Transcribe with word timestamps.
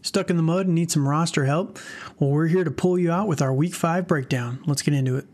Stuck 0.00 0.30
in 0.30 0.36
the 0.36 0.42
mud 0.42 0.66
and 0.66 0.74
need 0.74 0.90
some 0.90 1.08
roster 1.08 1.44
help? 1.44 1.78
Well, 2.18 2.30
we're 2.30 2.46
here 2.46 2.64
to 2.64 2.70
pull 2.70 2.98
you 2.98 3.10
out 3.10 3.28
with 3.28 3.42
our 3.42 3.52
week 3.52 3.74
five 3.74 4.06
breakdown. 4.06 4.60
Let's 4.66 4.82
get 4.82 4.94
into 4.94 5.16
it. 5.16 5.26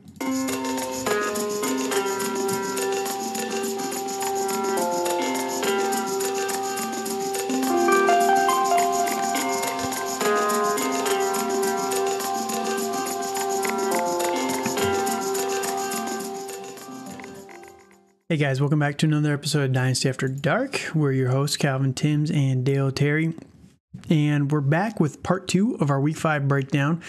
Hey 18.26 18.38
guys, 18.38 18.60
welcome 18.60 18.80
back 18.80 18.98
to 18.98 19.06
another 19.06 19.32
episode 19.32 19.66
of 19.66 19.72
Dynasty 19.72 20.08
After 20.08 20.26
Dark. 20.26 20.90
We're 20.92 21.12
your 21.12 21.28
hosts, 21.28 21.56
Calvin 21.56 21.94
Timms 21.94 22.32
and 22.32 22.64
Dale 22.64 22.90
Terry. 22.90 23.34
And 24.14 24.52
we're 24.52 24.60
back 24.60 25.00
with 25.00 25.24
part 25.24 25.48
two 25.48 25.74
of 25.80 25.90
our 25.90 26.00
week 26.00 26.16
five 26.16 26.46
breakdown. 26.46 27.02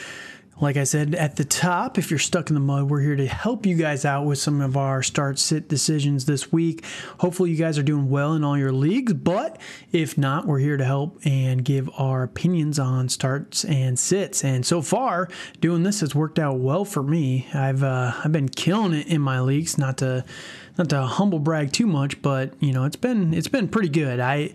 Like 0.59 0.76
I 0.76 0.86
said 0.86 1.14
at 1.14 1.36
the 1.36 1.45
top, 1.45 2.00
if 2.00 2.09
you're 2.09 2.18
stuck 2.18 2.50
in 2.50 2.55
the 2.55 2.59
mud, 2.59 2.90
we're 2.90 3.02
here 3.02 3.16
to 3.16 3.28
help 3.28 3.64
you 3.68 3.76
guys 3.76 4.05
out 4.05 4.26
with 4.26 4.40
some 4.40 4.59
of 4.59 4.76
our 4.76 5.04
start 5.04 5.38
sit 5.38 5.70
decisions 5.70 6.26
this 6.26 6.52
week. 6.52 6.84
Hopefully, 7.20 7.52
you 7.52 7.58
guys 7.58 7.78
are 7.78 7.84
doing 7.84 8.09
well 8.09 8.34
in 8.34 8.44
all 8.44 8.58
your 8.58 8.72
leagues, 8.72 9.14
but 9.14 9.62
if 9.91 10.18
not, 10.18 10.48
we're 10.48 10.58
here 10.58 10.78
to 10.78 10.84
help 10.84 11.20
and 11.23 11.64
give 11.64 11.91
our 11.95 12.23
opinions 12.23 12.80
on 12.80 13.08
starts 13.09 13.64
and 13.66 14.00
sits. 14.00 14.44
And 14.44 14.66
so 14.66 14.81
far, 14.81 15.30
doing 15.62 15.84
this 15.84 16.00
has 16.00 16.16
worked 16.16 16.40
out 16.40 16.58
well 16.58 16.86
for 16.86 17.03
me. 17.03 17.45
I've 17.53 17.84
uh, 17.84 18.14
I've 18.23 18.31
been 18.31 18.50
killing 18.50 18.94
it 18.94 19.06
in 19.06 19.22
my 19.22 19.42
leagues. 19.42 19.78
Not 19.78 20.00
to 20.00 20.26
not 20.76 20.90
to 20.90 21.03
humble 21.03 21.38
brag 21.38 21.72
too 21.72 21.86
much, 21.86 22.20
but 22.23 22.53
you 22.62 22.73
know 22.73 22.86
it's 22.86 22.95
been 22.95 23.31
it's 23.31 23.48
been 23.48 23.67
pretty 23.67 23.90
good. 23.90 24.20
I 24.20 24.53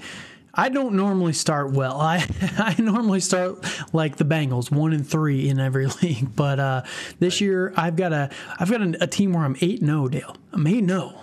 I 0.54 0.68
don't 0.68 0.94
normally 0.94 1.32
start 1.32 1.72
well. 1.72 2.00
I 2.00 2.26
I 2.58 2.74
normally 2.78 3.20
start 3.20 3.64
like 3.92 4.16
the 4.16 4.24
Bengals, 4.24 4.70
one 4.70 4.92
and 4.92 5.06
three 5.06 5.48
in 5.48 5.58
every 5.58 5.86
league. 6.02 6.34
But 6.34 6.60
uh, 6.60 6.82
this 7.18 7.40
year 7.40 7.72
I've 7.76 7.96
got 7.96 8.12
a 8.12 8.30
I've 8.58 8.70
got 8.70 8.82
a, 8.82 9.04
a 9.04 9.06
team 9.06 9.32
where 9.32 9.44
I'm 9.44 9.56
eight 9.60 9.82
no 9.82 10.08
Dale. 10.08 10.36
I'm 10.52 10.66
eight 10.66 10.84
no. 10.84 11.20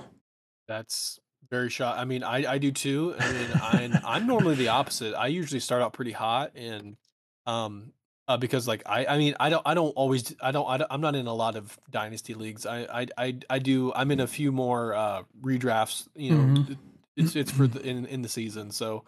That's 0.67 1.20
very 1.50 1.70
shot. 1.70 1.98
I 1.98 2.05
mean, 2.05 2.23
I, 2.23 2.53
I 2.53 2.58
do 2.58 2.72
too. 2.72 3.16
I 3.17 3.31
mean, 3.31 3.48
I'm 3.61 4.00
I'm 4.05 4.28
normally 4.28 4.55
the 4.55 4.70
opposite. 4.70 5.16
I 5.16 5.28
usually 5.28 5.59
start 5.59 5.81
out 5.81 5.94
pretty 5.94 6.11
hot 6.11 6.52
and 6.55 6.98
um 7.45 7.94
uh, 8.28 8.38
because 8.38 8.67
like 8.67 8.83
I 8.86 9.05
I 9.05 9.17
mean 9.17 9.36
I 9.39 9.50
don't 9.50 9.61
I 9.66 9.73
don't 9.73 9.92
always 9.92 10.36
I 10.42 10.52
don't, 10.52 10.67
I 10.67 10.86
I'm 10.89 11.02
not 11.02 11.16
in 11.16 11.28
a 11.28 11.33
lot 11.33 11.55
of 11.55 11.78
dynasty 11.89 12.33
leagues. 12.33 12.66
I 12.66 12.81
I 12.83 13.08
I, 13.17 13.38
I 13.50 13.59
do 13.59 13.94
I'm 13.95 14.11
in 14.11 14.20
a 14.20 14.28
few 14.28 14.52
more 14.52 14.94
uh 14.94 15.23
redrafts. 15.42 16.08
You 16.16 16.31
know, 16.31 16.59
mm-hmm. 16.59 16.73
It's 17.18 17.36
it's 17.36 17.52
for 17.52 17.68
the 17.68 17.82
in 17.82 18.06
in 18.06 18.22
the 18.22 18.30
season. 18.30 18.72
So 18.72 19.04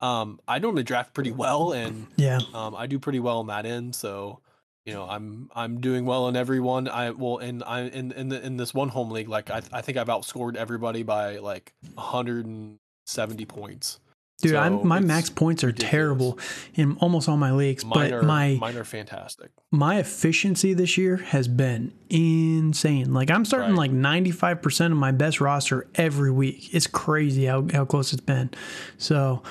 um 0.00 0.40
I 0.46 0.58
normally 0.58 0.82
draft 0.82 1.14
pretty 1.14 1.32
well 1.32 1.72
and 1.72 2.06
yeah 2.16 2.40
um 2.52 2.74
I 2.76 2.86
do 2.86 2.98
pretty 2.98 3.20
well 3.20 3.38
on 3.38 3.46
that 3.48 3.66
end. 3.66 3.94
So 3.94 4.40
you 4.84 4.92
know 4.92 5.08
I'm 5.08 5.50
I'm 5.54 5.80
doing 5.80 6.04
well 6.04 6.28
in 6.28 6.36
every 6.36 6.60
one. 6.60 6.88
I 6.88 7.10
well 7.10 7.38
in 7.38 7.62
I 7.62 7.88
in 7.88 8.12
in 8.12 8.28
the, 8.28 8.44
in 8.44 8.56
this 8.56 8.74
one 8.74 8.90
home 8.90 9.10
league 9.10 9.28
like 9.28 9.50
I 9.50 9.62
I 9.72 9.80
think 9.80 9.98
I've 9.98 10.08
outscored 10.08 10.56
everybody 10.56 11.02
by 11.02 11.38
like 11.38 11.72
170 11.94 13.46
points. 13.46 14.00
Dude, 14.40 14.52
so 14.52 14.58
I'm, 14.58 14.86
my 14.86 15.00
max 15.00 15.30
points 15.30 15.62
are 15.62 15.68
ridiculous. 15.68 15.90
terrible 15.90 16.38
in 16.74 16.96
almost 16.98 17.28
all 17.28 17.36
my 17.36 17.52
leagues, 17.52 17.84
mine 17.84 18.10
but 18.10 18.12
are, 18.12 18.22
my 18.22 18.58
mine 18.60 18.76
are 18.76 18.84
fantastic. 18.84 19.50
My 19.70 19.98
efficiency 19.98 20.74
this 20.74 20.98
year 20.98 21.16
has 21.16 21.46
been 21.48 21.92
insane. 22.10 23.14
Like 23.14 23.30
I'm 23.30 23.44
starting 23.44 23.76
right. 23.76 23.90
like 23.90 23.92
95% 23.92 24.86
of 24.86 24.98
my 24.98 25.12
best 25.12 25.40
roster 25.40 25.86
every 25.94 26.30
week. 26.30 26.74
It's 26.74 26.86
crazy 26.86 27.46
how, 27.46 27.66
how 27.72 27.84
close 27.84 28.12
it's 28.12 28.22
been. 28.22 28.50
So 28.98 29.42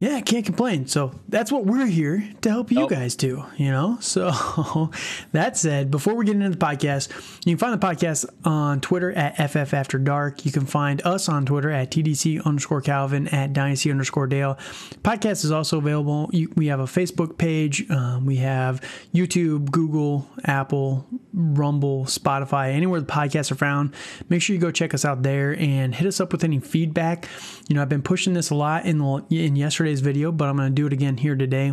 yeah, 0.00 0.14
I 0.14 0.20
can't 0.20 0.46
complain. 0.46 0.86
So 0.86 1.12
that's 1.28 1.50
what 1.50 1.66
we're 1.66 1.86
here 1.86 2.22
to 2.42 2.50
help 2.50 2.70
you 2.70 2.88
guys 2.88 3.16
do, 3.16 3.44
you 3.56 3.70
know? 3.72 3.98
So 4.08 4.90
that 5.32 5.56
said, 5.56 5.90
before 5.90 6.14
we 6.14 6.24
get 6.24 6.36
into 6.36 6.50
the 6.50 6.56
podcast, 6.56 7.08
you 7.44 7.56
can 7.56 7.58
find 7.58 7.80
the 7.80 7.84
podcast 7.84 8.26
on 8.44 8.80
Twitter 8.80 9.12
at 9.12 9.36
FF 9.50 9.74
After 9.74 9.98
Dark. 9.98 10.44
You 10.44 10.52
can 10.52 10.66
find 10.66 11.02
us 11.04 11.28
on 11.28 11.46
Twitter 11.46 11.70
at 11.70 11.90
TDC 11.90 12.44
underscore 12.44 12.80
Calvin 12.80 13.28
at 13.28 13.52
Dynasty 13.52 13.90
underscore 13.90 14.26
Dale. 14.26 14.54
Podcast 15.02 15.44
is 15.44 15.50
also 15.50 15.78
available. 15.78 16.30
We 16.54 16.68
have 16.68 16.80
a 16.80 16.84
Facebook 16.84 17.38
page. 17.38 17.88
Um, 17.90 18.24
we 18.24 18.36
have 18.36 18.80
YouTube, 19.12 19.70
Google, 19.70 20.28
Apple, 20.44 21.06
Rumble, 21.32 22.04
Spotify, 22.04 22.72
anywhere 22.72 23.00
the 23.00 23.06
podcasts 23.06 23.50
are 23.50 23.56
found. 23.56 23.94
Make 24.28 24.42
sure 24.42 24.54
you 24.54 24.60
go 24.60 24.70
check 24.70 24.94
us 24.94 25.04
out 25.04 25.22
there 25.22 25.56
and 25.58 25.94
hit 25.94 26.06
us 26.06 26.20
up 26.20 26.32
with 26.32 26.44
any 26.44 26.60
feedback. 26.60 27.28
You 27.68 27.74
know, 27.74 27.82
I've 27.82 27.88
been 27.88 28.02
pushing 28.02 28.32
this 28.34 28.50
a 28.50 28.54
lot 28.54 28.86
in 28.86 28.98
the, 28.98 29.24
in 29.30 29.54
yesterday's 29.88 30.00
video, 30.00 30.30
but 30.32 30.48
I'm 30.48 30.56
going 30.56 30.68
to 30.68 30.74
do 30.74 30.86
it 30.86 30.92
again 30.92 31.16
here 31.16 31.34
today 31.34 31.72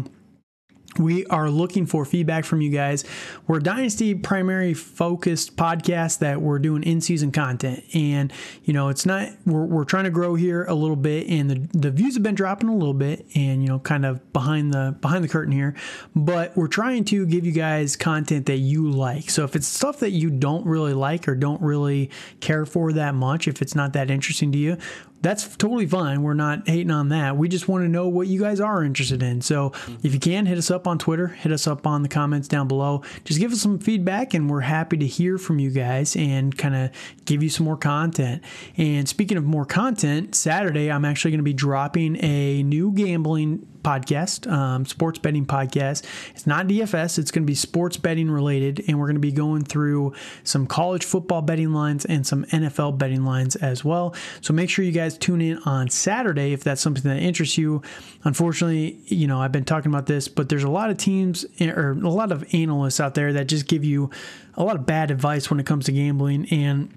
we 0.97 1.25
are 1.25 1.49
looking 1.49 1.85
for 1.85 2.05
feedback 2.05 2.45
from 2.45 2.61
you 2.61 2.69
guys. 2.69 3.03
We're 3.47 3.59
Dynasty 3.59 4.15
primary 4.15 4.73
focused 4.73 5.55
podcast 5.55 6.19
that 6.19 6.41
we're 6.41 6.59
doing 6.59 6.83
in 6.83 7.01
season 7.01 7.31
content. 7.31 7.83
And, 7.93 8.31
you 8.63 8.73
know, 8.73 8.89
it's 8.89 9.05
not, 9.05 9.29
we're, 9.45 9.65
we're 9.65 9.83
trying 9.83 10.05
to 10.05 10.09
grow 10.09 10.35
here 10.35 10.63
a 10.65 10.73
little 10.73 10.95
bit 10.95 11.27
and 11.27 11.49
the, 11.49 11.77
the 11.77 11.91
views 11.91 12.13
have 12.13 12.23
been 12.23 12.35
dropping 12.35 12.69
a 12.69 12.75
little 12.75 12.93
bit 12.93 13.25
and, 13.35 13.61
you 13.61 13.67
know, 13.67 13.79
kind 13.79 14.05
of 14.05 14.31
behind 14.31 14.73
the, 14.73 14.95
behind 15.01 15.23
the 15.23 15.27
curtain 15.27 15.51
here, 15.51 15.75
but 16.15 16.55
we're 16.55 16.67
trying 16.67 17.03
to 17.05 17.25
give 17.25 17.45
you 17.45 17.51
guys 17.51 17.95
content 17.95 18.45
that 18.45 18.57
you 18.57 18.89
like. 18.89 19.29
So 19.29 19.43
if 19.43 19.55
it's 19.55 19.67
stuff 19.67 19.99
that 19.99 20.11
you 20.11 20.29
don't 20.29 20.65
really 20.65 20.93
like 20.93 21.27
or 21.27 21.35
don't 21.35 21.61
really 21.61 22.09
care 22.39 22.65
for 22.65 22.93
that 22.93 23.15
much, 23.15 23.47
if 23.47 23.61
it's 23.61 23.75
not 23.75 23.93
that 23.93 24.09
interesting 24.09 24.51
to 24.53 24.57
you, 24.57 24.77
that's 25.25 25.57
totally 25.57 25.87
fine. 25.87 26.21
We're 26.21 26.35
not 26.35 26.67
hating 26.67 26.91
on 26.91 27.09
that. 27.09 27.35
We 27.35 27.49
just 27.49 27.67
want 27.67 27.83
to 27.83 27.89
know 27.89 28.07
what 28.07 28.27
you 28.27 28.39
guys 28.39 28.59
are 28.59 28.83
interested 28.83 29.23
in. 29.23 29.41
So 29.41 29.71
if 30.03 30.13
you 30.13 30.19
can, 30.19 30.45
hit 30.45 30.59
us 30.59 30.69
up 30.69 30.85
on 30.87 30.99
Twitter, 30.99 31.29
hit 31.29 31.51
us 31.51 31.65
up 31.65 31.87
on 31.87 32.03
the 32.03 32.07
comments 32.07 32.47
down 32.47 32.67
below. 32.67 33.01
Just 33.23 33.39
give 33.39 33.51
us 33.51 33.59
some 33.59 33.79
feedback, 33.79 34.35
and 34.35 34.47
we're 34.47 34.61
happy 34.61 34.97
to 34.97 35.07
hear 35.07 35.39
from 35.39 35.57
you 35.57 35.71
guys 35.71 36.15
and 36.15 36.55
kind 36.55 36.75
of 36.75 36.91
give 37.25 37.41
you 37.41 37.49
some 37.49 37.65
more 37.65 37.75
content. 37.75 38.43
And 38.77 39.09
speaking 39.09 39.35
of 39.35 39.43
more 39.43 39.65
content, 39.65 40.35
Saturday, 40.35 40.91
I'm 40.91 41.05
actually 41.05 41.31
going 41.31 41.39
to 41.39 41.43
be 41.43 41.53
dropping 41.53 42.23
a 42.23 42.61
new 42.61 42.91
gambling 42.91 43.67
podcast, 43.85 44.51
um, 44.51 44.85
sports 44.85 45.19
betting 45.19 45.45
podcast. 45.45 46.03
It's 46.31 46.47
not 46.47 46.65
DFS, 46.65 47.19
it's 47.19 47.29
going 47.29 47.43
to 47.43 47.47
be 47.47 47.53
sports 47.53 47.97
betting 47.97 48.31
related, 48.31 48.83
and 48.87 48.99
we're 48.99 49.05
going 49.05 49.15
to 49.15 49.21
be 49.21 49.31
going 49.31 49.63
through 49.63 50.13
some 50.43 50.65
college 50.65 51.05
football 51.05 51.43
betting 51.43 51.71
lines 51.71 52.03
and 52.03 52.25
some 52.25 52.45
NFL 52.45 52.97
betting 52.97 53.23
lines 53.23 53.55
as 53.55 53.85
well. 53.85 54.15
So 54.41 54.53
make 54.53 54.71
sure 54.71 54.83
you 54.83 54.91
guys 54.91 55.17
tune 55.17 55.39
in 55.39 55.59
on 55.59 55.89
Saturday 55.89 56.51
if 56.51 56.63
that's 56.63 56.81
something 56.81 57.03
that 57.03 57.21
interests 57.21 57.57
you. 57.57 57.83
Unfortunately, 58.23 58.99
you 59.05 59.27
know, 59.27 59.39
I've 59.39 59.51
been 59.51 59.65
talking 59.65 59.91
about 59.91 60.07
this, 60.07 60.27
but 60.27 60.49
there's 60.49 60.63
a 60.63 60.69
lot 60.69 60.89
of 60.89 60.97
teams 60.97 61.45
eh, 61.59 61.69
or 61.69 61.91
a 61.91 62.09
lot 62.09 62.31
of 62.31 62.43
analysts 62.53 62.99
out 62.99 63.13
there 63.13 63.33
that 63.33 63.45
just 63.45 63.67
give 63.67 63.85
you 63.85 64.09
a 64.55 64.63
lot 64.63 64.75
of 64.75 64.87
bad 64.87 65.11
advice 65.11 65.51
when 65.51 65.59
it 65.59 65.65
comes 65.67 65.85
to 65.85 65.91
gambling 65.91 66.47
and 66.49 66.89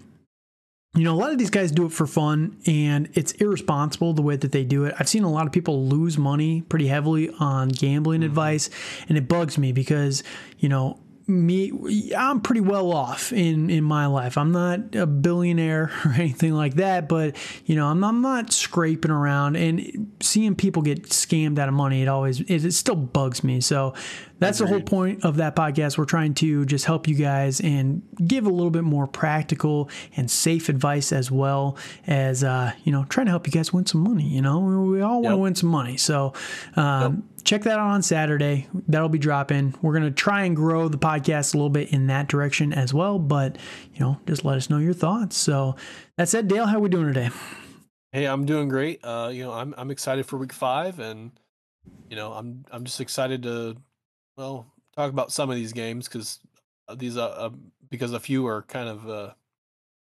you 0.99 1.05
know, 1.05 1.15
a 1.15 1.17
lot 1.17 1.31
of 1.31 1.39
these 1.39 1.51
guys 1.51 1.71
do 1.71 1.87
it 1.87 1.93
for 1.93 2.07
fun 2.07 2.57
and 2.67 3.09
it's 3.15 3.33
irresponsible 3.33 4.13
the 4.15 4.23
way 4.23 4.37
that 4.37 4.53
they 4.53 4.65
do 4.65 4.85
it. 4.85 4.95
I've 4.99 5.09
seen 5.09 5.25
a 5.25 5.31
lot 5.31 5.47
of 5.47 5.53
people 5.53 5.87
lose 5.87 6.19
money 6.19 6.63
pretty 6.63 6.89
heavily 6.89 7.31
on 7.39 7.69
gambling 7.69 8.21
mm-hmm. 8.21 8.31
advice 8.31 8.71
and 9.09 9.17
it 9.17 9.29
bugs 9.29 9.59
me 9.59 9.73
because, 9.73 10.23
you 10.59 10.69
know, 10.69 10.99
me 11.29 12.13
I'm 12.17 12.41
pretty 12.41 12.63
well 12.63 12.91
off 12.91 13.33
in 13.33 13.69
in 13.69 13.85
my 13.85 14.07
life. 14.07 14.39
I'm 14.39 14.51
not 14.51 14.95
a 14.95 15.07
billionaire 15.07 15.91
or 16.05 16.13
anything 16.13 16.55
like 16.55 16.75
that, 16.77 17.09
but 17.09 17.37
you 17.67 17.77
know, 17.77 17.87
I'm, 17.87 18.03
I'm 18.03 18.23
not 18.23 18.53
scraping 18.53 19.11
around 19.11 19.57
and 19.57 20.11
seeing 20.21 20.55
people 20.55 20.81
get 20.81 21.05
scammed 21.05 21.59
out 21.59 21.69
of 21.69 21.75
money. 21.75 22.03
It 22.03 22.09
always 22.09 22.41
it, 22.41 22.65
it 22.65 22.73
still 22.73 22.97
bugs 22.97 23.45
me. 23.45 23.61
So 23.61 23.95
that's 24.39 24.61
Agreed. 24.61 24.69
the 24.69 24.79
whole 24.79 24.83
point 24.87 25.25
of 25.25 25.37
that 25.37 25.55
podcast. 25.55 25.99
We're 25.99 26.07
trying 26.07 26.33
to 26.35 26.65
just 26.65 26.87
help 26.87 27.07
you 27.07 27.15
guys 27.15 27.61
and 27.61 28.03
give 28.27 28.47
a 28.47 28.51
little 28.51 28.71
bit 28.71 28.85
more 28.85 29.07
practical 29.07 29.91
and 30.17 30.31
safe 30.31 30.69
advice 30.69 31.13
as 31.13 31.31
well 31.31 31.77
as 32.07 32.43
uh, 32.43 32.73
you 32.85 32.93
know, 32.93 33.05
trying 33.05 33.27
to 33.27 33.31
help 33.31 33.47
you 33.47 33.53
guys 33.53 33.73
win 33.73 33.85
some 33.85 34.01
money. 34.01 34.25
You 34.25 34.41
know, 34.41 34.61
we 34.61 35.03
all 35.03 35.21
want 35.21 35.35
to 35.35 35.39
win 35.39 35.55
some 35.55 35.69
money. 35.69 35.99
So 35.99 36.33
um, 36.75 37.15
yep 37.17 37.39
check 37.49 37.63
that 37.63 37.79
out 37.79 37.91
on 37.91 38.03
Saturday. 38.03 38.69
That'll 38.89 39.09
be 39.09 39.19
dropping. 39.19 39.75
We're 39.81 39.93
going 39.93 40.05
to 40.05 40.11
try 40.11 40.45
and 40.45 40.55
grow 40.55 40.89
the 40.89 40.99
podcast 40.99 41.18
a 41.55 41.57
little 41.57 41.71
bit 41.71 41.93
in 41.93 42.07
that 42.09 42.29
direction 42.29 42.73
as 42.73 42.93
well. 42.95 43.19
But, 43.19 43.57
you 43.95 44.01
know, 44.01 44.21
just 44.27 44.45
let 44.45 44.57
us 44.57 44.71
know 44.71 44.79
your 44.79 44.95
thoughts. 44.95 45.37
So 45.37 45.77
that 46.17 46.29
said, 46.29 46.49
Dale, 46.49 46.67
how 46.67 46.77
are 46.77 46.81
we 46.81 46.89
doing 46.89 47.07
today? 47.07 47.31
Hey, 48.13 48.27
I'm 48.27 48.47
doing 48.47 48.69
great. 48.69 49.01
Uh, 49.05 49.31
you 49.33 49.45
know, 49.45 49.53
I'm 49.53 49.75
I'm 49.77 49.91
excited 49.91 50.25
for 50.27 50.39
week 50.39 50.53
five 50.53 50.99
and 50.99 51.31
you 52.09 52.17
know, 52.17 52.33
I'm 52.33 52.65
I'm 52.71 52.85
just 52.85 53.01
excited 53.01 53.43
to 53.43 53.77
well, 54.37 54.67
talk 54.97 55.11
about 55.11 55.33
some 55.33 55.51
of 55.51 55.57
these 55.57 55.73
games 55.73 56.09
because 56.09 56.39
these 56.97 57.17
uh, 57.17 57.27
uh, 57.27 57.51
because 57.91 58.13
a 58.13 58.21
few 58.21 58.47
are 58.47 58.63
kind 58.63 58.89
of 58.89 59.09
uh 59.09 59.33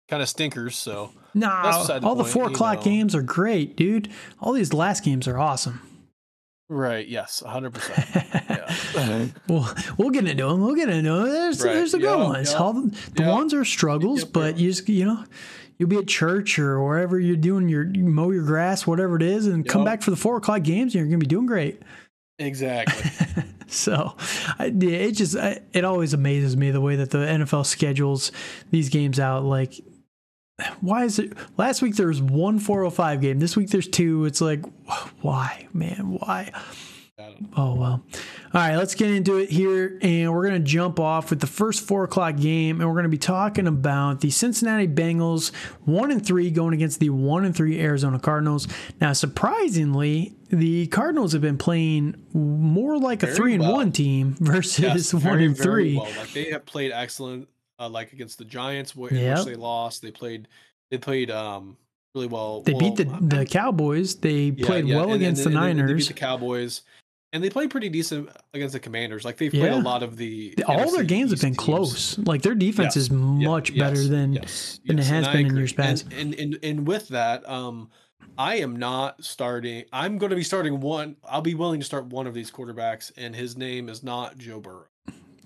kind 0.08 0.22
of 0.22 0.28
stinkers. 0.28 0.76
So 0.76 1.10
no, 1.34 1.48
nah, 1.48 1.86
all 2.02 2.14
the, 2.14 2.24
the 2.24 2.28
four 2.28 2.48
o'clock 2.48 2.78
know. 2.78 2.84
games 2.84 3.14
are 3.14 3.22
great, 3.22 3.76
dude. 3.76 4.08
All 4.40 4.52
these 4.52 4.72
last 4.72 5.02
games 5.04 5.26
are 5.26 5.38
awesome. 5.38 5.80
Right. 6.68 7.08
Yes. 7.08 7.42
hundred 7.46 7.74
percent. 7.74 9.32
well, 9.48 9.74
we'll 9.96 10.10
get 10.10 10.28
into 10.28 10.46
them. 10.46 10.60
We'll 10.60 10.74
get 10.74 10.90
into 10.90 11.10
them. 11.10 11.24
There's, 11.24 11.64
right. 11.64 11.72
there's 11.72 11.92
the 11.92 11.98
good 11.98 12.18
ones. 12.18 12.52
All 12.52 12.74
the, 12.74 12.94
the 13.14 13.24
ones 13.24 13.54
are 13.54 13.64
struggles, 13.64 14.20
yep, 14.20 14.32
but 14.32 14.58
you 14.58 14.70
just, 14.70 14.88
you 14.88 15.06
know, 15.06 15.24
you'll 15.78 15.88
be 15.88 15.96
at 15.96 16.06
church 16.06 16.58
or 16.58 16.84
wherever 16.84 17.18
you're 17.18 17.36
doing 17.36 17.68
your 17.68 17.84
you 17.84 18.04
mow 18.04 18.30
your 18.30 18.44
grass, 18.44 18.86
whatever 18.86 19.16
it 19.16 19.22
is, 19.22 19.46
and 19.46 19.66
come 19.66 19.84
back 19.84 20.02
for 20.02 20.10
the 20.10 20.16
four 20.16 20.36
o'clock 20.36 20.62
games, 20.62 20.94
and 20.94 21.00
you're 21.00 21.08
going 21.08 21.20
to 21.20 21.24
be 21.24 21.26
doing 21.26 21.46
great. 21.46 21.80
Exactly. 22.38 23.10
so, 23.66 24.14
I, 24.58 24.66
yeah, 24.66 24.90
it 24.90 25.12
just 25.12 25.36
I, 25.36 25.60
it 25.72 25.84
always 25.84 26.12
amazes 26.12 26.56
me 26.56 26.70
the 26.70 26.80
way 26.80 26.96
that 26.96 27.10
the 27.10 27.18
NFL 27.18 27.64
schedules 27.64 28.30
these 28.70 28.90
games 28.90 29.18
out. 29.18 29.44
Like, 29.44 29.80
why 30.80 31.04
is 31.04 31.18
it? 31.18 31.32
Last 31.56 31.82
week 31.82 31.96
there 31.96 32.08
was 32.08 32.22
one 32.22 32.58
405 32.58 33.20
game. 33.20 33.38
This 33.38 33.56
week 33.56 33.70
there's 33.70 33.88
two. 33.88 34.24
It's 34.24 34.40
like, 34.40 34.64
why, 35.20 35.68
man? 35.72 36.18
Why? 36.20 36.52
Oh 37.56 37.74
well. 37.74 38.04
All 38.54 38.60
right, 38.60 38.76
let's 38.76 38.94
get 38.94 39.10
into 39.10 39.36
it 39.36 39.50
here, 39.50 39.98
and 40.00 40.32
we're 40.32 40.44
gonna 40.46 40.60
jump 40.60 40.98
off 40.98 41.30
with 41.30 41.40
the 41.40 41.46
first 41.46 41.86
four 41.86 42.04
o'clock 42.04 42.36
game, 42.36 42.80
and 42.80 42.88
we're 42.88 42.96
gonna 42.96 43.08
be 43.08 43.18
talking 43.18 43.66
about 43.66 44.20
the 44.20 44.30
Cincinnati 44.30 44.88
Bengals, 44.88 45.54
one 45.84 46.10
and 46.10 46.24
three, 46.24 46.50
going 46.50 46.74
against 46.74 47.00
the 47.00 47.10
one 47.10 47.44
and 47.44 47.54
three 47.54 47.80
Arizona 47.80 48.18
Cardinals. 48.18 48.68
Now, 49.00 49.12
surprisingly, 49.12 50.34
the 50.48 50.86
Cardinals 50.86 51.32
have 51.32 51.42
been 51.42 51.58
playing 51.58 52.14
more 52.32 52.98
like 52.98 53.20
very 53.20 53.32
a 53.32 53.36
three 53.36 53.54
and 53.54 53.62
well. 53.62 53.74
one 53.74 53.92
team 53.92 54.36
versus 54.40 54.78
yes, 54.78 55.12
one 55.12 55.22
very, 55.22 55.46
and 55.46 55.58
three. 55.58 55.96
Well. 55.96 56.06
Like 56.16 56.32
they 56.32 56.50
have 56.50 56.64
played 56.66 56.92
excellent, 56.92 57.48
uh, 57.78 57.88
like 57.88 58.12
against 58.12 58.38
the 58.38 58.44
Giants, 58.44 58.96
where 58.96 59.12
yep. 59.12 59.44
they 59.44 59.54
lost. 59.54 60.02
They 60.02 60.10
played. 60.10 60.48
They 60.90 60.98
played 60.98 61.30
um, 61.30 61.76
really 62.14 62.26
well. 62.26 62.62
They 62.62 62.72
well, 62.72 62.80
beat 62.80 62.96
the, 62.96 63.36
the 63.36 63.46
Cowboys. 63.46 64.16
They 64.16 64.54
yeah, 64.56 64.66
played 64.66 64.86
yeah. 64.86 64.96
well 64.96 65.12
and, 65.12 65.22
against 65.22 65.44
and, 65.44 65.54
the 65.54 65.60
and, 65.60 65.78
Niners. 65.78 65.90
They 65.90 65.98
beat 65.98 66.08
the 66.08 66.20
Cowboys 66.20 66.82
and 67.32 67.44
they 67.44 67.50
played 67.50 67.70
pretty 67.70 67.88
decent 67.88 68.30
against 68.54 68.72
the 68.72 68.80
Commanders. 68.80 69.24
Like 69.24 69.36
they've 69.36 69.52
played 69.52 69.72
a 69.72 69.80
lot 69.80 70.02
of 70.02 70.16
the 70.16 70.54
all 70.66 70.78
NFC 70.78 70.94
their 70.94 71.04
games 71.04 71.32
East 71.32 71.42
have 71.42 71.50
been 71.50 71.56
teams. 71.56 71.64
close. 71.64 72.18
Like 72.18 72.42
their 72.42 72.54
defense 72.54 72.96
yes. 72.96 73.04
is 73.04 73.10
much 73.10 73.70
yes. 73.70 73.78
better 73.78 74.08
than 74.08 74.34
yes. 74.34 74.80
than 74.86 74.98
it 74.98 75.04
has 75.04 75.28
been 75.28 75.46
in 75.46 75.56
years 75.56 75.72
past. 75.72 76.06
And, 76.12 76.34
and 76.34 76.34
and 76.34 76.58
and 76.62 76.86
with 76.86 77.08
that, 77.08 77.48
um, 77.48 77.90
I 78.38 78.56
am 78.56 78.76
not 78.76 79.22
starting. 79.22 79.84
I'm 79.92 80.18
going 80.18 80.30
to 80.30 80.36
be 80.36 80.42
starting 80.42 80.80
one. 80.80 81.16
I'll 81.24 81.42
be 81.42 81.54
willing 81.54 81.80
to 81.80 81.86
start 81.86 82.06
one 82.06 82.26
of 82.26 82.34
these 82.34 82.50
quarterbacks, 82.50 83.12
and 83.16 83.34
his 83.34 83.56
name 83.56 83.88
is 83.88 84.02
not 84.02 84.38
Joe 84.38 84.60
Burrow. 84.60 84.86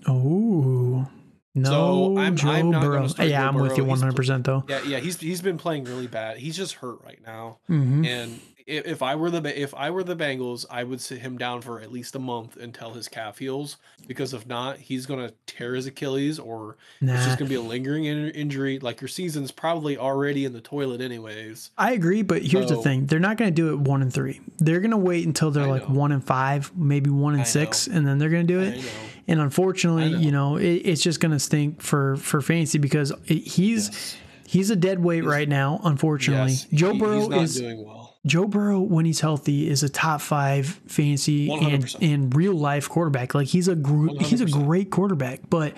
Oh. 0.07 1.07
No, 1.55 1.69
so 1.69 2.17
I'm, 2.17 2.35
Joe 2.35 2.49
I'm 2.49 2.71
Burrow. 2.71 3.07
Yeah, 3.19 3.27
Joe 3.27 3.35
I'm 3.35 3.53
Burrow. 3.53 3.63
with 3.63 3.77
you 3.77 3.85
100 3.85 4.15
percent 4.15 4.45
though. 4.45 4.63
Yeah, 4.67 4.81
yeah, 4.83 4.99
he's 4.99 5.19
he's 5.19 5.41
been 5.41 5.57
playing 5.57 5.83
really 5.83 6.07
bad. 6.07 6.37
He's 6.37 6.57
just 6.57 6.75
hurt 6.75 7.03
right 7.05 7.19
now, 7.23 7.59
mm-hmm. 7.69 8.05
and 8.05 8.39
if 8.65 9.01
I 9.01 9.15
were 9.15 9.29
the 9.29 9.61
if 9.61 9.73
I 9.73 9.89
were 9.89 10.03
the 10.03 10.15
Bengals, 10.15 10.65
I 10.69 10.83
would 10.83 11.01
sit 11.01 11.19
him 11.19 11.37
down 11.37 11.61
for 11.61 11.79
at 11.79 11.91
least 11.91 12.15
a 12.15 12.19
month 12.19 12.57
until 12.57 12.93
his 12.93 13.07
calf 13.07 13.39
heals. 13.39 13.77
Because 14.07 14.33
if 14.33 14.47
not, 14.47 14.77
he's 14.77 15.05
gonna 15.05 15.33
tear 15.45 15.75
his 15.75 15.85
Achilles, 15.85 16.39
or 16.39 16.77
nah. 17.01 17.15
it's 17.15 17.25
just 17.25 17.37
gonna 17.39 17.49
be 17.49 17.55
a 17.55 17.61
lingering 17.61 18.05
in- 18.05 18.29
injury. 18.29 18.79
Like 18.79 19.01
your 19.01 19.07
season's 19.07 19.51
probably 19.51 19.97
already 19.97 20.45
in 20.45 20.53
the 20.53 20.61
toilet, 20.61 21.01
anyways. 21.01 21.71
I 21.77 21.93
agree, 21.93 22.21
but 22.21 22.41
here's 22.41 22.69
so, 22.69 22.77
the 22.77 22.81
thing: 22.81 23.05
they're 23.05 23.19
not 23.19 23.37
gonna 23.37 23.51
do 23.51 23.73
it 23.73 23.79
one 23.79 24.01
and 24.01 24.13
three. 24.13 24.41
They're 24.59 24.81
gonna 24.81 24.97
wait 24.97 25.25
until 25.25 25.51
they're 25.51 25.63
I 25.63 25.71
like 25.71 25.89
know. 25.89 25.95
one 25.95 26.11
and 26.11 26.23
five, 26.23 26.71
maybe 26.75 27.09
one 27.09 27.33
and 27.33 27.41
I 27.41 27.45
six, 27.45 27.87
know. 27.87 27.97
and 27.97 28.07
then 28.07 28.17
they're 28.17 28.29
gonna 28.29 28.43
do 28.43 28.61
it. 28.61 28.83
And 29.27 29.39
unfortunately, 29.39 30.11
know. 30.11 30.19
you 30.19 30.31
know, 30.31 30.57
it, 30.57 30.65
it's 30.65 31.01
just 31.01 31.19
gonna 31.19 31.39
stink 31.39 31.81
for 31.81 32.17
for 32.17 32.41
fantasy 32.41 32.77
because 32.77 33.11
it, 33.27 33.47
he's. 33.47 33.89
Yes. 33.89 34.17
He's 34.53 34.69
a 34.69 34.75
dead 34.75 34.99
weight 34.99 35.25
right 35.25 35.49
now, 35.49 35.81
unfortunately. 35.83 36.51
Yes, 36.51 36.67
Joe 36.71 36.93
Burrow 36.93 37.31
is 37.31 37.55
doing 37.55 37.83
well 37.85 38.13
Joe 38.25 38.47
Burrow, 38.47 38.79
when 38.79 39.05
he's 39.05 39.19
healthy, 39.19 39.69
is 39.69 39.83
a 39.83 39.89
top 39.89 40.21
five 40.21 40.67
fantasy 40.87 41.49
100%. 41.49 41.73
and, 41.73 41.95
and 42.13 42.35
real 42.35 42.53
life 42.53 42.87
quarterback. 42.87 43.35
Like 43.35 43.47
he's 43.47 43.67
a 43.67 43.75
gr- 43.75 44.17
he's 44.21 44.39
a 44.39 44.45
great 44.45 44.91
quarterback, 44.91 45.41
but 45.49 45.75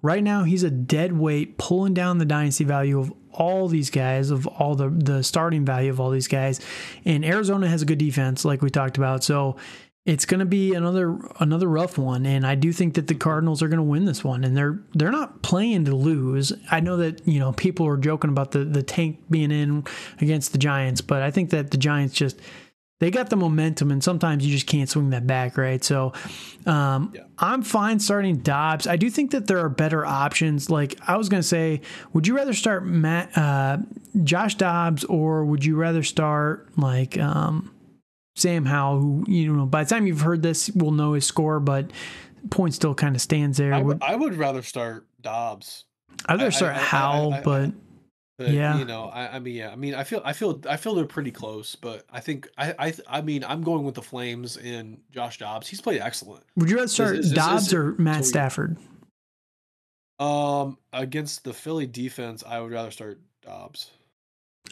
right 0.00 0.22
now 0.22 0.44
he's 0.44 0.62
a 0.62 0.70
dead 0.70 1.12
weight, 1.12 1.58
pulling 1.58 1.92
down 1.92 2.16
the 2.16 2.24
dynasty 2.24 2.64
value 2.64 2.98
of 2.98 3.12
all 3.32 3.68
these 3.68 3.90
guys, 3.90 4.30
of 4.30 4.46
all 4.46 4.74
the 4.74 4.88
the 4.88 5.22
starting 5.22 5.66
value 5.66 5.90
of 5.90 6.00
all 6.00 6.10
these 6.10 6.28
guys. 6.28 6.60
And 7.04 7.26
Arizona 7.26 7.68
has 7.68 7.82
a 7.82 7.86
good 7.86 7.98
defense, 7.98 8.42
like 8.44 8.62
we 8.62 8.70
talked 8.70 8.96
about. 8.96 9.22
So 9.22 9.56
it's 10.04 10.24
going 10.24 10.40
to 10.40 10.46
be 10.46 10.74
another 10.74 11.16
another 11.38 11.68
rough 11.68 11.96
one 11.96 12.26
and 12.26 12.44
I 12.44 12.56
do 12.56 12.72
think 12.72 12.94
that 12.94 13.06
the 13.06 13.14
Cardinals 13.14 13.62
are 13.62 13.68
going 13.68 13.78
to 13.78 13.84
win 13.84 14.04
this 14.04 14.24
one 14.24 14.42
and 14.42 14.56
they're 14.56 14.80
they're 14.94 15.12
not 15.12 15.42
playing 15.42 15.84
to 15.84 15.94
lose. 15.94 16.52
I 16.70 16.80
know 16.80 16.96
that, 16.96 17.26
you 17.26 17.38
know, 17.38 17.52
people 17.52 17.86
are 17.86 17.96
joking 17.96 18.30
about 18.30 18.50
the 18.50 18.64
the 18.64 18.82
tank 18.82 19.20
being 19.30 19.52
in 19.52 19.84
against 20.20 20.52
the 20.52 20.58
Giants, 20.58 21.00
but 21.00 21.22
I 21.22 21.30
think 21.30 21.50
that 21.50 21.70
the 21.70 21.76
Giants 21.76 22.14
just 22.14 22.40
they 22.98 23.10
got 23.12 23.30
the 23.30 23.36
momentum 23.36 23.90
and 23.92 24.02
sometimes 24.02 24.44
you 24.44 24.52
just 24.52 24.66
can't 24.66 24.88
swing 24.88 25.10
that 25.10 25.26
back, 25.26 25.56
right? 25.56 25.82
So 25.82 26.12
um, 26.66 27.12
yeah. 27.14 27.22
I'm 27.38 27.62
fine 27.62 28.00
starting 28.00 28.38
Dobbs. 28.38 28.88
I 28.88 28.96
do 28.96 29.08
think 29.08 29.32
that 29.32 29.46
there 29.46 29.58
are 29.58 29.68
better 29.68 30.04
options. 30.04 30.68
Like 30.68 30.98
I 31.08 31.16
was 31.16 31.28
going 31.28 31.42
to 31.42 31.48
say, 31.48 31.80
would 32.12 32.26
you 32.26 32.34
rather 32.34 32.54
start 32.54 32.84
Matt, 32.84 33.36
uh, 33.36 33.78
Josh 34.24 34.56
Dobbs 34.56 35.04
or 35.04 35.44
would 35.44 35.64
you 35.64 35.76
rather 35.76 36.02
start 36.02 36.68
like 36.76 37.18
um, 37.18 37.72
Sam 38.36 38.64
Howell, 38.64 39.00
who 39.00 39.24
you 39.28 39.54
know 39.54 39.66
by 39.66 39.84
the 39.84 39.90
time 39.90 40.06
you've 40.06 40.20
heard 40.20 40.42
this, 40.42 40.70
will 40.70 40.92
know 40.92 41.12
his 41.12 41.26
score, 41.26 41.60
but 41.60 41.90
point 42.50 42.74
still 42.74 42.94
kind 42.94 43.14
of 43.14 43.22
stands 43.22 43.58
there. 43.58 43.74
I, 43.74 43.78
w- 43.78 43.98
I 44.02 44.16
would 44.16 44.34
rather 44.34 44.62
start 44.62 45.06
Dobbs. 45.20 45.84
I'd 46.26 46.38
rather 46.38 46.50
start 46.50 46.76
I, 46.76 46.78
Howell, 46.78 47.40
but, 47.44 47.72
but, 48.38 48.48
yeah, 48.48 48.78
you 48.78 48.84
know, 48.84 49.04
I, 49.04 49.36
I, 49.36 49.38
mean, 49.38 49.54
yeah, 49.54 49.70
I 49.70 49.76
mean, 49.76 49.94
I 49.94 50.04
feel, 50.04 50.22
I 50.24 50.32
feel, 50.32 50.60
I 50.68 50.76
feel 50.76 50.94
they're 50.94 51.04
pretty 51.04 51.30
close, 51.30 51.74
but 51.74 52.04
I 52.10 52.20
think, 52.20 52.48
I, 52.56 52.74
I, 52.78 52.94
I 53.08 53.20
mean, 53.22 53.44
I'm 53.44 53.62
going 53.62 53.84
with 53.84 53.94
the 53.94 54.02
Flames 54.02 54.56
and 54.56 55.00
Josh 55.10 55.38
Dobbs. 55.38 55.68
He's 55.68 55.80
played 55.80 56.00
excellent. 56.00 56.44
Would 56.56 56.70
you 56.70 56.76
rather 56.76 56.88
start 56.88 57.16
is, 57.16 57.26
is, 57.26 57.32
Dobbs 57.32 57.68
is, 57.68 57.74
or 57.74 57.94
Matt 57.98 58.24
Stafford? 58.24 58.76
Um, 60.18 60.78
against 60.92 61.44
the 61.44 61.52
Philly 61.52 61.86
defense, 61.86 62.44
I 62.46 62.60
would 62.60 62.72
rather 62.72 62.90
start 62.90 63.20
Dobbs. 63.42 63.90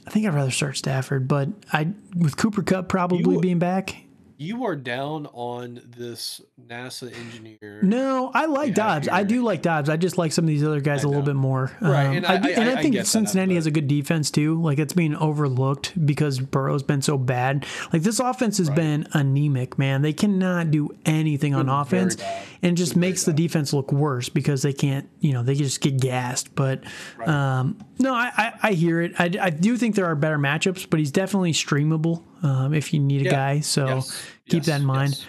I 0.06 0.10
think 0.10 0.26
I'd 0.26 0.34
rather 0.34 0.50
start 0.50 0.76
Stafford, 0.76 1.28
but 1.28 1.48
I 1.72 1.92
with 2.16 2.36
Cooper 2.36 2.62
Kupp 2.62 2.88
probably 2.88 3.34
you, 3.34 3.40
being 3.40 3.58
back. 3.58 3.96
You 4.38 4.64
are 4.64 4.74
down 4.74 5.26
on 5.34 5.82
this 5.98 6.40
NASA 6.66 7.14
engineer. 7.14 7.80
No, 7.82 8.30
I 8.32 8.46
like 8.46 8.74
Dobbs. 8.74 9.06
I 9.06 9.22
do 9.22 9.42
like 9.42 9.60
Dobbs. 9.60 9.90
I 9.90 9.98
just 9.98 10.16
like 10.16 10.32
some 10.32 10.46
of 10.46 10.48
these 10.48 10.64
other 10.64 10.80
guys 10.80 11.04
a 11.04 11.08
little 11.08 11.22
bit 11.22 11.36
more. 11.36 11.70
Right, 11.78 12.06
um, 12.06 12.16
and, 12.16 12.26
I, 12.26 12.32
I, 12.36 12.50
and 12.52 12.70
I, 12.70 12.80
think 12.80 13.04
Cincinnati 13.04 13.50
that, 13.50 13.56
has 13.56 13.66
a 13.66 13.70
good 13.70 13.86
defense 13.86 14.30
too. 14.30 14.58
Like 14.62 14.78
it's 14.78 14.94
being 14.94 15.14
overlooked 15.14 16.06
because 16.06 16.40
Burrow's 16.40 16.82
been 16.82 17.02
so 17.02 17.18
bad. 17.18 17.66
Like 17.92 18.00
this 18.00 18.18
offense 18.18 18.56
has 18.56 18.68
right. 18.68 18.76
been 18.76 19.08
anemic, 19.12 19.78
man. 19.78 20.00
They 20.00 20.14
cannot 20.14 20.70
do 20.70 20.88
anything 21.04 21.54
on 21.54 21.68
offense, 21.68 22.16
and 22.62 22.78
just 22.78 22.96
makes 22.96 23.24
the 23.24 23.34
defense 23.34 23.74
look 23.74 23.92
worse 23.92 24.30
because 24.30 24.62
they 24.62 24.72
can't. 24.72 25.06
You 25.20 25.34
know, 25.34 25.42
they 25.42 25.54
just 25.54 25.82
get 25.82 26.00
gassed. 26.00 26.54
But 26.54 26.82
right. 27.18 27.28
um, 27.28 27.76
no, 28.00 28.14
I, 28.14 28.54
I, 28.62 28.72
hear 28.72 29.02
it. 29.02 29.12
I, 29.18 29.30
I 29.40 29.50
do 29.50 29.76
think 29.76 29.94
there 29.94 30.06
are 30.06 30.14
better 30.14 30.38
matchups, 30.38 30.88
but 30.88 30.98
he's 30.98 31.12
definitely 31.12 31.52
streamable 31.52 32.24
um, 32.42 32.72
if 32.72 32.94
you 32.94 33.00
need 33.00 33.22
a 33.22 33.24
yeah. 33.24 33.30
guy. 33.30 33.60
So 33.60 33.86
yes. 33.86 34.22
keep 34.46 34.60
yes. 34.60 34.66
that 34.66 34.80
in 34.80 34.86
mind. 34.86 35.10
Yes. 35.12 35.26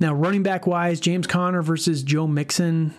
Now, 0.00 0.14
running 0.14 0.42
back 0.42 0.66
wise, 0.66 1.00
James 1.00 1.26
Conner 1.26 1.62
versus 1.62 2.02
Joe 2.02 2.26
Mixon. 2.26 2.94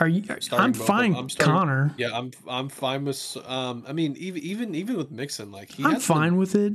Are 0.00 0.08
you? 0.08 0.24
I'm 0.52 0.72
fine, 0.72 1.14
I'm 1.14 1.28
starting, 1.28 1.54
Conner. 1.54 1.94
Yeah, 1.98 2.16
I'm. 2.16 2.30
I'm 2.48 2.70
fine 2.70 3.04
with. 3.04 3.36
Um, 3.46 3.84
I 3.86 3.92
mean, 3.92 4.16
even 4.16 4.42
even 4.42 4.74
even 4.74 4.96
with 4.96 5.10
Mixon, 5.10 5.52
like 5.52 5.70
he 5.70 5.84
I'm 5.84 6.00
fine 6.00 6.30
been, 6.30 6.38
with 6.38 6.54
it. 6.54 6.72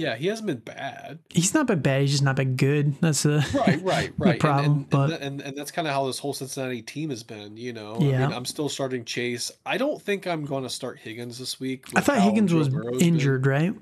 Yeah, 0.00 0.16
he 0.16 0.28
hasn't 0.28 0.46
been 0.46 0.60
bad. 0.60 1.18
He's 1.28 1.52
not 1.52 1.66
been 1.66 1.82
bad. 1.82 2.00
He's 2.00 2.12
just 2.12 2.22
not 2.22 2.34
been 2.34 2.56
good. 2.56 2.98
That's 3.02 3.22
the 3.24 3.46
right, 3.54 3.82
right, 3.82 4.12
right. 4.18 4.40
problem, 4.40 4.64
and, 4.64 4.76
and, 4.76 4.90
but 4.90 5.10
and, 5.10 5.22
and, 5.22 5.40
and 5.42 5.56
that's 5.58 5.70
kind 5.70 5.86
of 5.86 5.92
how 5.92 6.06
this 6.06 6.18
whole 6.18 6.32
Cincinnati 6.32 6.80
team 6.80 7.10
has 7.10 7.22
been. 7.22 7.58
You 7.58 7.74
know, 7.74 7.98
yeah. 8.00 8.24
I 8.24 8.26
mean, 8.28 8.32
I'm 8.32 8.46
still 8.46 8.70
starting 8.70 9.04
Chase. 9.04 9.52
I 9.66 9.76
don't 9.76 10.00
think 10.00 10.26
I'm 10.26 10.46
going 10.46 10.62
to 10.62 10.70
start 10.70 10.98
Higgins 10.98 11.38
this 11.38 11.60
week. 11.60 11.84
I 11.94 12.00
thought 12.00 12.20
Higgins 12.22 12.54
was 12.54 12.68
injured, 13.00 13.42
been. 13.42 13.50
right? 13.50 13.74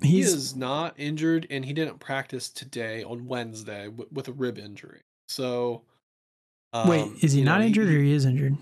He's, 0.00 0.10
he 0.30 0.36
is 0.36 0.56
not 0.56 0.94
injured, 0.96 1.48
and 1.50 1.64
he 1.64 1.72
didn't 1.72 1.98
practice 1.98 2.48
today 2.48 3.02
on 3.02 3.26
Wednesday 3.26 3.86
w- 3.86 4.08
with 4.12 4.28
a 4.28 4.32
rib 4.32 4.56
injury. 4.58 5.00
So, 5.26 5.82
um, 6.72 6.88
wait, 6.88 7.10
is 7.22 7.32
he 7.32 7.42
not 7.42 7.60
know, 7.60 7.66
injured 7.66 7.88
he, 7.88 7.96
or 7.96 8.02
he 8.02 8.12
is 8.12 8.24
injured? 8.24 8.56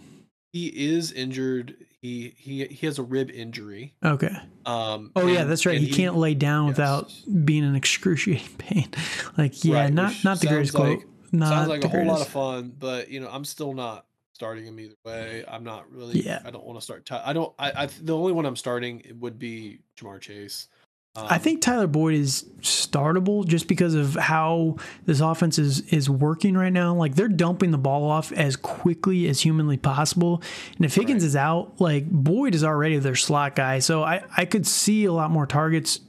He 0.55 0.69
is 0.69 1.13
injured. 1.13 1.77
He 2.07 2.35
he 2.37 2.65
he 2.67 2.87
has 2.87 3.01
a 3.01 3.03
rib 3.03 3.31
injury. 3.31 3.93
Okay. 4.05 4.31
Um. 4.65 5.11
Oh 5.17 5.23
and, 5.23 5.31
yeah, 5.31 5.43
that's 5.43 5.67
right. 5.67 5.77
He, 5.77 5.87
he, 5.87 5.93
can't 5.93 6.17
lay 6.17 6.35
down 6.35 6.69
yes. 6.69 6.77
without 6.77 7.13
being 7.45 7.65
in 7.65 7.75
excruciating 7.75 8.55
pain. 8.59 8.89
Like 9.37 9.65
yeah, 9.65 9.83
right, 9.83 9.93
not 9.93 10.15
not 10.23 10.39
the 10.39 10.47
greatest 10.47 10.75
like, 10.75 11.01
quote. 11.01 11.11
Not 11.33 11.49
sounds 11.49 11.69
like 11.69 11.83
a 11.83 11.89
whole 11.89 12.07
lot 12.07 12.21
of 12.21 12.29
fun, 12.29 12.73
but 12.79 13.11
you 13.11 13.19
know, 13.19 13.29
I'm 13.29 13.45
still 13.45 13.75
not 13.75 14.07
starting 14.35 14.67
him 14.67 14.79
either 14.79 14.95
way. 15.05 15.45
I'm 15.49 15.65
not 15.65 15.91
really. 15.91 16.21
Yeah. 16.21 16.43
I 16.45 16.53
don't 16.53 16.65
want 16.65 16.79
to 16.79 16.85
start. 16.85 17.11
I 17.11 17.33
don't. 17.33 17.53
I, 17.59 17.73
I. 17.73 17.87
The 17.87 18.17
only 18.17 18.31
one 18.31 18.47
I'm 18.47 18.55
starting 18.55 19.03
would 19.19 19.37
be 19.37 19.81
Ja'Marr 19.97 20.21
Chase. 20.21 20.69
Um, 21.17 21.27
I 21.29 21.39
think 21.39 21.63
Tyler 21.63 21.87
Boyd 21.87 22.15
is 22.15 22.45
startable 22.61 23.47
just 23.47 23.69
because 23.69 23.95
of 23.95 24.15
how 24.15 24.77
this 25.05 25.21
offense 25.21 25.59
is 25.59 25.81
is 25.93 26.11
working 26.11 26.57
right 26.57 26.73
now. 26.73 26.95
Like 26.95 27.15
they're 27.15 27.29
dumping 27.29 27.71
the 27.71 27.79
ball 27.79 28.11
off 28.11 28.33
as 28.33 28.57
quickly 28.57 29.29
as 29.29 29.41
humanly 29.41 29.77
possible. 29.77 30.43
And 30.77 30.85
if 30.85 30.95
Higgins 30.95 31.23
right. 31.23 31.29
is 31.29 31.37
out, 31.37 31.81
like 31.81 32.11
Boyd 32.11 32.55
is 32.55 32.65
already 32.65 32.99
their 32.99 33.15
slot 33.15 33.55
guy. 33.55 33.79
So 33.79 34.03
I, 34.03 34.25
I 34.37 34.45
could 34.45 34.67
see 34.67 35.05
a 35.05 35.13
lot 35.13 35.31
more 35.31 35.47
targets 35.47 36.01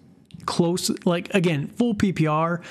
close 0.45 0.91
like 1.05 1.33
again, 1.33 1.67
full 1.67 1.93
PPR. 1.93 2.63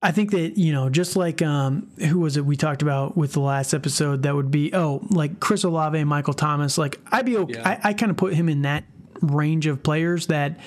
I 0.00 0.12
think 0.12 0.30
that, 0.30 0.56
you 0.56 0.72
know, 0.72 0.88
just 0.88 1.16
like 1.16 1.42
um 1.42 1.90
who 1.98 2.20
was 2.20 2.36
it 2.36 2.44
we 2.44 2.56
talked 2.56 2.82
about 2.82 3.16
with 3.16 3.32
the 3.32 3.40
last 3.40 3.74
episode 3.74 4.22
that 4.22 4.34
would 4.34 4.50
be 4.50 4.72
oh, 4.74 5.02
like 5.10 5.40
Chris 5.40 5.64
Olave 5.64 5.98
and 5.98 6.08
Michael 6.08 6.34
Thomas, 6.34 6.78
like 6.78 6.98
I'd 7.12 7.26
be 7.26 7.36
okay. 7.36 7.54
Yeah. 7.54 7.80
I, 7.84 7.90
I 7.90 7.92
kind 7.94 8.10
of 8.10 8.16
put 8.16 8.34
him 8.34 8.48
in 8.48 8.62
that 8.62 8.84
range 9.20 9.66
of 9.66 9.82
players 9.82 10.28
that 10.28 10.58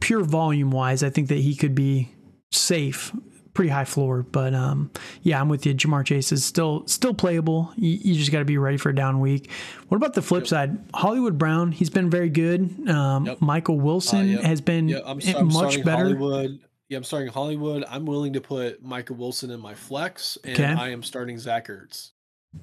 pure 0.00 0.22
volume 0.22 0.70
wise, 0.70 1.02
I 1.02 1.10
think 1.10 1.28
that 1.28 1.38
he 1.38 1.54
could 1.54 1.74
be 1.74 2.10
safe 2.52 3.12
pretty 3.54 3.70
high 3.70 3.84
floor. 3.84 4.22
But 4.22 4.52
um, 4.52 4.90
yeah, 5.22 5.40
I'm 5.40 5.48
with 5.48 5.64
you. 5.64 5.74
Ja'Marr 5.74 6.04
Chase 6.04 6.32
is 6.32 6.44
still 6.44 6.86
still 6.86 7.14
playable. 7.14 7.72
You, 7.76 7.98
you 8.02 8.14
just 8.14 8.30
got 8.30 8.40
to 8.40 8.44
be 8.44 8.58
ready 8.58 8.76
for 8.76 8.90
a 8.90 8.94
down 8.94 9.20
week. 9.20 9.50
What 9.88 9.96
about 9.96 10.14
the 10.14 10.22
flip 10.22 10.42
yep. 10.42 10.48
side? 10.48 10.78
Hollywood 10.92 11.38
Brown, 11.38 11.72
he's 11.72 11.90
been 11.90 12.10
very 12.10 12.28
good. 12.28 12.88
Um, 12.88 13.26
yep. 13.26 13.40
Michael 13.40 13.80
Wilson 13.80 14.20
uh, 14.20 14.22
yep. 14.22 14.42
has 14.42 14.60
been 14.60 14.94
I'm, 15.06 15.20
I'm 15.34 15.52
much 15.52 15.82
better. 15.84 16.04
Hollywood. 16.04 16.58
Yeah, 16.90 16.98
I'm 16.98 17.04
starting 17.04 17.32
Hollywood. 17.32 17.84
I'm 17.88 18.04
willing 18.04 18.34
to 18.34 18.42
put 18.42 18.82
Michael 18.82 19.16
Wilson 19.16 19.50
in 19.50 19.58
my 19.58 19.74
flex, 19.74 20.36
and 20.44 20.54
okay. 20.54 20.64
I 20.66 20.90
am 20.90 21.02
starting 21.02 21.38
Zach 21.38 21.68
Ertz. 21.68 22.10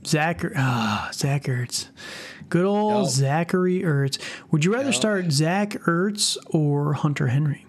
Zach, 0.05 0.43
ah, 0.55 1.07
oh, 1.07 1.11
Zach 1.11 1.43
Ertz. 1.43 1.87
Good 2.49 2.65
old. 2.65 3.09
Zachary 3.09 3.81
Ertz. 3.81 4.19
Would 4.51 4.65
you 4.65 4.73
rather 4.73 4.91
start 4.91 5.31
Zach 5.31 5.69
Ertz 5.85 6.37
or 6.47 6.93
Hunter 6.93 7.27
Henry? 7.27 7.65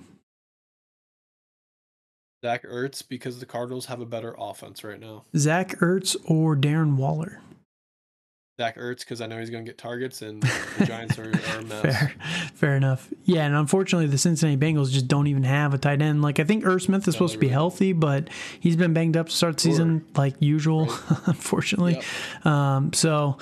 Zach 2.44 2.64
Ertz 2.64 3.06
because 3.06 3.38
the 3.38 3.46
Cardinals 3.46 3.86
have 3.86 4.00
a 4.00 4.06
better 4.06 4.34
offense 4.36 4.82
right 4.82 4.98
now. 4.98 5.24
Zach 5.36 5.78
Ertz 5.78 6.16
or 6.24 6.56
Darren 6.56 6.96
Waller? 6.96 7.40
Zach 8.60 8.76
Ertz 8.76 9.00
because 9.00 9.20
I 9.20 9.26
know 9.26 9.38
he's 9.38 9.50
going 9.50 9.64
to 9.64 9.68
get 9.68 9.78
targets, 9.78 10.20
and 10.22 10.42
the 10.42 10.84
Giants 10.86 11.18
are, 11.18 11.24
are 11.24 11.58
a 11.58 11.62
mess. 11.62 11.82
Fair, 11.82 12.14
fair 12.54 12.76
enough. 12.76 13.08
Yeah, 13.24 13.46
and 13.46 13.54
unfortunately, 13.54 14.08
the 14.08 14.18
Cincinnati 14.18 14.58
Bengals 14.58 14.90
just 14.90 15.08
don't 15.08 15.26
even 15.26 15.42
have 15.44 15.72
a 15.72 15.78
tight 15.78 16.02
end. 16.02 16.22
Like 16.22 16.38
I 16.38 16.44
think 16.44 16.66
Irv 16.66 16.82
Smith 16.82 17.02
is 17.02 17.08
no, 17.08 17.12
supposed 17.12 17.32
to 17.34 17.38
be 17.38 17.46
really 17.46 17.54
healthy, 17.54 17.92
but 17.92 18.28
he's 18.60 18.76
been 18.76 18.92
banged 18.92 19.16
up 19.16 19.28
to 19.28 19.32
start 19.32 19.56
the 19.56 19.62
season, 19.62 20.04
like 20.16 20.34
usual. 20.40 20.86
Right. 20.86 21.18
unfortunately, 21.26 21.94
yep. 21.94 22.46
um, 22.46 22.92
so 22.92 23.38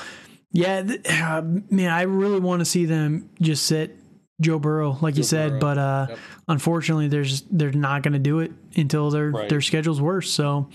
yeah, 0.52 0.82
th- 0.82 1.00
uh, 1.08 1.42
man, 1.70 1.90
I 1.90 2.02
really 2.02 2.40
want 2.40 2.60
to 2.60 2.64
see 2.64 2.84
them 2.84 3.30
just 3.40 3.66
sit 3.66 3.96
Joe 4.40 4.58
Burrow, 4.58 4.96
like 5.00 5.14
Joe 5.14 5.18
you 5.18 5.22
said, 5.24 5.50
Burrow. 5.50 5.60
but 5.60 5.78
uh, 5.78 6.06
yep. 6.10 6.18
unfortunately, 6.48 7.08
there's 7.08 7.42
they're 7.50 7.72
not 7.72 8.02
going 8.02 8.14
to 8.14 8.18
do 8.18 8.40
it 8.40 8.52
until 8.76 9.10
their 9.10 9.30
right. 9.30 9.48
their 9.48 9.60
schedule's 9.60 10.00
worse. 10.00 10.30
So 10.30 10.68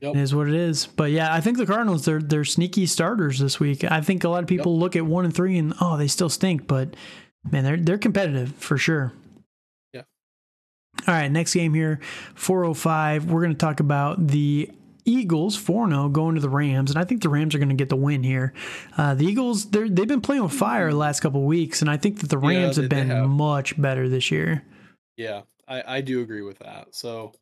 Yep. 0.00 0.14
It 0.14 0.20
is 0.20 0.34
what 0.34 0.48
it 0.48 0.54
is. 0.54 0.86
But 0.86 1.10
yeah, 1.10 1.34
I 1.34 1.40
think 1.40 1.58
the 1.58 1.66
Cardinals 1.66 2.04
they're 2.04 2.20
they're 2.20 2.44
sneaky 2.44 2.86
starters 2.86 3.38
this 3.38 3.58
week. 3.58 3.84
I 3.84 4.00
think 4.00 4.24
a 4.24 4.28
lot 4.28 4.42
of 4.42 4.48
people 4.48 4.74
yep. 4.74 4.80
look 4.80 4.96
at 4.96 5.04
one 5.04 5.24
and 5.24 5.34
three 5.34 5.58
and 5.58 5.74
oh 5.80 5.96
they 5.96 6.08
still 6.08 6.28
stink, 6.28 6.66
but 6.66 6.94
man 7.50 7.64
they're 7.64 7.76
they're 7.76 7.98
competitive 7.98 8.54
for 8.54 8.78
sure. 8.78 9.12
Yeah. 9.92 10.02
All 11.06 11.14
right, 11.14 11.30
next 11.30 11.54
game 11.54 11.74
here, 11.74 12.00
405. 12.34 13.30
We're 13.30 13.40
going 13.40 13.52
to 13.52 13.58
talk 13.58 13.80
about 13.80 14.28
the 14.28 14.70
Eagles 15.04 15.56
4 15.56 15.88
0 15.88 16.08
going 16.10 16.34
to 16.34 16.40
the 16.40 16.50
Rams, 16.50 16.90
and 16.90 16.98
I 16.98 17.04
think 17.04 17.22
the 17.22 17.28
Rams 17.28 17.54
are 17.54 17.58
going 17.58 17.70
to 17.70 17.74
get 17.74 17.88
the 17.88 17.96
win 17.96 18.22
here. 18.22 18.52
Uh, 18.96 19.14
the 19.14 19.24
Eagles, 19.24 19.70
they've 19.70 19.94
been 19.94 20.20
playing 20.20 20.42
with 20.42 20.52
fire 20.52 20.90
the 20.90 20.96
last 20.96 21.20
couple 21.20 21.42
weeks, 21.44 21.80
and 21.80 21.90
I 21.90 21.96
think 21.96 22.20
that 22.20 22.30
the 22.30 22.38
Rams 22.38 22.76
yeah, 22.76 22.82
have 22.82 22.90
been 22.90 23.08
have. 23.08 23.28
much 23.28 23.80
better 23.80 24.08
this 24.08 24.30
year. 24.30 24.64
Yeah, 25.16 25.42
I, 25.66 25.96
I 25.96 26.00
do 26.02 26.20
agree 26.20 26.42
with 26.42 26.58
that. 26.60 26.94
So 26.94 27.32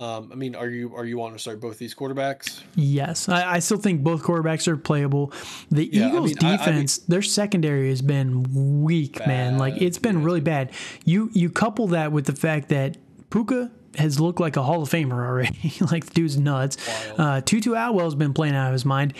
um, 0.00 0.30
I 0.32 0.36
mean, 0.36 0.54
are 0.54 0.68
you 0.68 0.94
are 0.94 1.04
you 1.04 1.18
wanting 1.18 1.36
to 1.36 1.40
start 1.40 1.60
both 1.60 1.76
these 1.76 1.92
quarterbacks? 1.92 2.62
Yes, 2.76 3.28
I, 3.28 3.54
I 3.54 3.58
still 3.58 3.78
think 3.78 4.04
both 4.04 4.22
quarterbacks 4.22 4.68
are 4.68 4.76
playable. 4.76 5.32
The 5.72 5.90
yeah, 5.92 6.08
Eagles' 6.08 6.36
I 6.40 6.44
mean, 6.44 6.58
defense, 6.58 6.98
I, 6.98 7.00
mean, 7.00 7.06
their 7.08 7.22
secondary 7.22 7.88
has 7.88 8.00
been 8.00 8.82
weak, 8.84 9.18
bad, 9.18 9.26
man. 9.26 9.58
Like 9.58 9.82
it's 9.82 9.98
been 9.98 10.20
yeah. 10.20 10.24
really 10.24 10.40
bad. 10.40 10.70
You 11.04 11.30
you 11.32 11.50
couple 11.50 11.88
that 11.88 12.12
with 12.12 12.26
the 12.26 12.36
fact 12.36 12.68
that 12.68 12.96
Puka 13.30 13.72
has 13.96 14.20
looked 14.20 14.38
like 14.38 14.56
a 14.56 14.62
Hall 14.62 14.82
of 14.82 14.88
Famer 14.88 15.14
already. 15.14 15.74
like 15.90 16.06
the 16.06 16.14
dude's 16.14 16.38
nuts. 16.38 16.76
Uh, 17.18 17.40
Tutu 17.40 17.74
Atwell's 17.74 18.14
been 18.14 18.32
playing 18.32 18.54
out 18.54 18.68
of 18.68 18.72
his 18.72 18.84
mind. 18.84 19.14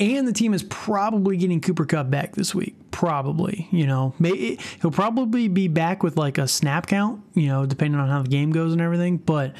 And 0.00 0.26
the 0.26 0.32
team 0.32 0.52
is 0.54 0.64
probably 0.64 1.36
getting 1.36 1.60
Cooper 1.60 1.84
Kupp 1.84 2.10
back 2.10 2.34
this 2.34 2.54
week. 2.54 2.74
Probably, 2.90 3.68
you 3.70 3.86
know, 3.86 4.14
maybe 4.18 4.58
he'll 4.80 4.90
probably 4.90 5.46
be 5.46 5.68
back 5.68 6.02
with 6.02 6.16
like 6.16 6.38
a 6.38 6.48
snap 6.48 6.86
count, 6.86 7.22
you 7.34 7.46
know, 7.46 7.66
depending 7.66 8.00
on 8.00 8.08
how 8.08 8.22
the 8.22 8.28
game 8.28 8.50
goes 8.50 8.72
and 8.72 8.80
everything. 8.80 9.18
But 9.18 9.54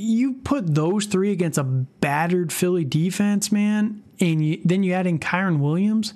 you 0.00 0.34
put 0.34 0.74
those 0.74 1.06
three 1.06 1.32
against 1.32 1.58
a 1.58 1.64
battered 1.64 2.52
Philly 2.52 2.84
defense, 2.84 3.52
man, 3.52 4.02
and 4.20 4.44
you, 4.44 4.60
then 4.64 4.82
you 4.82 4.92
add 4.92 5.06
in 5.06 5.18
Kyren 5.18 5.58
Williams. 5.58 6.14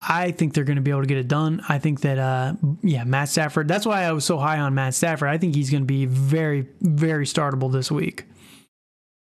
I 0.00 0.30
think 0.30 0.54
they're 0.54 0.64
going 0.64 0.76
to 0.76 0.82
be 0.82 0.90
able 0.90 1.02
to 1.02 1.06
get 1.06 1.18
it 1.18 1.26
done. 1.26 1.62
I 1.68 1.78
think 1.78 2.02
that, 2.02 2.18
uh, 2.18 2.54
yeah, 2.82 3.04
Matt 3.04 3.28
Stafford. 3.28 3.66
That's 3.66 3.86
why 3.86 4.02
I 4.02 4.12
was 4.12 4.24
so 4.24 4.38
high 4.38 4.58
on 4.58 4.74
Matt 4.74 4.94
Stafford. 4.94 5.28
I 5.28 5.38
think 5.38 5.54
he's 5.54 5.70
going 5.70 5.82
to 5.82 5.86
be 5.86 6.04
very, 6.04 6.68
very 6.80 7.24
startable 7.24 7.72
this 7.72 7.90
week. 7.90 8.24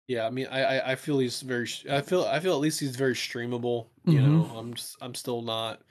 Yeah, 0.08 0.26
I 0.26 0.32
mean, 0.32 0.48
I 0.48 0.92
I 0.92 0.96
feel 0.96 1.20
he's 1.20 1.42
very. 1.42 1.70
I 1.88 2.02
feel 2.02 2.24
I 2.24 2.40
feel 2.40 2.54
at 2.54 2.60
least 2.60 2.80
he's 2.80 2.96
very 2.96 3.14
streamable. 3.14 3.88
You 4.06 4.20
mm-hmm. 4.20 4.38
know, 4.38 4.58
I'm 4.58 4.74
just, 4.74 4.98
I'm 5.02 5.14
still 5.14 5.44
not 5.44 5.82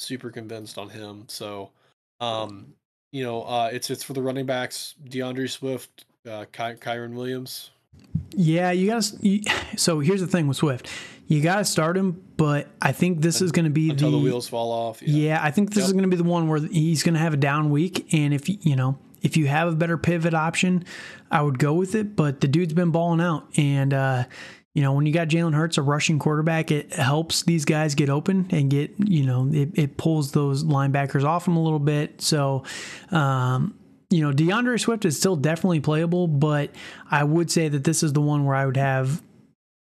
super 0.00 0.30
convinced 0.30 0.76
on 0.76 0.88
him. 0.88 1.26
So, 1.28 1.70
um, 2.18 2.74
you 3.12 3.22
know, 3.22 3.42
uh, 3.42 3.70
it's 3.72 3.90
it's 3.90 4.02
for 4.02 4.12
the 4.12 4.22
running 4.22 4.46
backs. 4.46 4.96
D'Andre 5.08 5.46
Swift, 5.46 6.04
uh, 6.26 6.44
Ky- 6.52 6.78
Kyren 6.80 7.14
Williams. 7.14 7.70
Yeah, 8.30 8.70
you 8.70 8.86
got 8.88 9.02
to. 9.02 9.40
So 9.76 10.00
here's 10.00 10.20
the 10.20 10.26
thing 10.26 10.48
with 10.48 10.56
Swift, 10.56 10.90
you 11.28 11.40
got 11.40 11.58
to 11.58 11.64
start 11.64 11.96
him, 11.96 12.22
but 12.36 12.68
I 12.80 12.90
think 12.90 13.20
this 13.20 13.42
is 13.42 13.52
going 13.52 13.66
to 13.66 13.70
be 13.70 13.90
until 13.90 14.10
the, 14.10 14.16
the, 14.16 14.24
wheels 14.24 14.48
fall 14.48 14.72
off. 14.72 15.02
Yeah, 15.02 15.28
yeah 15.28 15.40
I 15.42 15.50
think 15.50 15.70
this 15.70 15.82
yep. 15.82 15.86
is 15.86 15.92
going 15.92 16.02
to 16.02 16.08
be 16.08 16.16
the 16.16 16.24
one 16.24 16.48
where 16.48 16.58
he's 16.58 17.02
going 17.02 17.14
to 17.14 17.20
have 17.20 17.34
a 17.34 17.36
down 17.36 17.70
week, 17.70 18.12
and 18.12 18.32
if 18.32 18.48
you 18.48 18.74
know 18.74 18.98
if 19.22 19.36
you 19.36 19.46
have 19.46 19.68
a 19.68 19.76
better 19.76 19.98
pivot 19.98 20.34
option, 20.34 20.84
I 21.30 21.42
would 21.42 21.58
go 21.58 21.74
with 21.74 21.94
it. 21.94 22.16
But 22.16 22.40
the 22.40 22.48
dude's 22.48 22.72
been 22.72 22.90
balling 22.90 23.20
out, 23.20 23.46
and 23.56 23.92
uh, 23.92 24.24
you 24.74 24.82
know 24.82 24.94
when 24.94 25.04
you 25.06 25.12
got 25.12 25.28
Jalen 25.28 25.54
Hurts, 25.54 25.76
a 25.76 25.82
rushing 25.82 26.18
quarterback, 26.18 26.70
it 26.70 26.94
helps 26.94 27.42
these 27.42 27.66
guys 27.66 27.94
get 27.94 28.08
open 28.08 28.48
and 28.50 28.70
get 28.70 28.92
you 28.98 29.26
know 29.26 29.48
it, 29.52 29.78
it 29.78 29.96
pulls 29.98 30.32
those 30.32 30.64
linebackers 30.64 31.24
off 31.24 31.44
them 31.44 31.56
a 31.56 31.62
little 31.62 31.78
bit. 31.78 32.20
So. 32.20 32.64
Um, 33.10 33.74
you 34.10 34.22
know, 34.22 34.32
D'Andre 34.32 34.76
Swift 34.78 35.04
is 35.04 35.18
still 35.18 35.36
definitely 35.36 35.80
playable, 35.80 36.26
but 36.26 36.70
I 37.10 37.24
would 37.24 37.50
say 37.50 37.68
that 37.68 37.84
this 37.84 38.02
is 38.02 38.12
the 38.12 38.20
one 38.20 38.44
where 38.44 38.56
I 38.56 38.64
would 38.64 38.76
have 38.76 39.22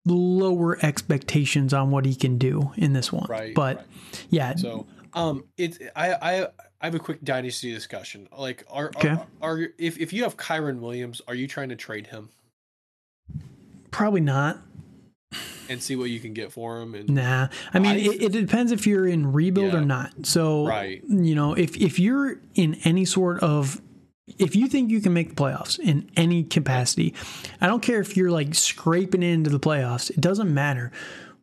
lower 0.06 0.78
expectations 0.84 1.72
on 1.72 1.90
what 1.90 2.04
he 2.04 2.14
can 2.14 2.38
do 2.38 2.72
in 2.76 2.92
this 2.92 3.12
one. 3.12 3.26
Right. 3.28 3.54
But 3.54 3.76
right. 3.78 3.86
yeah. 4.30 4.54
So 4.56 4.86
um 5.14 5.44
it's 5.56 5.78
I 5.96 6.12
I 6.14 6.48
I 6.80 6.86
have 6.86 6.94
a 6.94 6.98
quick 6.98 7.22
dynasty 7.22 7.72
discussion. 7.72 8.28
Like 8.36 8.64
are 8.70 8.90
okay. 8.96 9.10
are, 9.10 9.26
are 9.42 9.68
if 9.78 9.98
if 9.98 10.12
you 10.12 10.22
have 10.24 10.36
Kyren 10.36 10.80
Williams, 10.80 11.20
are 11.28 11.34
you 11.34 11.46
trying 11.46 11.68
to 11.70 11.76
trade 11.76 12.08
him? 12.08 12.30
Probably 13.90 14.20
not. 14.20 14.58
And 15.68 15.80
see 15.80 15.94
what 15.94 16.10
you 16.10 16.18
can 16.18 16.32
get 16.32 16.50
for 16.50 16.80
him. 16.80 16.96
And 16.96 17.10
nah, 17.10 17.46
I 17.72 17.78
mean, 17.78 17.96
it, 17.96 18.22
it, 18.22 18.32
depends 18.32 18.72
if 18.72 18.88
you're 18.88 19.06
in 19.06 19.32
rebuild 19.32 19.72
yeah. 19.72 19.78
or 19.78 19.84
not. 19.84 20.26
So, 20.26 20.66
right. 20.66 21.00
you 21.08 21.36
know, 21.36 21.54
if 21.54 21.76
if 21.76 22.00
you're 22.00 22.40
in 22.56 22.74
any 22.82 23.04
sort 23.04 23.40
of 23.40 23.80
if 24.38 24.56
you 24.56 24.68
think 24.68 24.90
you 24.90 25.00
can 25.00 25.12
make 25.12 25.30
the 25.30 25.34
playoffs 25.34 25.78
in 25.78 26.10
any 26.16 26.44
capacity, 26.44 27.14
I 27.60 27.66
don't 27.66 27.82
care 27.82 28.00
if 28.00 28.16
you're 28.16 28.30
like 28.30 28.54
scraping 28.54 29.22
into 29.22 29.50
the 29.50 29.60
playoffs, 29.60 30.10
it 30.10 30.20
doesn't 30.20 30.52
matter. 30.52 30.92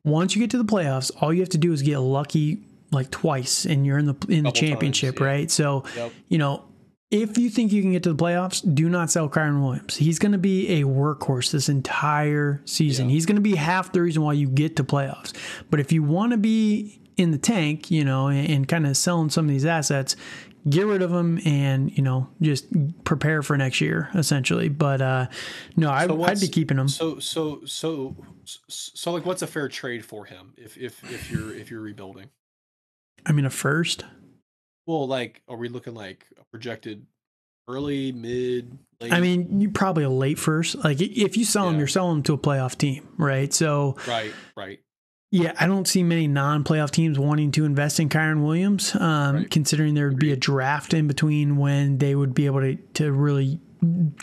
Once 0.03 0.35
you 0.35 0.41
get 0.41 0.51
to 0.51 0.57
the 0.57 0.65
playoffs, 0.65 1.11
all 1.21 1.33
you 1.33 1.41
have 1.41 1.49
to 1.49 1.57
do 1.57 1.73
is 1.73 1.81
get 1.81 1.99
lucky 1.99 2.63
like 2.91 3.11
twice 3.11 3.65
and 3.65 3.85
you're 3.85 3.97
in 3.97 4.05
the 4.05 4.15
in 4.29 4.43
the 4.43 4.51
championship, 4.51 5.15
times, 5.15 5.21
yeah. 5.21 5.27
right? 5.27 5.51
So, 5.51 5.83
yep. 5.95 6.13
you 6.29 6.37
know, 6.37 6.63
if 7.11 7.37
you 7.37 7.49
think 7.49 7.71
you 7.71 7.81
can 7.81 7.93
get 7.93 8.03
to 8.03 8.13
the 8.13 8.23
playoffs, 8.23 8.63
do 8.75 8.89
not 8.89 9.09
sell 9.09 9.29
Kyren 9.29 9.61
Williams. 9.61 9.95
He's 9.95 10.19
going 10.19 10.33
to 10.33 10.37
be 10.37 10.81
a 10.81 10.85
workhorse 10.85 11.51
this 11.51 11.69
entire 11.69 12.61
season. 12.65 13.09
Yeah. 13.09 13.13
He's 13.13 13.25
going 13.25 13.37
to 13.37 13.41
be 13.41 13.55
half 13.55 13.93
the 13.93 14.01
reason 14.01 14.23
why 14.23 14.33
you 14.33 14.47
get 14.49 14.75
to 14.77 14.83
playoffs. 14.83 15.33
But 15.69 15.79
if 15.79 15.91
you 15.91 16.03
want 16.03 16.31
to 16.31 16.37
be 16.37 16.99
in 17.15 17.31
the 17.31 17.37
tank, 17.37 17.89
you 17.89 18.03
know, 18.03 18.27
and, 18.27 18.49
and 18.49 18.67
kind 18.67 18.85
of 18.85 18.95
selling 18.97 19.29
some 19.29 19.45
of 19.45 19.49
these 19.49 19.65
assets, 19.65 20.15
get 20.69 20.85
rid 20.85 21.01
of 21.01 21.11
them 21.11 21.39
and 21.45 21.95
you 21.95 22.03
know 22.03 22.27
just 22.41 22.65
prepare 23.03 23.41
for 23.41 23.57
next 23.57 23.81
year 23.81 24.09
essentially. 24.15 24.69
But 24.69 25.01
uh 25.01 25.27
no 25.75 25.89
I, 25.89 26.03
i'd 26.03 26.39
be 26.39 26.47
keeping 26.47 26.77
them 26.77 26.87
so 26.87 27.19
so 27.19 27.61
so 27.65 28.15
so 28.45 29.11
like 29.11 29.25
what's 29.25 29.41
a 29.41 29.47
fair 29.47 29.69
trade 29.69 30.05
for 30.05 30.25
him 30.25 30.53
if 30.57 30.77
if 30.77 31.03
if 31.11 31.31
you're 31.31 31.53
if 31.53 31.71
you're 31.71 31.81
rebuilding? 31.81 32.29
I 33.25 33.31
mean 33.31 33.45
a 33.45 33.49
first? 33.49 34.05
Well 34.85 35.07
like 35.07 35.41
are 35.47 35.57
we 35.57 35.69
looking 35.69 35.93
like 35.93 36.25
a 36.39 36.43
projected 36.51 37.05
early 37.67 38.13
mid 38.13 38.77
late? 39.01 39.11
i 39.11 39.19
mean 39.19 39.59
you 39.59 39.69
probably 39.69 40.03
a 40.03 40.09
late 40.09 40.39
first. 40.39 40.75
Like 40.75 41.01
if 41.01 41.37
you 41.37 41.45
sell 41.45 41.65
yeah. 41.65 41.71
them 41.71 41.79
you're 41.79 41.87
selling 41.87 42.17
them 42.17 42.23
to 42.23 42.33
a 42.33 42.37
playoff 42.37 42.77
team 42.77 43.07
right? 43.17 43.53
So 43.53 43.95
right 44.07 44.33
right 44.55 44.79
yeah, 45.29 45.53
I 45.59 45.67
don't 45.67 45.87
see 45.87 46.03
many 46.03 46.27
non-playoff 46.27 46.91
teams 46.91 47.19
wanting 47.19 47.51
to 47.53 47.65
invest 47.65 47.99
in 47.99 48.07
Kyren 48.07 48.43
Williams, 48.43 48.95
um, 48.95 49.35
right. 49.35 49.51
considering 49.51 49.93
there 49.93 50.07
would 50.07 50.19
be 50.19 50.31
a 50.31 50.37
draft 50.37 50.93
in 50.93 51.07
between 51.07 51.57
when 51.57 51.97
they 51.97 52.15
would 52.15 52.33
be 52.33 52.45
able 52.45 52.61
to 52.61 52.75
to 52.93 53.11
really 53.11 53.59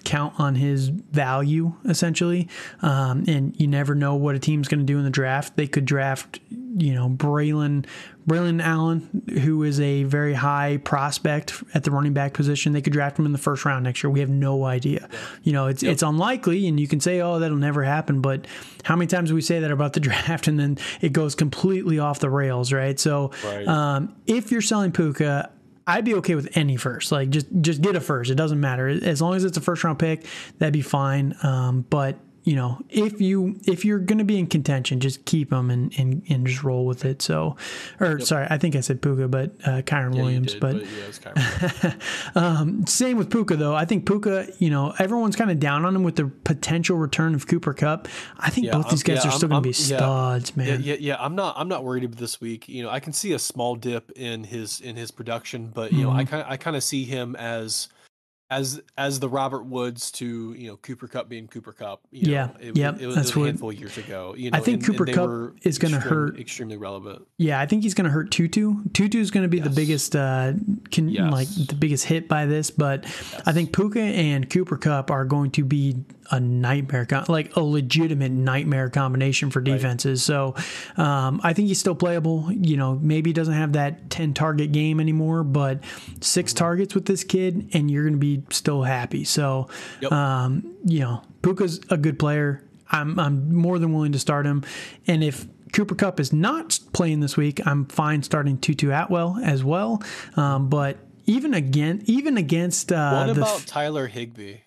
count 0.05 0.35
on 0.39 0.55
his 0.55 0.89
value 0.89 1.75
essentially. 1.85 2.49
Um, 2.83 3.25
and 3.27 3.59
you 3.59 3.67
never 3.67 3.95
know 3.95 4.15
what 4.15 4.35
a 4.35 4.39
team's 4.39 4.69
going 4.69 4.81
to 4.81 4.87
do 4.87 4.99
in 4.99 5.05
the 5.05 5.11
draft. 5.11 5.57
They 5.57 5.67
could 5.67 5.85
draft, 5.85 6.41
you 6.51 6.95
know, 6.95 7.09
Braelon, 7.09 7.87
Braelon 8.27 8.63
Allen, 8.63 9.23
who 9.43 9.63
is 9.63 9.79
a 9.81 10.05
very 10.05 10.35
high 10.35 10.79
prospect 10.79 11.63
at 11.75 11.85
the 11.85 11.91
running 11.91 12.15
back 12.15 12.33
position. 12.33 12.73
They 12.73 12.81
could 12.81 12.93
draft 12.93 13.19
him 13.19 13.27
in 13.27 13.33
the 13.33 13.39
first 13.39 13.65
round 13.65 13.85
next 13.85 14.03
year. 14.03 14.11
We 14.11 14.21
have 14.21 14.31
no 14.31 14.65
idea. 14.65 15.09
You 15.43 15.53
know, 15.53 15.67
it's 15.67 15.83
yep. 15.83 15.93
it's 15.93 16.03
unlikely, 16.03 16.67
and 16.67 16.81
you 16.81 16.89
can 16.89 17.01
say, 17.01 17.21
oh, 17.21 17.39
that'll 17.39 17.57
never 17.57 17.85
happen. 17.85 18.21
But 18.21 18.47
how 18.83 18.97
many 18.97 19.07
times 19.09 19.29
do 19.29 19.35
we 19.35 19.43
say 19.43 19.61
that 19.61 19.71
about 19.71 19.93
the 19.93 20.01
draft, 20.09 20.49
and 20.49 20.59
then 20.59 20.79
it 21.01 21.13
goes 21.13 21.35
completely 21.35 21.99
off 21.99 22.19
the 22.19 22.31
rails, 22.31 22.73
right? 22.73 22.99
So, 22.99 23.31
right. 23.45 23.69
Um, 23.69 24.17
if 24.27 24.51
you're 24.51 24.63
selling 24.63 24.93
Puka, 24.93 25.51
I'd 25.87 26.05
be 26.05 26.15
okay 26.17 26.35
with 26.35 26.57
any 26.57 26.77
first. 26.77 27.13
Like 27.13 27.31
just 27.31 27.47
just 27.61 27.83
get 27.83 27.97
a 27.97 28.01
first. 28.01 28.31
It 28.31 28.37
doesn't 28.37 28.61
matter 28.61 28.89
as 28.89 29.21
long 29.21 29.35
as 29.35 29.45
it's 29.45 29.57
a 29.57 29.61
first 29.61 29.85
round 29.85 29.99
pick. 29.99 30.25
That'd 30.59 30.73
be 30.73 30.83
fine. 30.83 31.37
Um, 31.43 31.85
but 31.91 32.19
you 32.45 32.57
know, 32.57 32.79
if 32.91 33.23
you 33.23 33.59
if 33.67 33.87
you're 33.87 33.99
going 33.99 34.19
to 34.19 34.25
be 34.25 34.39
in 34.39 34.47
contention, 34.47 35.01
just 35.01 35.25
keep 35.25 35.49
them 35.49 35.71
and, 35.71 35.93
and, 35.99 36.23
and 36.29 36.47
just 36.47 36.63
roll 36.63 36.85
with 36.85 37.07
it. 37.07 37.23
So, 37.23 37.57
or 38.01 38.19
yep. 38.19 38.23
sorry, 38.23 38.47
I 38.51 38.59
think 38.59 38.77
I 38.77 38.81
said 38.81 39.01
Puka, 39.01 39.29
but 39.29 39.53
uh, 39.65 39.81
Kyren 39.81 40.15
yeah, 40.15 40.23
Williams. 40.23 40.53
Did, 40.53 40.61
but, 40.61 40.77
but 40.77 40.85
yeah, 41.83 41.95
um, 42.35 42.87
same 42.87 43.17
with 43.17 43.31
Puka 43.31 43.57
though. 43.57 43.75
I 43.75 43.87
think 43.87 44.07
Puka, 44.07 44.49
you 44.59 44.69
know, 44.69 44.95
everyone's 44.99 45.37
kind 45.37 45.51
of 45.51 45.59
down 45.59 45.87
on 45.87 45.97
him 45.97 46.03
with 46.03 46.17
the 46.17 46.27
potential 46.27 46.99
return 46.99 47.35
of 47.35 47.47
Cooper 47.47 47.73
Kupp. 47.73 48.09
I 48.39 48.51
think 48.51 48.67
yeah, 48.67 48.73
both 48.73 48.91
these 48.91 49.03
guys 49.03 49.25
are 49.25 49.33
still 49.33 49.49
going 49.49 49.63
to 49.63 49.69
be 49.69 49.73
studs, 49.73 50.55
man. 50.55 50.83
Yeah, 50.83 50.97
yeah, 51.01 51.17
I'm 51.19 51.35
not 51.35 51.55
I'm 51.57 51.69
not 51.69 51.83
worried 51.83 52.05
about 52.05 52.19
this 52.19 52.43
week. 52.43 52.69
You 52.69 52.83
know, 52.83 52.91
I 52.91 53.01
can 53.01 53.15
see 53.15 53.33
a 53.33 53.39
small 53.39 53.75
dip 53.75 54.11
in 54.13 54.45
his 54.45 54.83
in 54.83 54.97
his 54.97 55.11
production, 55.11 55.69
but 55.73 55.93
you 55.93 56.01
mm-hmm. 56.01 56.09
know, 56.09 56.15
I 56.15 56.25
kind 56.25 56.45
I 56.47 56.59
kind 56.59 56.77
of 56.77 56.85
see 56.85 57.05
him 57.05 57.37
as 57.37 57.89
as 58.51 58.81
as 58.99 59.21
the 59.21 59.29
Robert 59.29 59.65
Woods 59.65 60.11
to 60.13 60.55
you 60.55 60.69
know 60.69 60.77
Cooper 60.77 61.09
Kupp 61.09 61.29
being 61.29 61.49
Cooper 61.49 61.73
Kupp. 61.73 62.01
You 62.11 62.33
yeah, 62.33 62.47
know, 62.47 62.53
it, 62.61 62.77
yeah, 62.77 62.95
it 62.99 63.07
was, 63.07 63.17
that's 63.17 63.31
it 63.31 63.37
was 63.37 63.45
a 63.45 63.47
handful 63.47 63.69
what, 63.69 63.79
years 63.79 63.97
ago. 63.99 64.35
You 64.37 64.51
know, 64.51 64.59
I 64.59 64.61
think 64.61 64.87
and, 64.87 64.87
Cooper 64.87 65.05
and 65.05 65.15
Kupp 65.15 65.67
is 65.67 65.79
going 65.79 65.95
to 65.95 66.01
hurt. 66.01 66.39
Extremely 66.39 66.77
relevant. 66.77 67.27
Yeah, 67.39 67.61
I 67.61 67.67
think 67.67 67.83
he's 67.83 67.95
going 67.95 68.05
to 68.05 68.11
hurt 68.11 68.31
Tutu. 68.31 68.75
Tutu 68.93 69.19
is 69.19 69.31
going 69.31 69.43
to 69.43 69.49
be 69.49 69.59
yes. 69.59 69.69
the 69.69 69.75
biggest, 69.75 70.17
uh, 70.17 70.53
can 70.91 71.09
yes. 71.09 71.33
like 71.33 71.49
the 71.49 71.75
biggest 71.75 72.05
hit 72.05 72.29
by 72.29 72.47
this. 72.47 72.71
But 72.71 73.05
yes. 73.05 73.43
I 73.47 73.53
think 73.53 73.73
Puka 73.73 74.01
and 74.01 74.49
Cooper 74.51 74.77
Kupp 74.77 75.11
are 75.11 75.25
going 75.25 75.51
to 75.53 75.65
be 75.65 75.97
a 76.31 76.41
nightmare, 76.41 77.07
like 77.29 77.55
a 77.57 77.61
legitimate 77.61 78.33
nightmare 78.33 78.91
combination 78.91 79.51
for 79.51 79.61
defenses. 79.61 80.29
Right. 80.29 80.57
So 80.97 81.03
um, 81.03 81.41
I 81.43 81.53
think 81.53 81.69
he's 81.69 81.79
still 81.79 81.95
playable. 81.95 82.51
You 82.51 82.77
know, 82.77 82.99
maybe 83.01 83.31
he 83.31 83.35
doesn't 83.35 83.55
have 83.55 83.75
that 83.75 84.11
10 84.11 84.35
target 84.35 84.73
game 84.73 85.01
anymore, 85.01 85.45
but 85.45 85.85
6 86.21 86.53
mm-hmm. 86.53 86.59
targets 86.59 86.95
with 86.95 87.07
this 87.07 87.25
kid, 87.25 87.71
and 87.73 87.91
you're 87.91 88.05
going 88.05 88.15
to 88.15 88.19
be 88.19 88.43
still 88.51 88.83
happy. 88.83 89.25
So, 89.25 89.69
yep. 90.01 90.13
um, 90.13 90.77
you 90.85 91.01
know, 91.01 91.23
Puka's 91.43 91.81
a 91.91 91.97
good 91.97 92.19
player. 92.19 92.63
I'm, 92.91 93.19
I'm 93.19 93.55
more 93.55 93.79
than 93.79 93.93
willing 93.93 94.13
to 94.13 94.19
start 94.19 94.47
him. 94.47 94.63
And 95.07 95.25
if 95.25 95.47
Cooper 95.73 95.95
Kupp 95.95 96.21
is 96.21 96.33
not 96.33 96.79
playing 96.93 97.21
this 97.21 97.37
week, 97.37 97.67
I'm 97.67 97.87
fine 97.87 98.23
starting 98.23 98.59
Tutu 98.59 98.91
Atwell 98.91 99.39
as 99.43 99.65
well. 99.65 100.03
Um, 100.37 100.69
but 100.69 100.99
even 101.27 101.55
again, 101.55 102.03
even 102.07 102.37
against 102.37 102.93
uh, 102.93 103.25
what 103.27 103.37
about 103.37 103.67
Tyler 103.67 104.07
Higbee? 104.07 104.59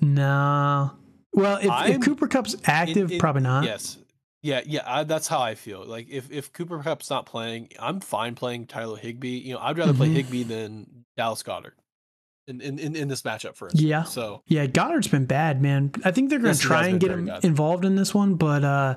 No. 0.00 0.92
Well, 1.32 1.56
if, 1.56 1.96
if 1.96 2.00
Cooper 2.02 2.28
Kupp's 2.28 2.56
active, 2.64 3.10
in, 3.10 3.14
in, 3.14 3.18
probably 3.18 3.42
not. 3.42 3.64
Yes. 3.64 3.98
Yeah, 4.44 4.60
yeah, 4.66 4.82
I, 4.84 5.04
that's 5.04 5.26
how 5.26 5.40
I 5.40 5.54
feel. 5.54 5.86
Like 5.86 6.10
if 6.10 6.30
if 6.30 6.52
Cooper 6.52 6.78
Kupp's 6.82 7.08
not 7.08 7.24
playing, 7.24 7.70
I'm 7.78 8.00
fine 8.00 8.34
playing 8.34 8.66
Tyler 8.66 8.98
Higbee. 8.98 9.38
You 9.38 9.54
know, 9.54 9.60
I'd 9.60 9.78
rather 9.78 9.92
mm-hmm. 9.92 10.02
play 10.02 10.10
Higbee 10.10 10.42
than 10.42 11.06
Dallas 11.16 11.42
Goedert 11.42 11.72
In, 12.46 12.60
in, 12.60 12.94
in 12.94 13.08
this 13.08 13.22
matchup 13.22 13.56
for 13.56 13.68
instance. 13.68 13.82
Yeah. 13.82 14.02
So 14.02 14.42
yeah, 14.46 14.66
Goedert's 14.66 15.08
been 15.08 15.24
bad, 15.24 15.62
man. 15.62 15.92
I 16.04 16.10
think 16.10 16.28
they're 16.28 16.40
going 16.40 16.54
to 16.54 16.60
try 16.60 16.88
and 16.88 17.00
get 17.00 17.10
him 17.10 17.24
bad. 17.24 17.42
involved 17.42 17.86
in 17.86 17.96
this 17.96 18.12
one, 18.12 18.34
but 18.34 18.64
uh, 18.64 18.96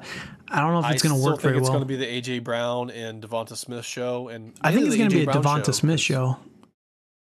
I 0.50 0.60
don't 0.60 0.74
know 0.74 0.86
if 0.86 0.92
it's 0.92 1.02
going 1.02 1.16
to 1.16 1.26
work 1.26 1.40
very 1.40 1.54
well. 1.54 1.62
It's 1.62 1.70
going 1.70 1.80
to 1.80 1.86
be 1.86 1.96
the 1.96 2.22
AJ 2.22 2.44
Brown 2.44 2.90
and 2.90 3.24
Devonta 3.24 3.56
Smith 3.56 3.86
show, 3.86 4.28
and 4.28 4.54
I 4.60 4.74
think 4.74 4.88
it's 4.88 4.98
going 4.98 5.10
to 5.10 5.16
be 5.16 5.24
a 5.24 5.28
Devonta 5.28 5.74
Smith 5.74 6.02
show. 6.02 6.38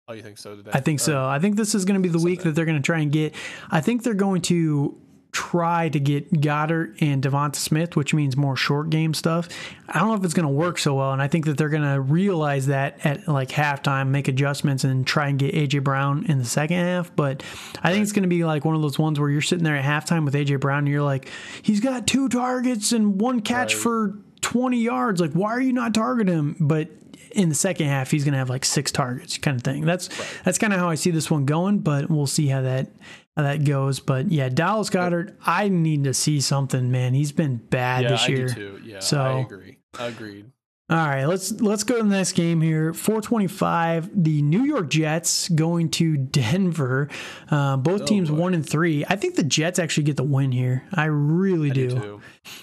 Oh, 0.09 0.13
you 0.13 0.21
think 0.21 0.37
so 0.37 0.55
today? 0.55 0.71
I 0.73 0.79
think 0.79 1.01
or, 1.01 1.03
so. 1.03 1.25
I 1.25 1.39
think 1.39 1.57
this 1.57 1.75
is 1.75 1.83
going 1.83 2.01
to 2.01 2.07
be 2.07 2.07
the 2.07 2.19
Sunday. 2.19 2.31
week 2.31 2.43
that 2.43 2.55
they're 2.55 2.65
going 2.65 2.77
to 2.77 2.85
try 2.85 2.99
and 2.99 3.11
get. 3.11 3.35
I 3.69 3.81
think 3.81 4.03
they're 4.03 4.13
going 4.13 4.41
to 4.43 4.97
try 5.33 5.89
to 5.89 5.99
get 5.99 6.31
Goedert 6.31 7.01
and 7.01 7.21
Devonta 7.21 7.57
Smith, 7.57 7.97
which 7.97 8.13
means 8.13 8.37
more 8.37 8.55
short 8.55 8.89
game 8.89 9.13
stuff. 9.13 9.49
I 9.89 9.99
don't 9.99 10.07
know 10.07 10.15
if 10.15 10.23
it's 10.23 10.33
going 10.33 10.47
to 10.47 10.53
work 10.53 10.79
so 10.79 10.95
well, 10.95 11.11
and 11.11 11.21
I 11.21 11.27
think 11.27 11.45
that 11.45 11.57
they're 11.57 11.67
going 11.67 11.83
to 11.83 11.99
realize 11.99 12.67
that 12.67 13.05
at 13.05 13.27
like 13.27 13.49
halftime, 13.49 14.07
make 14.07 14.29
adjustments, 14.29 14.85
and 14.85 15.05
try 15.05 15.27
and 15.27 15.37
get 15.37 15.53
AJ 15.53 15.83
Brown 15.83 16.25
in 16.27 16.37
the 16.39 16.45
second 16.45 16.77
half. 16.77 17.13
But 17.13 17.43
I 17.83 17.91
think 17.91 18.03
it's 18.03 18.13
going 18.13 18.23
to 18.23 18.29
be 18.29 18.45
like 18.45 18.63
one 18.63 18.75
of 18.75 18.81
those 18.81 18.97
ones 18.97 19.19
where 19.19 19.29
you're 19.29 19.41
sitting 19.41 19.65
there 19.65 19.75
at 19.75 19.83
halftime 19.83 20.23
with 20.23 20.35
AJ 20.35 20.61
Brown, 20.61 20.79
and 20.79 20.87
you're 20.87 21.03
like, 21.03 21.29
he's 21.61 21.81
got 21.81 22.07
two 22.07 22.29
targets 22.29 22.93
and 22.93 23.19
one 23.19 23.41
catch 23.41 23.73
right. 23.73 23.83
for 23.83 24.15
20 24.39 24.77
yards. 24.77 25.19
Like, 25.19 25.33
why 25.33 25.51
are 25.51 25.61
you 25.61 25.73
not 25.73 25.93
targeting 25.93 26.33
him? 26.33 26.55
But 26.61 26.91
in 27.37 27.49
the 27.49 27.55
second 27.55 27.87
half 27.87 28.09
he's 28.11 28.25
going 28.25 28.33
to 28.33 28.39
have 28.39 28.49
like 28.49 28.65
six 28.65 28.91
targets 28.91 29.37
kind 29.37 29.55
of 29.55 29.63
thing. 29.63 29.85
That's 29.85 30.09
right. 30.09 30.41
that's 30.43 30.57
kind 30.57 30.73
of 30.73 30.79
how 30.79 30.89
I 30.89 30.95
see 30.95 31.11
this 31.11 31.31
one 31.31 31.45
going, 31.45 31.79
but 31.79 32.09
we'll 32.09 32.27
see 32.27 32.47
how 32.47 32.61
that 32.63 32.89
how 33.37 33.43
that 33.43 33.63
goes. 33.63 33.99
But 33.99 34.31
yeah, 34.31 34.49
Dallas 34.49 34.89
Goedert, 34.89 35.35
I 35.45 35.69
need 35.69 36.03
to 36.05 36.13
see 36.13 36.41
something, 36.41 36.91
man. 36.91 37.13
He's 37.13 37.31
been 37.31 37.57
bad 37.57 38.03
yeah, 38.03 38.09
this 38.09 38.23
I 38.23 38.27
year. 38.27 38.49
too. 38.49 38.81
Yeah, 38.83 38.99
so, 38.99 39.21
I 39.21 39.39
agree. 39.39 39.77
Agreed. 39.99 40.51
All 40.89 40.95
right, 40.95 41.25
let's 41.25 41.51
let's 41.51 41.83
go 41.83 41.97
to 41.97 42.03
the 42.03 42.09
next 42.09 42.31
game 42.31 42.61
here. 42.61 42.93
425, 42.93 44.23
the 44.23 44.41
New 44.41 44.63
York 44.63 44.89
Jets 44.89 45.49
going 45.49 45.89
to 45.91 46.15
Denver. 46.15 47.09
Uh, 47.51 47.75
both 47.75 48.03
oh, 48.03 48.05
teams 48.05 48.29
boy. 48.29 48.37
one 48.37 48.53
and 48.53 48.67
three. 48.67 49.03
I 49.05 49.17
think 49.17 49.35
the 49.35 49.43
Jets 49.43 49.79
actually 49.79 50.03
get 50.03 50.15
the 50.15 50.23
win 50.23 50.53
here. 50.53 50.87
I 50.93 51.05
really 51.05 51.71
I 51.71 51.73
do. 51.73 51.89
do 51.89 52.21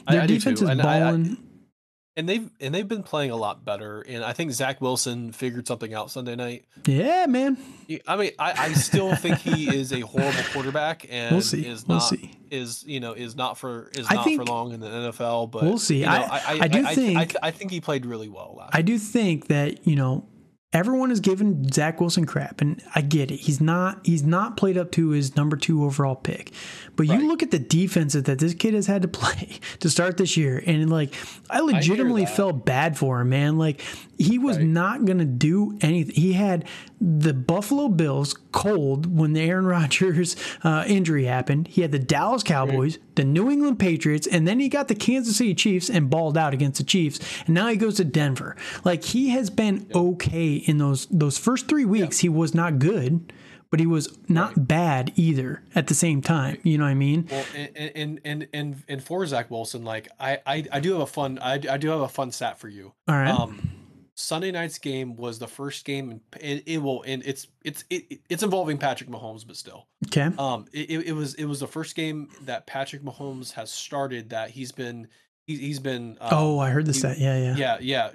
Their 0.08 0.22
I, 0.22 0.26
defense 0.26 0.62
is 0.62 0.70
balling 0.70 1.36
and 2.16 2.28
they've 2.28 2.50
and 2.60 2.74
they've 2.74 2.86
been 2.86 3.02
playing 3.02 3.30
a 3.30 3.36
lot 3.36 3.64
better. 3.64 4.00
And 4.02 4.24
I 4.24 4.32
think 4.32 4.52
Zach 4.52 4.80
Wilson 4.80 5.32
figured 5.32 5.66
something 5.66 5.92
out 5.92 6.10
Sunday 6.10 6.36
night. 6.36 6.64
Yeah, 6.86 7.26
man. 7.26 7.56
I 8.06 8.16
mean, 8.16 8.30
I, 8.38 8.52
I 8.56 8.72
still 8.74 9.14
think 9.16 9.38
he 9.38 9.74
is 9.74 9.92
a 9.92 10.00
horrible 10.00 10.42
quarterback, 10.52 11.06
and 11.10 11.32
we'll 11.32 11.42
see. 11.42 11.66
is 11.66 11.88
not 11.88 11.94
we'll 11.94 12.00
see. 12.20 12.30
is 12.50 12.84
you 12.86 13.00
know 13.00 13.12
is 13.12 13.36
not 13.36 13.58
for 13.58 13.90
is 13.94 14.08
not 14.10 14.24
think, 14.24 14.40
for 14.40 14.46
long 14.46 14.72
in 14.72 14.80
the 14.80 14.88
NFL. 14.88 15.50
But 15.50 15.64
we'll 15.64 15.78
see. 15.78 16.00
You 16.00 16.06
know, 16.06 16.12
I, 16.12 16.42
I, 16.46 16.58
I, 16.62 16.68
do 16.68 16.84
think 16.86 17.36
I, 17.42 17.50
think 17.50 17.70
he 17.70 17.80
played 17.80 18.06
really 18.06 18.28
well 18.28 18.54
last. 18.58 18.74
I 18.74 18.82
do 18.82 18.98
think 18.98 19.48
that 19.48 19.86
you 19.86 19.96
know 19.96 20.26
everyone 20.74 21.10
is 21.10 21.20
giving 21.20 21.70
Zach 21.72 22.00
Wilson 22.00 22.26
crap, 22.26 22.60
and 22.60 22.82
I 22.94 23.00
get 23.00 23.30
it. 23.30 23.36
He's 23.36 23.60
not 23.60 24.00
he's 24.04 24.24
not 24.24 24.56
played 24.56 24.76
up 24.76 24.90
to 24.92 25.10
his 25.10 25.36
number 25.36 25.56
two 25.56 25.84
overall 25.84 26.16
pick. 26.16 26.52
But 26.96 27.08
right. 27.08 27.20
you 27.20 27.28
look 27.28 27.42
at 27.42 27.50
the 27.50 27.58
defenses 27.58 28.24
that 28.24 28.38
this 28.38 28.54
kid 28.54 28.74
has 28.74 28.86
had 28.86 29.02
to 29.02 29.08
play 29.14 29.58
to 29.80 29.90
start 29.90 30.16
this 30.16 30.36
year, 30.36 30.62
and 30.64 30.90
like 30.90 31.14
I 31.50 31.60
legitimately 31.60 32.22
I 32.22 32.26
felt 32.26 32.64
bad 32.64 32.96
for 32.96 33.20
him, 33.20 33.30
man. 33.30 33.58
Like 33.58 33.80
he 34.18 34.38
was 34.38 34.58
right. 34.58 34.66
not 34.66 35.04
gonna 35.04 35.24
do 35.24 35.76
anything. 35.80 36.14
He 36.14 36.34
had 36.34 36.64
the 37.00 37.34
Buffalo 37.34 37.88
Bills 37.88 38.34
cold 38.52 39.18
when 39.18 39.32
the 39.32 39.40
Aaron 39.40 39.66
Rodgers 39.74 40.36
uh, 40.62 40.84
injury 40.86 41.24
happened. 41.24 41.68
He 41.68 41.82
had 41.82 41.92
the 41.92 41.98
Dallas 41.98 42.42
Cowboys, 42.42 42.98
the 43.14 43.24
New 43.24 43.50
England 43.50 43.78
Patriots, 43.78 44.26
and 44.26 44.46
then 44.46 44.60
he 44.60 44.68
got 44.68 44.88
the 44.88 44.94
Kansas 44.94 45.36
City 45.36 45.54
Chiefs 45.54 45.90
and 45.90 46.10
balled 46.10 46.38
out 46.38 46.54
against 46.54 46.78
the 46.78 46.84
Chiefs. 46.84 47.20
And 47.46 47.54
now 47.54 47.68
he 47.68 47.76
goes 47.76 47.96
to 47.96 48.04
Denver. 48.04 48.56
Like 48.84 49.04
he 49.04 49.30
has 49.30 49.50
been 49.50 49.86
okay 49.94 50.54
in 50.54 50.78
those 50.78 51.06
those 51.10 51.38
first 51.38 51.68
three 51.68 51.84
weeks. 51.84 52.20
He 52.20 52.28
was 52.28 52.54
not 52.54 52.78
good 52.78 53.32
but 53.74 53.80
he 53.80 53.86
was 53.88 54.16
not 54.28 54.56
right. 54.56 54.68
bad 54.68 55.12
either 55.16 55.60
at 55.74 55.88
the 55.88 55.94
same 55.94 56.22
time. 56.22 56.58
You 56.62 56.78
know 56.78 56.84
what 56.84 56.90
I 56.90 56.94
mean? 56.94 57.26
Well, 57.28 57.44
and 57.56 57.90
and 57.96 58.20
and 58.24 58.48
and, 58.52 58.84
and 58.86 59.02
for 59.02 59.26
Zach 59.26 59.50
Wilson, 59.50 59.84
like 59.84 60.06
I, 60.20 60.38
I 60.46 60.64
I 60.70 60.78
do 60.78 60.92
have 60.92 61.00
a 61.00 61.06
fun 61.06 61.40
I, 61.42 61.54
I 61.54 61.76
do 61.76 61.88
have 61.88 61.98
a 61.98 62.08
fun 62.08 62.30
stat 62.30 62.60
for 62.60 62.68
you. 62.68 62.92
All 63.08 63.16
right. 63.16 63.32
Um, 63.32 63.72
Sunday 64.14 64.52
night's 64.52 64.78
game 64.78 65.16
was 65.16 65.40
the 65.40 65.48
first 65.48 65.84
game, 65.84 66.20
and 66.40 66.62
it, 66.66 66.78
will, 66.78 67.02
and 67.02 67.26
it's 67.26 67.48
it's 67.64 67.82
it, 67.90 68.20
it's 68.30 68.44
involving 68.44 68.78
Patrick 68.78 69.10
Mahomes, 69.10 69.44
but 69.44 69.56
still, 69.56 69.88
okay. 70.06 70.30
Um, 70.38 70.66
it, 70.72 71.08
it 71.08 71.12
was 71.12 71.34
it 71.34 71.46
was 71.46 71.58
the 71.58 71.66
first 71.66 71.96
game 71.96 72.28
that 72.42 72.68
Patrick 72.68 73.02
Mahomes 73.02 73.50
has 73.54 73.72
started 73.72 74.30
that 74.30 74.50
he's 74.50 74.70
been 74.70 75.08
he, 75.48 75.56
he's 75.56 75.80
been. 75.80 76.16
Um, 76.20 76.28
oh, 76.30 76.58
I 76.60 76.70
heard 76.70 76.86
the 76.86 76.94
stat. 76.94 77.18
Yeah, 77.18 77.36
yeah, 77.36 77.56
yeah, 77.56 77.78
yeah. 77.80 78.10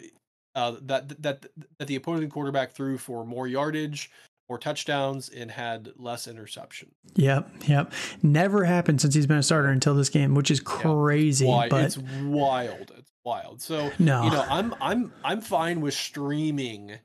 Uh, 0.56 0.76
that 0.84 1.22
that 1.22 1.46
that 1.80 1.88
the 1.90 1.98
opposing 1.98 2.30
quarterback 2.30 2.72
threw 2.72 2.98
for 2.98 3.26
more 3.26 3.46
yardage, 3.46 4.10
more 4.50 4.58
touchdowns 4.58 5.30
and 5.30 5.52
had 5.52 5.92
less 5.96 6.28
interception. 6.28 6.92
Yep, 7.16 7.50
yep. 7.68 7.94
Never 8.24 8.66
happened 8.66 9.00
since 9.00 9.14
he's 9.14 9.28
been 9.28 9.38
a 9.38 9.44
starter 9.44 9.70
until 9.70 9.94
this 9.94 10.10
game, 10.10 10.34
which 10.34 10.50
is 10.50 10.60
crazy. 10.60 11.46
Yeah, 11.46 11.68
but 11.70 11.84
it's 11.86 11.98
wild. 11.98 12.92
It's 12.98 13.12
wild. 13.24 13.62
So 13.62 13.92
no. 14.00 14.24
you 14.24 14.32
know, 14.32 14.46
I'm 14.50 14.76
I'm 14.82 15.14
I'm 15.24 15.42
fine 15.42 15.82
with 15.82 15.94
streaming 15.94 16.98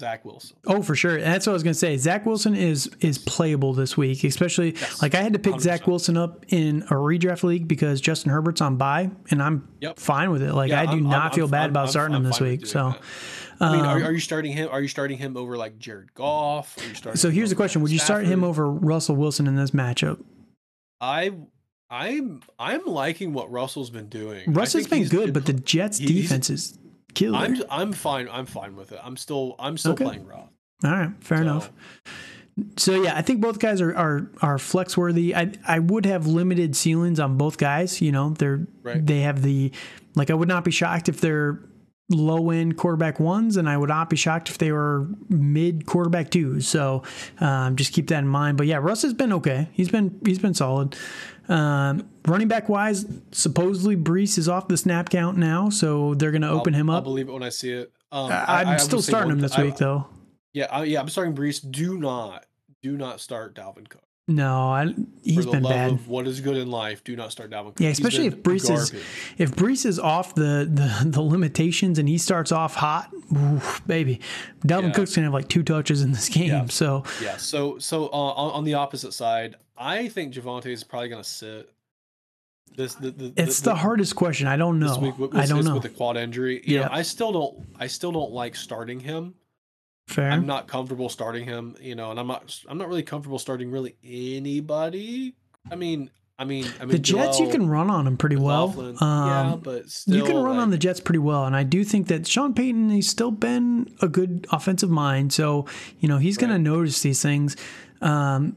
Zach 0.00 0.24
Wilson. 0.24 0.56
Oh, 0.66 0.80
for 0.80 0.94
sure. 0.94 1.20
That's 1.20 1.46
what 1.46 1.52
I 1.52 1.54
was 1.54 1.62
gonna 1.62 1.74
say. 1.74 1.96
Zach 1.98 2.24
Wilson 2.24 2.54
is 2.54 2.88
is 3.00 3.18
playable 3.18 3.74
this 3.74 3.96
week, 3.96 4.24
especially 4.24 4.72
yes, 4.74 5.02
like 5.02 5.14
I 5.14 5.20
had 5.20 5.34
to 5.34 5.38
pick 5.38 5.54
100%. 5.54 5.60
Zach 5.60 5.86
Wilson 5.86 6.16
up 6.16 6.46
in 6.48 6.82
a 6.84 6.94
redraft 6.94 7.42
league 7.42 7.68
because 7.68 8.00
Justin 8.00 8.32
Herbert's 8.32 8.62
on 8.62 8.76
bye, 8.76 9.10
and 9.30 9.42
I'm 9.42 9.68
yep. 9.80 9.98
fine 9.98 10.30
with 10.30 10.42
it. 10.42 10.54
Like 10.54 10.70
yeah, 10.70 10.80
I 10.80 10.86
do 10.86 10.92
I'm, 10.92 11.02
not 11.02 11.32
I'm, 11.32 11.32
feel 11.32 11.44
I'm, 11.44 11.50
bad 11.50 11.70
about 11.70 11.90
starting 11.90 12.16
him 12.16 12.24
this 12.24 12.40
week. 12.40 12.64
So. 12.66 12.90
That. 12.90 13.02
I 13.60 13.72
mean, 13.72 13.84
are, 13.84 13.96
um, 13.96 14.04
are, 14.04 14.12
you 14.12 14.20
starting 14.20 14.52
him? 14.52 14.68
Are 14.70 14.80
you 14.80 14.88
starting 14.88 15.18
him 15.18 15.36
over 15.36 15.56
like 15.56 15.78
Jared 15.78 16.14
Goff? 16.14 16.76
so 17.14 17.30
here's 17.30 17.50
the 17.50 17.56
question: 17.56 17.82
Would 17.82 17.90
you 17.90 17.98
start 17.98 18.26
him 18.26 18.44
over 18.44 18.70
Russell 18.70 19.16
Wilson 19.16 19.46
in 19.46 19.56
this 19.56 19.72
matchup? 19.72 20.22
I 21.00 21.32
I'm 21.90 22.42
I'm 22.58 22.84
liking 22.84 23.32
what 23.32 23.50
Russell's 23.50 23.90
been 23.90 24.08
doing. 24.08 24.52
Russell's 24.52 24.86
been 24.86 25.08
good, 25.08 25.32
but 25.32 25.46
the 25.46 25.54
Jets 25.54 25.98
defense 25.98 26.50
is 26.50 26.78
killer. 27.14 27.38
I'm 27.38 27.62
I'm 27.70 27.92
fine. 27.92 28.28
I'm 28.30 28.46
fine 28.46 28.76
with 28.76 28.92
it. 28.92 29.00
I'm 29.02 29.16
still 29.16 29.54
I'm 29.58 29.78
still 29.78 29.92
okay. 29.92 30.04
playing 30.04 30.26
Roth. 30.26 30.50
All 30.84 30.90
right, 30.90 31.10
fair 31.20 31.38
so. 31.38 31.42
enough. 31.42 31.72
So 32.76 33.02
yeah, 33.02 33.16
I 33.16 33.22
think 33.22 33.40
both 33.40 33.58
guys 33.58 33.80
are 33.80 33.96
are 33.96 34.30
are 34.42 34.58
flex 34.58 34.96
worthy. 34.96 35.34
I 35.34 35.52
I 35.66 35.78
would 35.78 36.04
have 36.04 36.26
limited 36.26 36.76
ceilings 36.76 37.20
on 37.20 37.38
both 37.38 37.56
guys. 37.56 38.02
You 38.02 38.12
know, 38.12 38.30
they're 38.30 38.66
right. 38.82 39.04
they 39.04 39.20
have 39.20 39.42
the 39.42 39.72
like 40.14 40.30
I 40.30 40.34
would 40.34 40.48
not 40.48 40.64
be 40.64 40.70
shocked 40.70 41.08
if 41.08 41.20
they're 41.20 41.60
low 42.10 42.50
end 42.50 42.76
quarterback 42.76 43.20
ones, 43.20 43.56
and 43.56 43.68
I 43.68 43.76
would 43.76 43.88
not 43.88 44.10
be 44.10 44.16
shocked 44.16 44.48
if 44.48 44.58
they 44.58 44.72
were 44.72 45.06
mid 45.28 45.86
quarterback 45.86 46.30
twos. 46.30 46.66
So 46.66 47.02
um, 47.40 47.76
just 47.76 47.92
keep 47.92 48.08
that 48.08 48.18
in 48.18 48.28
mind. 48.28 48.56
But 48.56 48.66
yeah, 48.66 48.76
Russ 48.76 49.02
has 49.02 49.12
been 49.14 49.32
okay. 49.34 49.68
He's 49.72 49.88
been 49.88 50.18
he's 50.24 50.38
been 50.38 50.54
solid. 50.54 50.96
Um, 51.48 52.08
running 52.26 52.48
back 52.48 52.68
wise, 52.68 53.06
supposedly 53.32 53.96
Breece 53.96 54.36
is 54.36 54.48
off 54.48 54.68
the 54.68 54.76
snap 54.76 55.08
count 55.08 55.38
now, 55.38 55.70
so 55.70 56.14
they're 56.14 56.30
going 56.30 56.42
to 56.42 56.50
open 56.50 56.74
I'll, 56.74 56.80
him 56.80 56.90
up. 56.90 56.96
I'll 56.96 57.02
believe 57.02 57.28
it 57.28 57.32
when 57.32 57.42
I 57.42 57.48
see 57.48 57.72
it. 57.72 57.92
Um, 58.12 58.30
I, 58.30 58.62
am 58.62 58.78
still 58.78 59.02
starting 59.02 59.32
him 59.32 59.40
this 59.40 59.56
week 59.56 59.76
though. 59.76 60.06
Yeah, 60.52 60.66
I, 60.70 60.84
yeah, 60.84 61.00
I'm 61.00 61.08
starting 61.08 61.34
Breece. 61.34 61.68
Do 61.70 61.98
not, 61.98 62.46
do 62.82 62.96
not 62.96 63.20
start 63.20 63.54
Dalvin 63.54 63.88
Cook. 63.88 64.02
No, 64.30 64.70
I, 64.70 64.94
he's 65.24 65.46
been 65.46 65.62
bad. 65.62 66.06
what 66.06 66.26
is 66.26 66.42
good 66.42 66.58
in 66.58 66.70
life, 66.70 67.02
do 67.02 67.16
not 67.16 67.32
start 67.32 67.50
Dalvin 67.50 67.68
Cook. 67.68 67.80
Yeah, 67.80 67.88
especially 67.88 68.26
if 68.26 68.36
Breece 68.42 68.68
garbage. 68.68 68.92
is 68.92 69.04
if 69.38 69.52
Breece 69.52 69.86
is 69.86 69.98
off 69.98 70.34
the, 70.34 70.68
the, 70.70 71.08
the 71.08 71.22
limitations 71.22 71.98
and 71.98 72.06
he 72.06 72.18
starts 72.18 72.52
off 72.52 72.74
hot, 72.74 73.10
oof, 73.34 73.80
baby. 73.86 74.20
Dalvin 74.66 74.88
yeah. 74.88 74.90
Cook's 74.90 75.16
gonna 75.16 75.28
have 75.28 75.32
like 75.32 75.48
two 75.48 75.62
touches 75.62 76.02
in 76.02 76.12
this 76.12 76.28
game. 76.28 76.48
Yeah. 76.48 76.66
So 76.66 77.04
yeah, 77.22 77.38
so 77.38 77.78
so 77.78 78.08
uh, 78.08 78.10
on, 78.10 78.52
on 78.52 78.64
the 78.64 78.74
opposite 78.74 79.14
side, 79.14 79.56
I 79.78 80.08
think 80.08 80.34
Javonte 80.34 80.66
is 80.66 80.84
probably 80.84 81.08
gonna 81.08 81.24
sit. 81.24 81.72
This, 82.76 82.96
the, 82.96 83.10
the, 83.10 83.32
it's 83.34 83.60
the, 83.60 83.70
the, 83.70 83.76
hardest 83.76 84.14
question. 84.14 84.46
I 84.46 84.56
don't 84.58 84.78
know. 84.78 84.98
Week, 84.98 85.14
I 85.32 85.46
don't 85.46 85.64
know 85.64 85.74
with 85.74 85.84
the 85.84 85.88
quad 85.88 86.18
injury. 86.18 86.62
You 86.64 86.80
yeah, 86.80 86.82
know, 86.82 86.88
I 86.92 87.00
still 87.00 87.32
don't. 87.32 87.66
I 87.80 87.86
still 87.86 88.12
don't 88.12 88.30
like 88.30 88.54
starting 88.54 89.00
him. 89.00 89.34
Fair. 90.08 90.30
I'm 90.30 90.46
not 90.46 90.68
comfortable 90.68 91.10
starting 91.10 91.44
him, 91.44 91.76
you 91.80 91.94
know, 91.94 92.10
and 92.10 92.18
I'm 92.18 92.26
not 92.26 92.58
I'm 92.66 92.78
not 92.78 92.88
really 92.88 93.02
comfortable 93.02 93.38
starting 93.38 93.70
really 93.70 93.94
anybody. 94.02 95.34
I 95.70 95.76
mean, 95.76 96.10
I 96.38 96.44
mean, 96.44 96.64
I 96.80 96.86
mean 96.86 96.92
the 96.92 96.98
Jets 96.98 97.36
Joel, 97.36 97.46
you 97.46 97.52
can 97.52 97.68
run 97.68 97.90
on 97.90 98.06
them 98.06 98.16
pretty 98.16 98.36
well. 98.36 98.74
Um, 98.80 98.96
yeah, 99.02 99.56
but 99.62 99.90
still, 99.90 100.16
you 100.16 100.24
can 100.24 100.36
run 100.36 100.56
like, 100.56 100.62
on 100.62 100.70
the 100.70 100.78
Jets 100.78 100.98
pretty 100.98 101.18
well, 101.18 101.44
and 101.44 101.54
I 101.54 101.62
do 101.62 101.84
think 101.84 102.08
that 102.08 102.26
Sean 102.26 102.54
Payton 102.54 102.88
he's 102.88 103.08
still 103.08 103.30
been 103.30 103.94
a 104.00 104.08
good 104.08 104.46
offensive 104.50 104.88
mind, 104.88 105.34
so 105.34 105.66
you 106.00 106.08
know 106.08 106.16
he's 106.16 106.38
going 106.38 106.52
to 106.52 106.58
notice 106.58 107.02
these 107.02 107.20
things. 107.20 107.54
Um, 108.00 108.56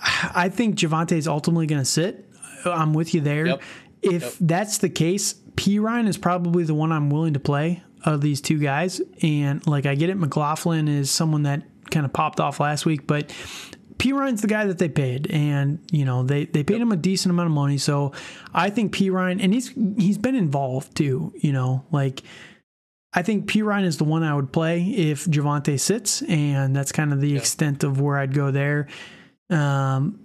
I 0.00 0.48
think 0.48 0.76
Javonte 0.76 1.16
is 1.16 1.26
ultimately 1.26 1.66
going 1.66 1.80
to 1.80 1.84
sit. 1.84 2.24
I'm 2.64 2.92
with 2.94 3.14
you 3.14 3.20
there. 3.20 3.46
Yep. 3.46 3.62
If 4.02 4.22
yep. 4.22 4.32
that's 4.40 4.78
the 4.78 4.90
case, 4.90 5.34
Perine 5.56 6.06
is 6.06 6.18
probably 6.18 6.62
the 6.62 6.74
one 6.74 6.92
I'm 6.92 7.10
willing 7.10 7.32
to 7.32 7.40
play 7.40 7.82
of 8.04 8.20
these 8.20 8.40
two 8.40 8.58
guys. 8.58 9.00
And 9.22 9.66
like 9.66 9.86
I 9.86 9.94
get 9.94 10.10
it, 10.10 10.16
McLaughlin 10.16 10.88
is 10.88 11.10
someone 11.10 11.44
that 11.44 11.62
kind 11.90 12.04
of 12.04 12.12
popped 12.12 12.40
off 12.40 12.60
last 12.60 12.86
week, 12.86 13.06
but 13.06 13.32
Perine's 13.98 14.42
the 14.42 14.48
guy 14.48 14.66
that 14.66 14.78
they 14.78 14.88
paid, 14.88 15.30
and 15.30 15.78
you 15.90 16.04
know 16.04 16.22
they 16.22 16.44
they 16.44 16.62
paid 16.62 16.80
him 16.80 16.92
a 16.92 16.96
decent 16.96 17.30
amount 17.30 17.46
of 17.46 17.52
money. 17.52 17.78
So 17.78 18.12
I 18.52 18.68
think 18.68 18.94
Perine, 18.94 19.42
and 19.42 19.54
he's 19.54 19.72
he's 19.96 20.18
been 20.18 20.34
involved 20.34 20.94
too. 20.96 21.32
You 21.36 21.52
know, 21.52 21.84
like 21.90 22.22
I 23.14 23.22
think 23.22 23.50
Perine 23.50 23.84
is 23.84 23.96
the 23.96 24.04
one 24.04 24.22
I 24.22 24.34
would 24.34 24.52
play 24.52 24.82
if 24.82 25.24
Javonte 25.24 25.80
sits, 25.80 26.20
and 26.22 26.76
that's 26.76 26.92
kind 26.92 27.12
of 27.12 27.20
the 27.22 27.36
extent 27.36 27.84
of 27.84 28.00
where 28.00 28.18
I'd 28.18 28.34
go 28.34 28.50
there. 28.50 28.88
Um, 29.48 30.20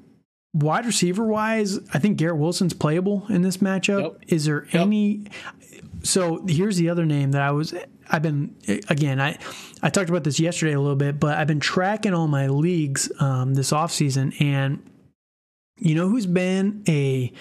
wide 0.54 0.86
receiver 0.86 1.24
wise, 1.24 1.80
I 1.94 2.00
think 2.00 2.18
Garrett 2.18 2.38
Wilson's 2.38 2.74
playable 2.74 3.26
in 3.30 3.42
this 3.42 3.58
matchup. 3.58 4.02
Yep. 4.02 4.22
Is 4.28 4.46
there 4.46 4.66
yep. 4.66 4.76
any? 4.76 5.28
So 6.04 6.44
here's 6.48 6.78
the 6.78 6.90
other 6.90 7.06
name 7.06 7.32
that 7.32 7.42
I 7.42 7.52
was 7.52 7.74
I've 8.10 8.22
been 8.22 8.56
again 8.90 9.20
I 9.22 9.38
I 9.82 9.90
talked 9.90 10.10
about 10.10 10.24
this 10.24 10.40
yesterday 10.40 10.74
a 10.74 10.80
little 10.80 10.96
bit, 10.96 11.20
but 11.20 11.38
I've 11.38 11.48
been 11.48 11.60
tracking 11.60 12.14
all 12.14 12.28
my 12.28 12.48
leagues 12.48 13.12
um, 13.20 13.54
this 13.54 13.72
offseason 13.72 14.40
and 14.42 14.84
you 15.78 15.96
know 15.96 16.10
who's 16.10 16.26
been 16.26 16.84
a 16.88 17.32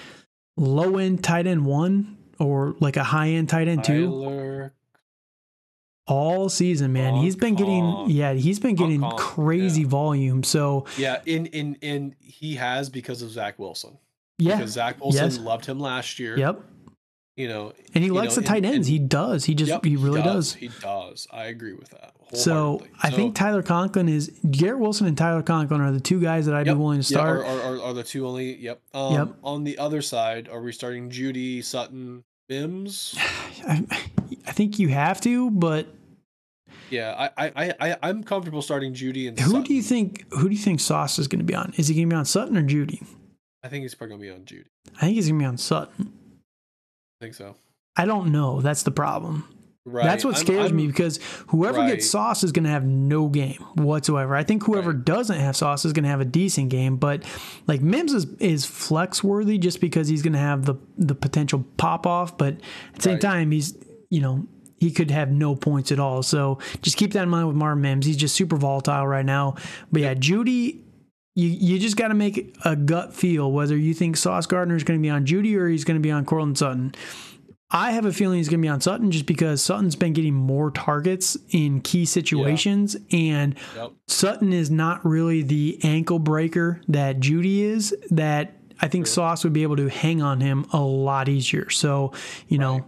low 0.57 0.97
end 0.97 1.25
tight 1.25 1.47
end 1.47 1.65
one 1.65 2.17
or 2.39 2.77
like 2.81 2.97
a 2.97 3.05
high 3.05 3.29
end 3.29 3.49
tight 3.49 3.69
end 3.69 3.85
two? 3.85 4.71
all 6.07 6.49
season, 6.49 6.93
man. 6.93 7.15
He's 7.15 7.37
been 7.37 7.55
getting 7.55 8.07
yeah, 8.09 8.33
he's 8.33 8.59
been 8.59 8.75
getting 8.75 9.03
crazy 9.17 9.83
yeah. 9.83 9.89
volume. 9.89 10.43
So 10.43 10.87
yeah, 10.97 11.21
in 11.25 11.47
in 11.47 11.77
in 11.77 12.17
he 12.21 12.57
has 12.57 12.91
because 12.91 13.23
of 13.23 13.31
Zach 13.31 13.59
Wilson. 13.59 13.97
Yeah, 14.39 14.57
because 14.57 14.73
Zach 14.73 15.01
Wilson 15.01 15.25
yes. 15.25 15.39
loved 15.39 15.67
him 15.67 15.79
last 15.79 16.19
year. 16.19 16.37
Yep 16.37 16.63
you 17.41 17.49
know, 17.49 17.73
and 17.95 18.05
he 18.05 18.11
likes 18.11 18.37
know, 18.37 18.43
the 18.43 18.49
tight 18.49 18.65
ends. 18.65 18.87
And, 18.87 18.93
he 18.93 18.99
does. 18.99 19.45
He 19.47 19.55
just 19.55 19.71
yep, 19.71 19.85
he 19.85 19.97
really 19.97 20.21
he 20.21 20.27
does, 20.27 20.53
does, 20.53 20.55
He 20.55 20.69
does. 20.69 21.27
I 21.31 21.45
agree 21.45 21.73
with 21.73 21.89
that. 21.91 22.13
So 22.33 22.83
I 23.03 23.11
think 23.11 23.35
Tyler 23.35 23.63
Conklin 23.63 24.09
is 24.09 24.31
Garrett 24.51 24.79
Wilson 24.79 25.07
and 25.07 25.17
Tyler 25.17 25.43
Conklin 25.43 25.81
are 25.81 25.91
the 25.91 26.01
two 26.01 26.21
guys 26.21 26.47
that 26.47 26.55
I'd 26.55 26.67
yep, 26.67 26.77
be 26.77 26.81
willing 26.81 27.01
to 27.01 27.03
start. 27.03 27.45
Yeah, 27.45 27.53
are, 27.53 27.61
are, 27.61 27.83
are, 27.83 27.95
the 27.95 28.05
two 28.05 28.27
only? 28.27 28.57
Yep. 28.57 28.81
Um, 28.95 29.15
yep. 29.15 29.29
On 29.43 29.65
the 29.65 29.79
other 29.79 30.03
side, 30.03 30.49
are 30.49 30.61
we 30.61 30.71
starting 30.71 31.11
Jeudy 31.11 31.65
Sutton, 31.65 32.23
Mims? 32.49 33.17
I, 33.67 33.85
I 34.47 34.53
think 34.53 34.79
you 34.79 34.89
have 34.89 35.21
to, 35.23 35.51
but 35.51 35.89
yeah, 36.91 37.31
I 37.37 37.53
I 37.57 37.75
I 37.81 37.97
I'm 38.03 38.23
comfortable 38.23 38.63
starting 38.63 38.95
Jeudy 38.95 39.27
and. 39.27 39.39
Who 39.41 39.51
Sutton. 39.51 39.63
do 39.65 39.75
you 39.75 39.83
think? 39.83 40.31
Who 40.33 40.49
do 40.49 40.55
you 40.55 40.61
think 40.61 40.81
Sauce 40.81 41.19
is 41.19 41.27
going 41.27 41.41
to 41.41 41.45
be 41.45 41.55
on? 41.55 41.73
Is 41.77 41.89
he 41.89 41.95
going 41.95 42.09
to 42.09 42.15
be 42.15 42.19
on 42.19 42.27
Sutton 42.27 42.57
or 42.57 42.63
Jeudy? 42.63 43.03
I 43.65 43.69
think 43.69 43.83
he's 43.83 43.95
probably 43.95 44.17
going 44.17 44.21
to 44.21 44.27
be 44.27 44.41
on 44.41 44.45
Jeudy. 44.45 44.69
I 44.97 45.01
think 45.01 45.15
he's 45.15 45.29
going 45.29 45.39
to 45.39 45.43
be 45.43 45.47
on 45.47 45.59
Sutton. 45.59 46.13
I 47.21 47.25
think 47.25 47.35
so. 47.35 47.57
I 47.97 48.07
don't 48.07 48.33
know. 48.33 48.61
That's 48.61 48.83
the 48.83 48.91
problem. 48.91 49.47
Right. 49.85 50.05
That's 50.05 50.25
what 50.25 50.37
scares 50.37 50.67
I'm, 50.67 50.71
I'm, 50.71 50.77
me 50.77 50.87
because 50.87 51.19
whoever 51.49 51.79
right. 51.79 51.95
gets 51.95 52.09
Sauce 52.09 52.45
is 52.45 52.53
going 52.53 52.65
to 52.65 52.71
have 52.71 52.85
no 52.85 53.29
game 53.29 53.65
whatsoever. 53.75 54.37
I 54.37 54.45
think 54.45 54.65
whoever 54.65 54.91
right. 54.91 55.05
doesn't 55.05 55.39
have 55.39 55.57
Sauce 55.57 55.85
is 55.85 55.93
going 55.93 56.05
to 56.05 56.11
have 56.11 56.21
a 56.21 56.27
decent 56.27 56.69
game, 56.69 56.97
but 56.97 57.25
like 57.67 57.81
Mims 57.81 58.13
is, 58.13 58.27
is 58.39 58.67
flex 58.67 59.25
worthy 59.25 59.59
just 59.59 59.81
because 59.81 60.07
he's 60.07 60.23
going 60.23 60.35
to 60.35 60.39
have 60.39 60.67
the 60.67 60.75
the 60.99 61.15
potential 61.15 61.65
pop 61.77 62.07
off, 62.07 62.37
but 62.37 62.55
at 62.55 62.97
the 62.97 63.03
same 63.03 63.19
time 63.19 63.51
he's 63.51 63.75
you 64.11 64.21
know 64.21 64.47
he 64.77 64.91
could 64.91 65.11
have 65.11 65.31
no 65.31 65.55
points 65.57 65.91
at 65.93 65.99
all. 65.99 66.23
So 66.23 66.59
just 66.83 66.97
keep 66.97 67.13
that 67.15 67.23
in 67.23 67.29
mind 67.29 67.49
with 67.49 67.57
Marvin 67.57 67.83
Mims. 67.83 68.07
He's 68.07 68.17
just 68.17 68.35
super 68.35 68.57
volatile 68.57 69.07
right 69.07 69.25
now. 69.25 69.57
But 69.91 70.03
yeah, 70.03 70.15
Jeudy 70.15 70.81
you 71.41 71.49
you 71.49 71.79
just 71.79 71.97
got 71.97 72.09
to 72.09 72.15
make 72.15 72.55
a 72.65 72.77
gut 72.77 73.15
feel 73.15 73.51
whether 73.51 73.77
you 73.77 73.95
think 73.95 74.17
Sauce 74.17 74.47
Gardner 74.47 74.77
is 74.77 74.85
going 74.85 74.99
to 74.99 75.03
be 75.03 75.11
on 75.11 75.25
Jeudy 75.25 75.57
or 75.57 75.69
he's 75.69 75.85
going 75.85 75.97
to 75.97 76.03
be 76.03 76.11
on 76.11 76.25
Courtland 76.25 76.59
Sutton. 76.59 76.95
I 77.73 77.93
have 77.93 78.05
a 78.05 78.13
feeling 78.13 78.39
he's 78.39 78.49
going 78.49 78.61
to 78.61 78.63
be 78.63 78.69
on 78.69 78.81
Sutton 78.81 79.13
just 79.13 79.27
because 79.27 79.63
Sutton's 79.63 79.95
been 79.95 80.13
getting 80.13 80.35
more 80.35 80.73
targets 80.73 81.37
in 81.51 81.81
key 81.81 82.05
situations, 82.05 82.97
yeah. 83.09 83.21
and 83.21 83.55
yep. 83.77 83.93
Sutton 84.09 84.53
is 84.53 84.73
not 84.73 85.07
really 85.07 85.43
the 85.43 85.79
ankle 85.85 86.19
breaker 86.19 86.81
that 86.89 87.21
Jeudy 87.21 87.61
is. 87.61 87.95
That 88.11 88.57
I 88.81 88.89
think. 88.89 89.07
Sauce 89.07 89.45
would 89.45 89.53
be 89.53 89.63
able 89.63 89.77
to 89.77 89.89
hang 89.89 90.21
on 90.21 90.41
him 90.41 90.67
a 90.73 90.81
lot 90.81 91.29
easier. 91.29 91.71
So, 91.71 92.13
you 92.49 92.59
right. 92.59 92.83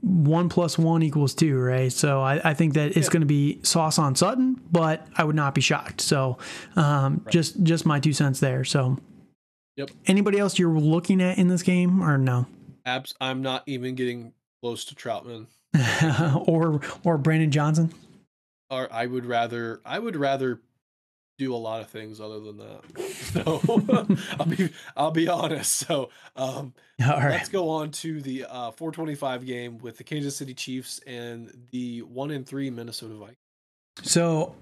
One 0.00 0.48
plus 0.48 0.78
one 0.78 1.02
equals 1.02 1.34
two, 1.34 1.58
right? 1.58 1.92
So 1.92 2.20
I, 2.20 2.50
I 2.50 2.54
think 2.54 2.74
that 2.74 2.96
it's 2.96 3.08
going 3.08 3.22
to 3.22 3.26
be 3.26 3.58
Sauce 3.62 3.98
on 3.98 4.14
Sutton, 4.14 4.60
but 4.70 5.06
I 5.16 5.24
would 5.24 5.34
not 5.34 5.54
be 5.54 5.60
shocked. 5.60 6.00
So, 6.00 6.38
um, 6.76 7.22
right. 7.24 7.32
just 7.32 7.62
just 7.64 7.84
my 7.84 7.98
two 7.98 8.12
cents 8.12 8.38
there. 8.38 8.64
So, 8.64 8.96
yep. 9.76 9.90
Anybody 10.06 10.38
else 10.38 10.58
you're 10.58 10.78
looking 10.78 11.20
at 11.20 11.38
in 11.38 11.48
this 11.48 11.62
game, 11.62 12.00
or 12.00 12.16
no? 12.16 12.46
Abs- 12.86 13.14
I'm 13.20 13.42
not 13.42 13.64
even 13.66 13.96
getting 13.96 14.32
close 14.62 14.84
to 14.86 14.94
Trautman 14.94 15.46
or 16.46 16.80
or 17.04 17.18
Brandon 17.18 17.50
Johnson. 17.50 17.92
Or 18.70 18.92
I 18.92 19.06
would 19.06 19.26
rather 19.26 19.80
I 19.84 19.98
would 19.98 20.16
rather 20.16 20.60
do 21.38 21.54
a 21.54 21.56
lot 21.56 21.80
of 21.80 21.88
things 21.88 22.20
other 22.20 22.40
than 22.40 22.58
that. 22.58 22.80
So 23.28 23.60
I'll 24.40 24.46
be 24.46 24.70
I'll 24.96 25.10
be 25.10 25.28
honest. 25.28 25.76
So 25.76 26.08
um, 26.34 26.72
right. 27.00 27.30
let's 27.30 27.50
go 27.50 27.68
on 27.68 27.90
to 27.92 28.22
the 28.22 28.44
uh, 28.44 28.70
425 28.70 29.44
game 29.44 29.78
with 29.78 29.98
the 29.98 30.04
Kansas 30.04 30.34
City 30.34 30.54
Chiefs 30.54 30.98
and 31.06 31.52
the 31.70 32.02
one 32.02 32.30
in 32.30 32.44
three 32.44 32.70
Minnesota 32.70 33.14
Vikings. 33.14 33.36
So 34.02 34.54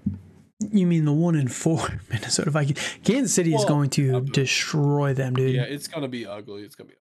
you 0.59 0.85
mean 0.85 1.05
the 1.05 1.13
one 1.13 1.35
in 1.35 1.47
four 1.47 2.01
Minnesota 2.09 2.51
Vikings? 2.51 2.79
Kansas 3.05 3.33
City 3.33 3.51
well, 3.51 3.61
is 3.61 3.65
going 3.65 3.89
to 3.91 4.21
destroy 4.21 5.13
them, 5.13 5.33
dude. 5.33 5.55
Yeah, 5.55 5.63
it's 5.63 5.87
gonna 5.87 6.09
be 6.09 6.25
ugly. 6.25 6.63
It's 6.63 6.75
gonna 6.75 6.89
be. 6.89 6.95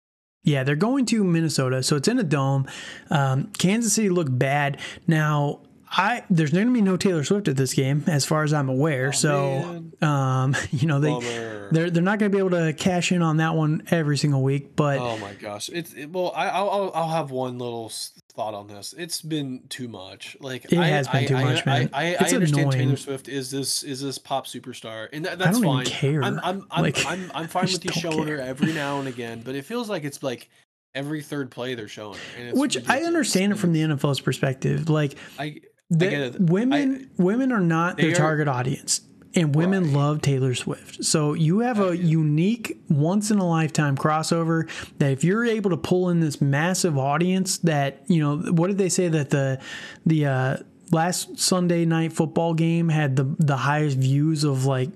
Yeah, 0.43 0.63
they're 0.63 0.75
going 0.75 1.07
to 1.07 1.23
Minnesota, 1.23 1.81
so 1.81 1.95
it's 1.95 2.07
in 2.07 2.19
a 2.19 2.23
dome. 2.23 2.67
Um, 3.09 3.51
Kansas 3.57 3.93
City 3.93 4.09
looked 4.09 4.37
bad. 4.37 4.79
Now, 5.07 5.61
I 5.89 6.23
there's 6.29 6.51
going 6.51 6.67
to 6.67 6.73
be 6.73 6.81
no 6.81 6.97
Taylor 6.97 7.23
Swift 7.23 7.47
at 7.47 7.57
this 7.57 7.73
game, 7.73 8.03
as 8.07 8.25
far 8.25 8.43
as 8.43 8.53
I'm 8.53 8.69
aware. 8.69 9.09
Oh, 9.09 9.11
so, 9.11 9.83
um, 10.01 10.55
you 10.71 10.87
know 10.87 10.99
they 10.99 11.11
Bummer. 11.11 11.69
they're 11.71 11.89
they're 11.89 12.03
not 12.03 12.19
going 12.19 12.31
to 12.31 12.35
be 12.35 12.39
able 12.39 12.51
to 12.51 12.73
cash 12.73 13.11
in 13.11 13.21
on 13.21 13.37
that 13.37 13.55
one 13.55 13.83
every 13.91 14.17
single 14.17 14.41
week. 14.41 14.75
But 14.75 14.99
oh 14.99 15.17
my 15.17 15.33
gosh, 15.33 15.69
it's 15.69 15.93
it, 15.93 16.11
well, 16.11 16.31
I, 16.35 16.61
will 16.61 16.91
I'll 16.93 17.09
have 17.09 17.31
one 17.31 17.57
little 17.57 17.91
thought 18.33 18.53
on 18.53 18.67
this. 18.67 18.93
It's 18.97 19.21
been 19.21 19.63
too 19.69 19.87
much. 19.87 20.37
Like 20.39 20.65
it 20.65 20.77
I, 20.77 20.87
has 20.87 21.07
been 21.07 21.23
I, 21.23 21.25
too 21.25 21.35
I, 21.35 21.43
much, 21.43 21.65
man. 21.65 21.89
I, 21.93 22.15
understand 22.15 22.43
annoying. 22.43 22.71
Taylor 22.71 22.97
Swift 22.97 23.27
is 23.27 23.51
this 23.51 23.83
is 23.83 24.01
this 24.01 24.17
pop 24.17 24.45
superstar, 24.47 25.07
and 25.13 25.25
that, 25.25 25.39
that's 25.39 25.59
fine. 25.59 25.85
care. 25.85 26.23
I'm 26.23 26.39
I'm 26.43 26.67
I'm, 26.71 26.83
like, 26.83 27.05
I'm, 27.05 27.31
I'm 27.35 27.47
fine 27.47 27.65
with 27.65 27.85
you 27.85 27.91
showing 27.91 28.25
care. 28.25 28.37
her 28.37 28.43
every 28.43 28.73
now 28.73 28.99
and 28.99 29.07
again, 29.07 29.41
but 29.43 29.55
it 29.55 29.65
feels 29.65 29.89
like 29.89 30.03
it's 30.03 30.21
like 30.21 30.49
every 30.93 31.21
third 31.21 31.51
play 31.51 31.75
they're 31.75 31.87
showing. 31.87 32.19
Which 32.53 32.75
ridiculous. 32.75 33.03
I 33.03 33.05
understand 33.05 33.53
it 33.53 33.55
from 33.55 33.73
the 33.73 33.81
NFL's 33.81 34.19
perspective. 34.19 34.89
Like 34.89 35.15
I, 35.39 35.61
the, 35.89 36.35
women 36.39 37.09
I, 37.19 37.21
women 37.21 37.51
are 37.51 37.61
not 37.61 37.97
their 37.97 38.11
are, 38.11 38.15
target 38.15 38.47
audience. 38.47 39.01
and 39.35 39.53
women 39.53 39.83
right. 39.83 39.93
love 39.93 40.21
Taylor 40.21 40.55
Swift. 40.55 41.03
So 41.03 41.33
you 41.33 41.59
have 41.59 41.79
a 41.79 41.95
unique, 41.95 42.77
once 42.89 43.31
in 43.31 43.37
a 43.37 43.47
lifetime 43.47 43.97
crossover 43.97 44.69
that 44.99 45.11
if 45.11 45.23
you're 45.23 45.45
able 45.45 45.69
to 45.71 45.77
pull 45.77 46.09
in 46.09 46.21
this 46.21 46.41
massive 46.41 46.97
audience, 46.97 47.57
that 47.59 48.03
you 48.07 48.21
know, 48.21 48.37
what 48.53 48.67
did 48.67 48.77
they 48.77 48.89
say 48.89 49.07
that 49.09 49.29
the 49.29 49.59
the 50.05 50.25
uh, 50.25 50.57
last 50.91 51.37
Sunday 51.39 51.85
night 51.85 52.13
football 52.13 52.53
game 52.53 52.89
had 52.89 53.15
the 53.15 53.35
the 53.39 53.57
highest 53.57 53.97
views 53.97 54.43
of 54.43 54.65
like 54.65 54.89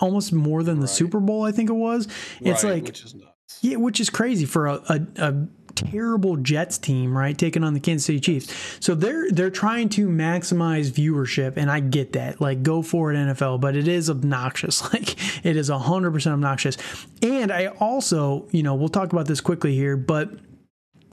almost 0.00 0.32
more 0.32 0.62
than 0.62 0.76
the 0.76 0.86
right. 0.86 0.90
Super 0.90 1.20
Bowl, 1.20 1.44
I 1.44 1.52
think 1.52 1.70
it 1.70 1.74
was. 1.74 2.08
It's 2.40 2.64
right, 2.64 2.74
like, 2.74 2.84
which 2.84 3.04
yeah, 3.62 3.76
which 3.76 4.00
is 4.00 4.10
crazy 4.10 4.44
for 4.44 4.66
a, 4.66 4.82
a, 4.88 5.00
a 5.16 5.46
terrible 5.76 6.36
Jets 6.36 6.78
team, 6.78 7.16
right, 7.16 7.36
taking 7.36 7.62
on 7.62 7.74
the 7.74 7.80
Kansas 7.80 8.06
City 8.06 8.18
Chiefs. 8.18 8.52
So 8.80 8.94
they're 8.94 9.30
they're 9.30 9.50
trying 9.50 9.88
to 9.90 10.08
maximize 10.08 10.90
viewership, 10.90 11.56
and 11.56 11.70
I 11.70 11.80
get 11.80 12.14
that. 12.14 12.40
Like, 12.40 12.62
go 12.62 12.82
for 12.82 13.12
it, 13.12 13.16
NFL, 13.16 13.60
but 13.60 13.76
it 13.76 13.86
is 13.86 14.10
obnoxious. 14.10 14.82
Like, 14.96 15.16
it 15.44 15.56
is 15.56 15.68
hundred 15.68 16.12
percent 16.12 16.32
obnoxious. 16.32 16.78
And 17.20 17.52
I 17.52 17.66
also, 17.66 18.46
you 18.50 18.62
know, 18.62 18.74
we'll 18.74 18.88
talk 18.88 19.12
about 19.12 19.26
this 19.26 19.40
quickly 19.40 19.74
here, 19.74 19.96
but. 19.96 20.30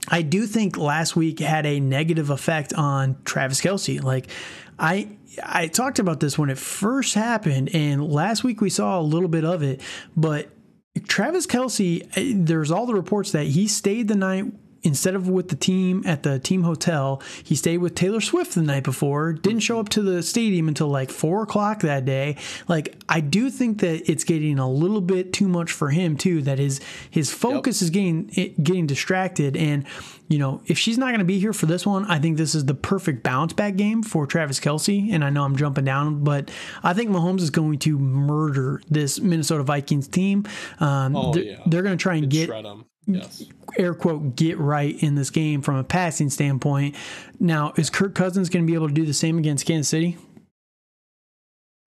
I 0.06 0.20
do 0.20 0.46
think 0.46 0.76
last 0.76 1.16
week 1.16 1.38
had 1.40 1.64
a 1.64 1.80
negative 1.80 2.28
effect 2.28 2.74
on 2.74 3.16
Travis 3.24 3.62
Kelce. 3.62 4.02
Like, 4.02 4.28
I 4.78 5.08
I 5.42 5.68
talked 5.68 5.98
about 5.98 6.20
this 6.20 6.38
when 6.38 6.50
it 6.50 6.58
first 6.58 7.14
happened, 7.14 7.74
and 7.74 8.06
last 8.12 8.44
week 8.44 8.60
we 8.60 8.70
saw 8.70 9.00
a 9.00 9.02
little 9.02 9.28
bit 9.28 9.44
of 9.44 9.62
it, 9.62 9.80
but 10.16 10.50
Travis 11.08 11.46
Kelce, 11.46 12.02
eh, 12.16 12.32
there's 12.34 12.70
all 12.70 12.86
the 12.86 12.94
reports 12.94 13.32
that 13.32 13.46
he 13.48 13.68
stayed 13.68 14.08
the 14.08 14.14
night 14.14 14.46
instead 14.84 15.14
of 15.14 15.28
with 15.28 15.48
the 15.48 15.56
team 15.56 16.02
at 16.06 16.22
the 16.22 16.38
team 16.38 16.62
hotel, 16.62 17.20
he 17.42 17.56
stayed 17.56 17.78
with 17.78 17.94
Taylor 17.94 18.20
Swift 18.20 18.54
the 18.54 18.62
night 18.62 18.84
before, 18.84 19.32
didn't 19.32 19.60
show 19.60 19.80
up 19.80 19.88
to 19.88 20.02
the 20.02 20.22
stadium 20.22 20.68
until 20.68 20.88
like 20.88 21.10
four 21.10 21.42
o'clock 21.42 21.80
that 21.80 22.04
day. 22.04 22.36
Like, 22.68 22.94
I 23.08 23.20
do 23.20 23.50
think 23.50 23.80
that 23.80 24.08
it's 24.08 24.24
getting 24.24 24.58
a 24.58 24.70
little 24.70 25.00
bit 25.00 25.32
too 25.32 25.48
much 25.48 25.72
for 25.72 25.88
him 25.88 26.16
too, 26.16 26.42
that 26.42 26.58
his 26.58 26.80
his 27.10 27.32
focus 27.32 27.80
yep. 27.80 27.86
is 27.86 27.90
getting 27.90 28.54
getting 28.62 28.86
distracted. 28.86 29.56
And, 29.56 29.84
you 30.28 30.38
know, 30.38 30.60
if 30.66 30.78
she's 30.78 30.98
not 30.98 31.10
gonna 31.10 31.24
be 31.24 31.38
here 31.38 31.52
for 31.52 31.66
this 31.66 31.86
one, 31.86 32.04
I 32.04 32.18
think 32.18 32.36
this 32.36 32.54
is 32.54 32.66
the 32.66 32.74
perfect 32.74 33.22
bounce 33.22 33.54
back 33.54 33.76
game 33.76 34.02
for 34.02 34.26
Travis 34.26 34.60
Kelce. 34.60 35.10
And 35.12 35.24
I 35.24 35.30
know 35.30 35.44
I'm 35.44 35.56
jumping 35.56 35.84
down, 35.84 36.22
but 36.22 36.50
I 36.82 36.92
think 36.92 37.10
Mahomes 37.10 37.40
is 37.40 37.50
going 37.50 37.78
to 37.80 37.98
murder 37.98 38.82
this 38.90 39.18
Minnesota 39.18 39.62
Vikings 39.62 40.08
team. 40.08 40.44
Um, 40.78 41.16
oh, 41.16 41.32
they're, 41.32 41.42
yeah. 41.42 41.60
they're 41.66 41.82
gonna 41.82 41.96
try 41.96 42.14
and, 42.14 42.24
and 42.24 42.32
get 42.32 42.50
yes. 43.06 43.44
air 43.78 43.94
quote 43.94 44.36
get 44.36 44.58
right 44.58 45.00
in 45.02 45.14
this 45.14 45.30
game 45.30 45.62
from 45.62 45.76
a 45.76 45.84
passing 45.84 46.30
standpoint. 46.30 46.96
Now, 47.40 47.72
is 47.76 47.90
Kirk 47.90 48.14
Cousins 48.14 48.48
going 48.48 48.64
to 48.64 48.70
be 48.70 48.74
able 48.74 48.88
to 48.88 48.94
do 48.94 49.04
the 49.04 49.14
same 49.14 49.38
against 49.38 49.66
Kansas 49.66 49.88
City? 49.88 50.16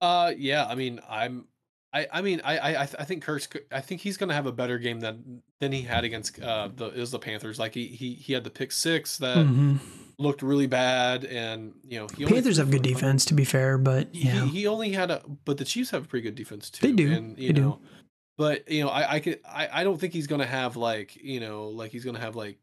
Uh, 0.01 0.33
yeah. 0.37 0.65
I 0.65 0.75
mean, 0.75 0.99
I'm. 1.09 1.45
I, 1.93 2.07
I 2.11 2.21
mean 2.21 2.41
I 2.43 2.59
I 2.59 2.81
I 2.81 2.85
think 2.85 3.23
Kirk's 3.23 3.47
I 3.71 3.79
think 3.79 4.01
he's 4.01 4.17
gonna 4.17 4.33
have 4.33 4.45
a 4.45 4.51
better 4.51 4.77
game 4.77 4.99
than 4.99 5.41
than 5.61 5.71
he 5.71 5.83
had 5.83 6.03
against 6.03 6.39
uh 6.41 6.69
the 6.75 6.87
is 6.87 7.11
the 7.11 7.17
Panthers 7.17 7.57
like 7.57 7.73
he 7.73 7.87
he, 7.87 8.13
he 8.13 8.33
had 8.33 8.43
the 8.43 8.49
pick 8.49 8.73
six 8.73 9.17
that 9.19 9.37
mm-hmm. 9.37 9.77
looked 10.19 10.41
really 10.41 10.67
bad 10.67 11.23
and 11.23 11.73
you 11.87 11.97
know 11.97 12.07
Panthers 12.27 12.57
have 12.57 12.69
good 12.69 12.81
defense 12.81 13.23
to 13.25 13.33
be 13.33 13.45
fair 13.45 13.77
but 13.77 14.13
yeah 14.13 14.43
he, 14.45 14.49
he, 14.59 14.67
only 14.67 14.91
had 14.91 15.09
a 15.09 15.23
but 15.45 15.57
the 15.57 15.65
Chiefs 15.65 15.89
have 15.91 16.03
a 16.03 16.07
pretty 16.07 16.23
good 16.23 16.35
defense 16.35 16.69
too 16.69 16.85
they 16.85 16.93
do 16.93 17.11
and 17.11 17.39
you 17.39 17.53
they 17.53 17.61
know 17.61 17.79
do 17.81 17.96
but 18.37 18.69
you 18.69 18.83
know, 18.83 18.89
I 18.89 19.15
I 19.15 19.19
could 19.19 19.39
I, 19.45 19.69
I 19.71 19.83
don't 19.83 19.99
think 19.99 20.13
he's 20.13 20.27
gonna 20.27 20.45
have 20.45 20.75
like 20.75 21.15
you 21.15 21.39
know 21.39 21.69
like 21.69 21.91
he's 21.91 22.05
gonna 22.05 22.19
have 22.19 22.35
like 22.35 22.57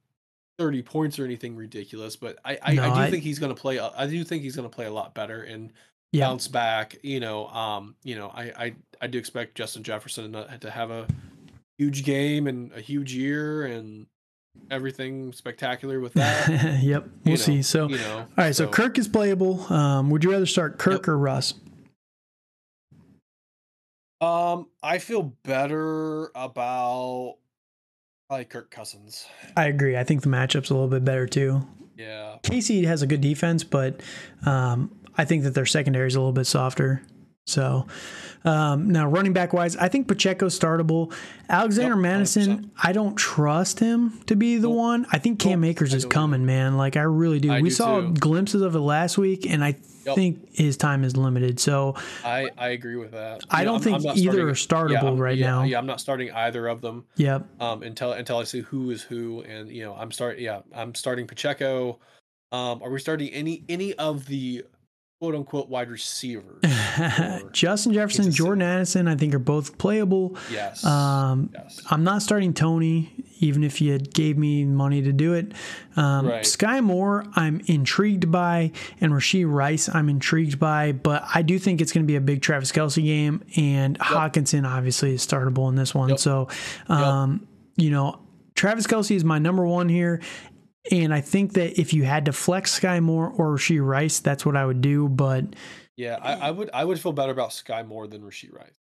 30 0.59 0.83
points 0.83 1.19
or 1.19 1.25
anything 1.25 1.57
ridiculous. 1.57 2.17
But 2.17 2.39
I 2.45 2.59
I, 2.63 2.75
no, 2.75 2.85
I 2.85 2.89
do 2.89 2.95
I, 2.95 3.11
think 3.11 3.23
he's 3.23 3.39
gonna 3.39 3.55
play. 3.55 3.79
I 3.79 4.07
do 4.07 4.23
think 4.25 4.43
he's 4.43 4.57
gonna 4.57 4.69
play 4.69 4.87
a 4.87 4.93
lot 4.93 5.15
better 5.15 5.43
and 5.43 5.73
yeah. 6.13 6.27
bounce 6.27 6.49
back. 6.49 6.97
You 7.03 7.21
know, 7.21 7.49
um, 7.49 7.97
you 8.05 8.17
know, 8.17 8.29
I 8.29 8.43
I 8.57 8.75
I 9.01 9.07
do 9.09 9.19
expect 9.19 9.57
Justin 9.57 9.83
Jefferson 9.83 10.33
to 10.61 10.71
have 10.71 10.91
a 10.91 11.07
huge 11.79 12.05
game 12.05 12.47
and 12.47 12.73
a 12.73 12.81
huge 12.81 13.15
year 13.15 13.67
and 13.67 14.07
everything 14.71 15.33
spectacular 15.33 16.01
with 16.01 16.13
that. 16.15 16.79
yep, 16.83 17.09
we'll 17.25 17.33
you 17.33 17.37
see. 17.37 17.63
so, 17.63 17.89
you 17.89 17.99
know, 17.99 18.19
all 18.19 18.27
right. 18.37 18.55
So, 18.55 18.67
so, 18.67 18.71
Kirk 18.71 18.99
is 18.99 19.09
playable. 19.09 19.61
Um, 19.73 20.11
would 20.11 20.25
you 20.25 20.31
rather 20.31 20.47
start 20.47 20.79
Kirk 20.79 21.03
yep. 21.03 21.09
or 21.09 21.19
Russ? 21.19 21.55
Um, 24.25 24.69
I 24.83 24.99
feel 24.99 25.35
better 25.45 26.31
about 26.35 27.37
probably 28.29 28.47
Kirk 28.47 28.71
Cousins. 28.71 29.27
I 29.57 29.67
agree. 29.67 29.97
I 29.97 30.05
think 30.05 30.23
the 30.23 30.29
matchup's 30.29 30.71
a 30.71 30.75
little 30.75 30.89
bit 30.89 31.05
better 31.05 31.27
too. 31.27 31.67
Yeah. 31.97 32.37
KC 32.43 32.85
has 32.87 33.03
a 33.03 33.07
good 33.07 33.21
defense, 33.21 33.65
but 33.65 34.01
um, 34.47 34.99
I 35.17 35.25
think 35.25 35.45
that 35.45 35.55
their 35.55 35.67
secondary 35.67 36.09
is 36.09 36.15
a 36.15 36.21
little 36.21 36.33
bit 36.33 36.47
softer. 36.47 37.03
So 37.47 37.87
um, 38.45 38.91
now 38.91 39.07
running 39.07 39.33
back 39.33 39.53
wise, 39.53 39.77
I 39.77 39.89
think 39.89 40.09
Pacheco's 40.09 40.59
startable. 40.59 41.13
Alexander 41.49 41.95
yep, 41.95 42.03
Mattison, 42.03 42.71
I 42.83 42.93
don't 42.93 43.17
trust 43.17 43.81
him 43.81 44.21
to 44.27 44.35
be 44.37 44.57
the 44.57 44.69
nope. 44.69 44.77
one. 44.77 45.07
I 45.13 45.19
think 45.19 45.39
Cam 45.39 45.61
nope, 45.61 45.71
Akers 45.71 45.93
is 45.93 46.05
coming, 46.07 46.41
either. 46.41 46.47
man. 46.47 46.77
Like 46.77 46.97
I 46.97 47.03
really 47.03 47.41
do. 47.41 47.53
I 47.53 47.61
we 47.61 47.69
do 47.69 47.75
saw 47.75 48.01
too. 48.01 48.15
glimpses 48.15 48.63
of 48.63 48.75
it 48.75 48.81
last 48.81 49.19
week, 49.19 49.47
and 49.49 49.63
I 49.65 49.77
Yep. 50.07 50.17
think 50.17 50.55
his 50.55 50.77
time 50.77 51.03
is 51.03 51.17
limited. 51.17 51.59
So 51.59 51.95
I, 52.23 52.51
I 52.59 52.69
agree 52.69 52.97
with 52.97 53.13
that. 53.13 53.41
I 53.49 53.61
you 53.61 53.65
don't 53.65 53.77
know, 53.77 53.79
think 53.79 53.97
I'm, 54.05 54.11
I'm 54.11 54.19
either 54.19 54.55
starting, 54.55 54.97
are 54.97 55.01
startable 55.01 55.17
yeah, 55.17 55.23
right 55.23 55.39
yeah, 55.39 55.47
now. 55.47 55.63
Yeah, 55.63 55.79
I'm 55.79 55.87
not 55.87 55.99
starting 55.99 56.31
either 56.31 56.69
of 56.69 56.83
them. 56.83 57.07
Yep. 57.17 57.47
Um, 57.59 57.83
until 57.83 58.13
until 58.13 58.37
I 58.37 58.45
see 58.45 58.61
who 58.61 58.91
is 58.91 59.01
who, 59.03 59.41
and 59.45 59.71
you 59.71 59.83
know, 59.83 59.95
I'm 59.95 60.13
start. 60.13 60.39
Yeah, 60.39 60.61
I'm 60.75 60.95
starting 60.95 61.27
Pacheco. 61.27 62.01
Um, 62.53 62.83
are 62.83 62.91
we 62.91 63.01
starting 63.01 63.31
any 63.31 63.65
any 63.71 63.95
of 63.95 64.27
the 64.27 64.65
quote 65.25 65.35
unquote 65.35 65.69
wide 65.71 65.91
receivers. 65.91 66.63
Justin 67.53 67.95
Jefferson, 67.95 68.31
Jordan 68.31 68.61
Addison, 68.61 69.09
I 69.09 69.17
think 69.17 69.35
are 69.35 69.39
both 69.39 69.79
playable. 69.79 70.37
Yes. 70.51 70.85
Um, 70.85 71.49
yes. 71.55 71.81
I'm 71.91 72.05
not 72.05 72.21
starting 72.21 72.53
Toney, 72.53 73.11
even 73.39 73.65
if 73.65 73.81
you 73.81 73.99
gave 73.99 74.37
me 74.37 74.67
money 74.67 75.01
to 75.01 75.13
do 75.15 75.33
it. 75.33 75.53
Um, 75.97 76.29
right. 76.29 76.45
Skyy 76.45 76.85
Moore, 76.85 77.25
I'm 77.37 77.63
intrigued 77.67 78.31
by, 78.31 78.73
and 79.01 79.13
Rashee 79.13 79.51
Rice, 79.51 79.89
I'm 79.89 80.11
intrigued 80.11 80.59
by, 80.59 80.93
but 80.93 81.25
I 81.35 81.41
do 81.41 81.59
think 81.59 81.81
it's 81.81 81.93
going 81.93 82.05
to 82.05 82.07
be 82.07 82.17
a 82.17 82.21
big 82.21 82.43
Travis 82.43 82.71
Kelce 82.71 83.03
game, 83.03 83.43
and 83.57 83.97
yep. 83.97 84.07
Hockenson 84.07 84.69
obviously 84.69 85.15
is 85.15 85.27
startable 85.27 85.71
in 85.71 85.75
this 85.75 85.95
one. 85.95 86.11
Yep. 86.11 86.19
So, 86.19 86.49
um, 86.89 87.41
yep. 87.77 87.85
you 87.87 87.91
know, 87.91 88.21
Travis 88.55 88.87
Kelce 88.87 89.17
is 89.17 89.25
my 89.25 89.39
number 89.39 89.67
one 89.67 89.89
here, 89.89 90.21
and 90.91 91.15
I 91.15 91.21
think 91.21 91.55
that 91.55 91.81
if 91.81 91.95
you 91.95 92.05
had 92.05 92.27
to 92.27 92.33
flex 92.33 92.79
Skyy 92.79 93.03
Moore 93.03 93.29
or 93.29 93.57
Rashee 93.57 93.85
Rice, 93.85 94.21
that's 94.21 94.45
what 94.45 94.57
I 94.57 94.67
would 94.67 94.81
do. 94.81 95.09
But 95.09 95.45
yeah, 95.97 96.19
I, 96.21 96.49
I 96.49 96.51
would 96.51 96.71
I 96.75 96.85
would 96.85 97.01
feel 97.01 97.13
better 97.13 97.33
about 97.33 97.51
Skyy 97.51 97.87
Moore 97.87 98.07
than 98.07 98.23
Rashee 98.23 98.53
Rice. 98.53 98.79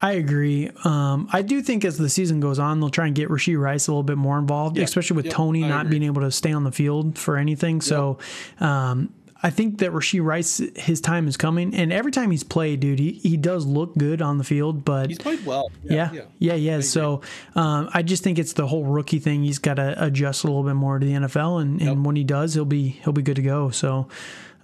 I 0.00 0.12
agree. 0.12 0.68
Um, 0.82 1.28
I 1.32 1.42
do 1.42 1.62
think 1.62 1.84
as 1.84 1.96
the 1.96 2.08
season 2.08 2.40
goes 2.40 2.58
on, 2.58 2.80
they'll 2.80 2.90
try 2.90 3.06
and 3.06 3.14
get 3.14 3.28
Rashee 3.28 3.58
Rice 3.58 3.86
a 3.86 3.92
little 3.92 4.02
bit 4.02 4.18
more 4.18 4.36
involved, 4.36 4.76
yeah. 4.76 4.82
especially 4.82 5.14
with 5.14 5.26
yep, 5.26 5.34
Toney 5.34 5.62
not 5.62 5.88
being 5.88 6.02
able 6.02 6.22
to 6.22 6.32
stay 6.32 6.52
on 6.52 6.64
the 6.64 6.72
field 6.72 7.16
for 7.16 7.36
anything. 7.36 7.80
So, 7.80 8.18
um, 8.58 9.14
I 9.44 9.50
think 9.50 9.78
that 9.78 9.90
Rashee 9.90 10.22
Rice, 10.22 10.62
his 10.76 11.00
time 11.00 11.26
is 11.26 11.36
coming, 11.36 11.74
and 11.74 11.92
every 11.92 12.12
time 12.12 12.30
he's 12.30 12.44
played, 12.44 12.78
dude, 12.80 13.00
he, 13.00 13.12
he 13.12 13.36
does 13.36 13.66
look 13.66 13.96
good 13.96 14.22
on 14.22 14.38
the 14.38 14.44
field. 14.44 14.84
But 14.84 15.08
he's 15.08 15.18
played 15.18 15.44
well. 15.44 15.72
Yeah, 15.82 16.12
yeah, 16.12 16.22
yeah. 16.38 16.54
yeah, 16.54 16.80
So 16.80 17.22
um, 17.56 17.90
I 17.92 18.02
just 18.02 18.22
think 18.22 18.38
it's 18.38 18.52
the 18.52 18.66
whole 18.66 18.84
rookie 18.84 19.18
thing. 19.18 19.42
He's 19.42 19.58
got 19.58 19.74
to 19.74 19.96
adjust 20.02 20.44
a 20.44 20.46
little 20.46 20.62
bit 20.62 20.74
more 20.74 20.98
to 20.98 21.04
the 21.04 21.12
NFL, 21.12 21.60
and, 21.60 21.80
and 21.80 21.96
yep. 21.96 22.06
when 22.06 22.14
he 22.14 22.22
does, 22.22 22.54
he'll 22.54 22.64
be 22.64 22.88
he'll 22.88 23.12
be 23.12 23.22
good 23.22 23.36
to 23.36 23.42
go. 23.42 23.70
So 23.70 24.08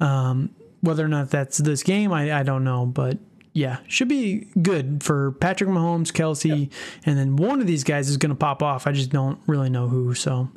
um, 0.01 0.55
whether 0.81 1.05
or 1.05 1.09
not 1.09 1.31
that's 1.31 1.59
this 1.59 1.83
game, 1.83 2.13
I, 2.13 2.41
I 2.41 2.43
don't 2.45 2.63
know, 2.63 2.87
but 2.87 3.19
yeah, 3.53 3.79
should 3.89 4.09
be 4.09 4.47
good 4.63 5.03
for 5.03 5.33
Patrick 5.33 5.71
Mahomes, 5.71 6.13
Kelce, 6.13 6.61
yep. 6.61 6.71
and 7.05 7.19
then 7.19 7.35
one 7.35 7.61
of 7.61 7.67
these 7.67 7.83
guys 7.83 8.09
is 8.09 8.17
going 8.17 8.31
to 8.31 8.37
pop 8.37 8.63
off. 8.63 8.87
I 8.87 8.93
just 8.93 9.11
don't 9.11 9.41
really 9.49 9.71
know 9.71 9.89
who. 9.89 10.15
So, 10.15 10.49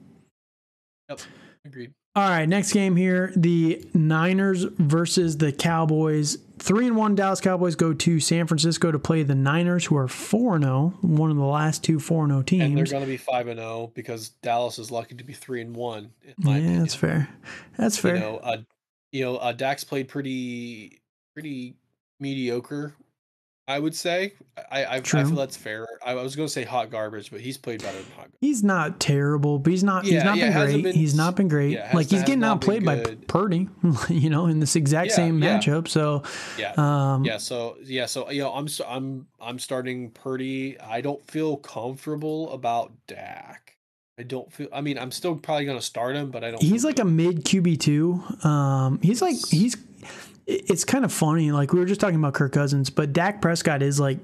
yep, 1.10 1.22
agreed. 1.66 1.94
All 2.14 2.28
right, 2.28 2.48
next 2.48 2.74
game 2.74 2.98
here: 2.98 3.32
the 3.38 3.86
Niners 3.94 4.64
versus 4.64 5.38
the 5.38 5.54
Cowboys. 5.54 6.38
Three 6.60 6.86
and 6.88 6.98
one 6.98 7.16
Dallas 7.16 7.40
Cowboys 7.40 7.76
go 7.76 7.94
to 7.94 8.20
San 8.20 8.48
Francisco 8.48 8.92
to 8.92 9.00
play 9.00 9.24
the 9.24 9.34
Niners, 9.34 9.86
who 9.86 9.96
are 9.96 10.10
four 10.10 10.56
and 10.56 10.66
zero, 10.66 10.94
oh, 10.94 11.08
one 11.08 11.32
of 11.32 11.38
the 11.38 11.44
last 11.44 11.86
two 11.86 12.00
four 12.00 12.26
and 12.26 12.32
zero 12.32 12.42
teams. 12.44 12.64
And 12.64 12.78
they're 12.78 12.86
going 12.86 13.02
to 13.04 13.08
be 13.08 13.16
five 13.18 13.48
and 13.48 13.60
zero 13.60 13.70
oh 13.70 13.92
because 13.94 14.30
Dallas 14.30 14.78
is 14.78 14.92
lucky 14.92 15.16
to 15.16 15.24
be 15.24 15.32
three 15.32 15.62
and 15.62 15.74
one. 15.74 16.12
yeah, 16.26 16.34
opinion. 16.38 16.80
that's 16.80 16.96
fair. 16.96 17.30
That's 17.78 17.98
fair. 17.98 18.16
You 18.16 18.20
know, 18.22 18.38
uh, 18.44 18.58
you 19.14 19.24
know, 19.24 19.38
uh, 19.38 19.54
Dak 19.54 19.80
played 19.88 20.10
pretty 20.10 21.02
pretty 21.34 21.76
mediocre 22.20 22.94
I 23.68 23.80
would 23.80 23.96
say 23.96 24.34
I 24.70 24.84
I, 24.84 24.96
I 24.96 25.02
feel 25.02 25.30
that's 25.30 25.56
fair. 25.56 25.88
I, 26.06 26.16
was 26.16 26.36
going 26.36 26.48
to 26.48 26.52
say 26.52 26.64
hot 26.64 26.90
garbage, 26.90 27.32
but 27.32 27.42
he's 27.42 27.58
played 27.58 27.82
better 27.82 27.98
than 27.98 28.06
hot. 28.12 28.18
Garbage. 28.18 28.38
He's 28.42 28.64
not 28.64 29.00
terrible, 29.00 29.60
but 29.60 29.72
he's 29.72 29.84
not. 29.84 30.04
Yeah, 30.04 30.14
he's 30.14 30.24
not 30.24 30.38
yeah, 30.38 30.46
been 30.46 30.66
great. 30.66 30.84
Been, 30.84 30.96
he's 30.96 31.16
not 31.16 31.36
been 31.36 31.48
great. 31.48 31.72
Yeah, 31.74 31.92
like 31.94 32.10
he's 32.10 32.24
getting 32.24 32.44
outplayed 32.44 32.84
by 32.84 33.16
Purdy, 33.28 33.70
you 34.10 34.30
know, 34.30 34.48
in 34.48 34.60
this 34.60 34.76
exact 34.76 35.12
same 35.12 35.40
matchup. 35.40 35.88
So 35.88 36.24
yeah, 36.58 36.74
um, 36.78 37.24
yeah. 37.24 37.38
So 37.38 37.78
yeah, 37.84 38.08
so 38.08 38.30
you 38.30 38.42
know, 38.42 38.54
I'm 38.54 38.68
I'm 38.88 39.28
I'm 39.40 39.60
starting 39.60 40.12
Purdy. 40.12 40.80
I 40.80 41.02
don't 41.02 41.26
feel 41.28 41.58
comfortable 41.58 42.52
about 42.52 42.92
Dak. 43.08 43.78
I 44.22 44.24
don't 44.24 44.52
feel. 44.52 44.68
I 44.72 44.82
mean, 44.82 44.98
I'm 44.98 45.12
still 45.12 45.36
probably 45.36 45.66
going 45.66 45.80
to 45.80 45.86
start 45.86 46.16
him, 46.16 46.30
but 46.32 46.44
I 46.44 46.52
don't. 46.52 46.62
He's 46.62 46.84
like 46.84 46.98
good. 46.98 47.08
a 47.08 47.10
mid 47.10 47.46
QB 47.46 47.80
two. 47.80 48.22
Um, 48.48 49.00
he's 49.02 49.22
like 49.22 49.36
he's. 49.50 49.78
It's 50.52 50.84
kind 50.84 51.06
of 51.06 51.14
funny. 51.14 51.52
Like 51.52 51.74
we 51.74 51.80
were 51.80 51.86
just 51.86 52.02
talking 52.02 52.18
about 52.18 52.34
Kirk 52.34 52.52
Cousins, 52.52 52.90
but 52.90 53.14
Dak 53.14 53.42
Prescott 53.42 53.82
is 53.82 54.00
like 54.00 54.20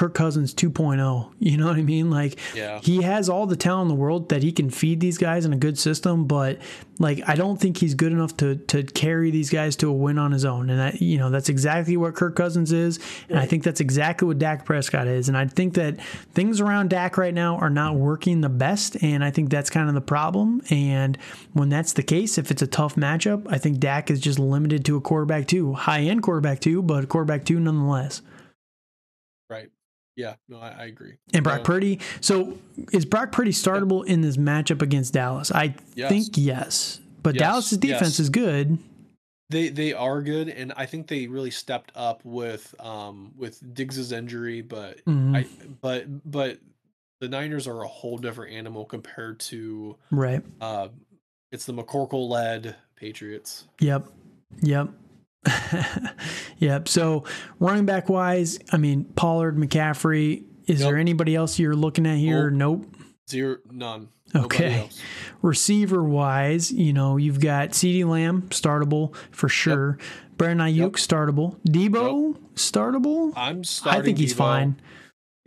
Kirk 0.00 0.14
Cousins 0.14 0.54
2.0. 0.54 1.30
You 1.40 1.58
know 1.58 1.66
what 1.66 1.76
I 1.76 1.82
mean? 1.82 2.10
Like 2.10 2.38
yeah. 2.54 2.80
he 2.82 3.02
has 3.02 3.28
all 3.28 3.44
the 3.44 3.54
talent 3.54 3.90
in 3.90 3.94
the 3.94 4.00
world 4.00 4.30
that 4.30 4.42
he 4.42 4.50
can 4.50 4.70
feed 4.70 4.98
these 4.98 5.18
guys 5.18 5.44
in 5.44 5.52
a 5.52 5.58
good 5.58 5.78
system, 5.78 6.24
but 6.24 6.58
like 6.98 7.20
I 7.28 7.34
don't 7.34 7.60
think 7.60 7.76
he's 7.76 7.94
good 7.94 8.10
enough 8.10 8.34
to 8.38 8.56
to 8.56 8.82
carry 8.82 9.30
these 9.30 9.50
guys 9.50 9.76
to 9.76 9.90
a 9.90 9.92
win 9.92 10.16
on 10.16 10.32
his 10.32 10.46
own. 10.46 10.70
And 10.70 10.80
that 10.80 11.02
you 11.02 11.18
know, 11.18 11.28
that's 11.28 11.50
exactly 11.50 11.98
what 11.98 12.14
Kirk 12.14 12.34
Cousins 12.34 12.72
is, 12.72 12.98
and 13.28 13.38
I 13.38 13.44
think 13.44 13.62
that's 13.62 13.80
exactly 13.80 14.26
what 14.26 14.38
Dak 14.38 14.64
Prescott 14.64 15.06
is. 15.06 15.28
And 15.28 15.36
I 15.36 15.46
think 15.46 15.74
that 15.74 16.00
things 16.32 16.62
around 16.62 16.88
Dak 16.88 17.18
right 17.18 17.34
now 17.34 17.56
are 17.56 17.68
not 17.68 17.94
working 17.96 18.40
the 18.40 18.48
best, 18.48 19.02
and 19.02 19.22
I 19.22 19.30
think 19.30 19.50
that's 19.50 19.68
kind 19.68 19.86
of 19.86 19.94
the 19.94 20.00
problem. 20.00 20.62
And 20.70 21.18
when 21.52 21.68
that's 21.68 21.92
the 21.92 22.02
case, 22.02 22.38
if 22.38 22.50
it's 22.50 22.62
a 22.62 22.66
tough 22.66 22.96
matchup, 22.96 23.46
I 23.50 23.58
think 23.58 23.80
Dak 23.80 24.10
is 24.10 24.18
just 24.18 24.38
limited 24.38 24.82
to 24.86 24.96
a 24.96 25.00
quarterback 25.02 25.46
two, 25.46 25.74
high 25.74 26.04
end 26.04 26.22
quarterback 26.22 26.60
two, 26.60 26.80
but 26.80 27.10
quarterback 27.10 27.44
two 27.44 27.60
nonetheless. 27.60 28.22
Yeah, 30.20 30.34
no, 30.48 30.58
I, 30.58 30.68
I 30.68 30.84
agree. 30.84 31.14
And 31.32 31.42
Brock 31.42 31.60
so, 31.60 31.64
Purdy. 31.64 32.00
So 32.20 32.58
is 32.92 33.06
Brock 33.06 33.32
Purdy 33.32 33.52
startable 33.52 34.06
yeah. 34.06 34.12
in 34.14 34.20
this 34.20 34.36
matchup 34.36 34.82
against 34.82 35.14
Dallas? 35.14 35.50
I 35.50 35.74
yes. 35.94 36.10
think 36.10 36.26
yes. 36.36 37.00
But 37.22 37.36
yes. 37.36 37.40
Dallas's 37.40 37.78
defense 37.78 38.18
yes. 38.18 38.20
is 38.20 38.28
good. 38.28 38.78
They 39.48 39.68
they 39.68 39.94
are 39.94 40.22
good, 40.22 40.48
and 40.48 40.72
I 40.76 40.86
think 40.86 41.08
they 41.08 41.26
really 41.26 41.50
stepped 41.50 41.90
up 41.94 42.22
with 42.24 42.74
um 42.78 43.32
with 43.36 43.74
Diggs's 43.74 44.12
injury, 44.12 44.60
but 44.60 44.98
mm-hmm. 45.06 45.36
I 45.36 45.46
but 45.80 46.30
but 46.30 46.58
the 47.20 47.28
Niners 47.28 47.66
are 47.66 47.82
a 47.82 47.88
whole 47.88 48.18
different 48.18 48.52
animal 48.52 48.84
compared 48.84 49.40
to 49.40 49.96
right. 50.10 50.42
Uh, 50.60 50.88
it's 51.50 51.64
the 51.64 51.72
McCorkle 51.72 52.28
led 52.28 52.76
Patriots. 52.94 53.66
Yep. 53.80 54.06
Yep. 54.62 54.90
yep. 56.58 56.88
So 56.88 57.24
running 57.58 57.86
back 57.86 58.08
wise, 58.08 58.58
I 58.72 58.76
mean 58.76 59.04
Pollard, 59.04 59.56
McCaffrey. 59.56 60.44
Is 60.66 60.80
there 60.80 60.96
anybody 60.96 61.34
else 61.34 61.58
you're 61.58 61.74
looking 61.74 62.06
at 62.06 62.18
here? 62.18 62.50
Nope. 62.50 62.86
Zero, 63.28 63.56
none. 63.70 64.08
Okay. 64.34 64.88
Receiver 65.42 66.02
wise, 66.02 66.70
you 66.70 66.92
know, 66.92 67.16
you've 67.16 67.40
got 67.40 67.70
CeeDee 67.70 68.06
Lamb, 68.06 68.42
startable 68.50 69.14
for 69.32 69.48
sure. 69.48 69.98
Yep. 69.98 70.08
Brandon 70.36 70.66
Aiyuk 70.68 70.76
yep. 70.78 70.92
startable. 70.92 71.58
Deebo, 71.68 72.34
yep. 72.34 72.42
startable. 72.54 73.32
I'm 73.36 73.64
starting. 73.64 74.00
I 74.00 74.04
think 74.04 74.18
he's 74.18 74.34
Deebo. 74.34 74.38
fine. 74.38 74.80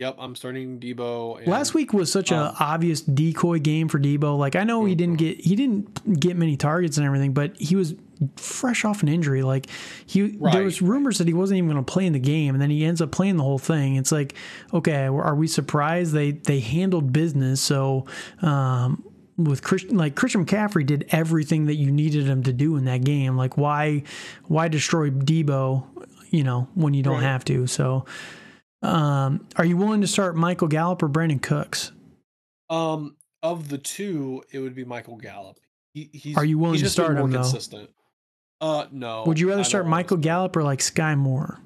Yep, 0.00 0.16
I'm 0.18 0.34
starting 0.34 0.80
Deebo. 0.80 1.38
And, 1.38 1.46
Last 1.46 1.72
week 1.72 1.92
was 1.92 2.10
such 2.10 2.32
um, 2.32 2.38
a 2.38 2.56
obvious 2.58 3.00
decoy 3.00 3.60
game 3.60 3.88
for 3.88 4.00
Deebo. 4.00 4.36
Like 4.36 4.56
I 4.56 4.64
know 4.64 4.84
he 4.84 4.96
didn't 4.96 5.16
get 5.16 5.40
he 5.40 5.54
didn't 5.54 6.18
get 6.18 6.36
many 6.36 6.56
targets 6.56 6.96
and 6.96 7.06
everything, 7.06 7.32
but 7.32 7.56
he 7.56 7.76
was 7.76 7.94
fresh 8.34 8.84
off 8.84 9.02
an 9.02 9.08
injury. 9.08 9.42
Like 9.42 9.68
he 10.04 10.36
right. 10.38 10.52
there 10.52 10.64
was 10.64 10.82
rumors 10.82 11.18
that 11.18 11.28
he 11.28 11.34
wasn't 11.34 11.58
even 11.58 11.70
going 11.70 11.84
to 11.84 11.92
play 11.92 12.06
in 12.06 12.12
the 12.12 12.18
game, 12.18 12.56
and 12.56 12.60
then 12.60 12.70
he 12.70 12.84
ends 12.84 13.00
up 13.00 13.12
playing 13.12 13.36
the 13.36 13.44
whole 13.44 13.58
thing. 13.58 13.94
It's 13.94 14.10
like, 14.10 14.34
okay, 14.72 15.04
are 15.04 15.34
we 15.36 15.46
surprised 15.46 16.12
they 16.12 16.32
they 16.32 16.60
handled 16.60 17.12
business? 17.12 17.60
So. 17.60 18.06
Um, 18.42 19.04
with 19.36 19.64
Christian, 19.64 19.96
like 19.96 20.14
Christian 20.14 20.46
McCaffrey 20.46 20.86
did 20.86 21.06
everything 21.10 21.66
that 21.66 21.74
you 21.74 21.90
needed 21.90 22.24
him 22.24 22.44
to 22.44 22.52
do 22.52 22.76
in 22.76 22.84
that 22.84 23.02
game. 23.02 23.36
Like 23.36 23.56
why, 23.56 24.04
why 24.44 24.68
destroy 24.68 25.10
Deebo? 25.10 25.84
you 26.34 26.42
know, 26.42 26.68
when 26.74 26.94
you 26.94 27.02
don't 27.02 27.14
right. 27.14 27.22
have 27.22 27.44
to? 27.44 27.66
So, 27.66 28.04
um, 28.84 29.46
are 29.56 29.64
you 29.64 29.76
willing 29.76 30.00
to 30.02 30.06
start 30.06 30.36
Michael 30.36 30.68
Gallup 30.68 31.02
or 31.02 31.08
Brandin 31.08 31.42
Cooks? 31.42 31.92
Um, 32.70 33.16
of 33.42 33.68
the 33.68 33.78
two, 33.78 34.42
it 34.52 34.58
would 34.58 34.74
be 34.74 34.84
Michael 34.84 35.16
Gallup. 35.16 35.58
He, 35.92 36.10
he's, 36.12 36.36
are 36.36 36.44
you 36.44 36.58
willing 36.58 36.80
to 36.80 36.90
start 36.90 37.16
him 37.16 37.32
consistent. 37.32 37.90
though? 38.60 38.66
Uh, 38.66 38.86
no. 38.90 39.24
Would 39.26 39.38
you 39.38 39.48
rather 39.48 39.64
start 39.64 39.86
Michael 39.86 40.16
Gallup 40.16 40.56
or 40.56 40.62
like 40.62 40.80
Skyy 40.80 41.16
Moore? 41.16 41.60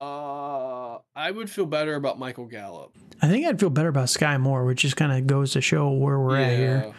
Uh, 0.00 0.98
I 1.14 1.30
would 1.30 1.48
feel 1.48 1.66
better 1.66 1.94
about 1.94 2.18
Michael 2.18 2.46
Gallup. 2.46 2.96
I 3.20 3.28
think 3.28 3.46
I'd 3.46 3.60
feel 3.60 3.70
better 3.70 3.88
about 3.88 4.06
Skyy 4.06 4.40
Moore, 4.40 4.64
which 4.64 4.82
just 4.82 4.96
kind 4.96 5.12
of 5.12 5.26
goes 5.26 5.52
to 5.52 5.60
show 5.60 5.90
where 5.90 6.18
we're 6.18 6.40
yeah. 6.40 6.46
at 6.46 6.58
here. 6.58 6.94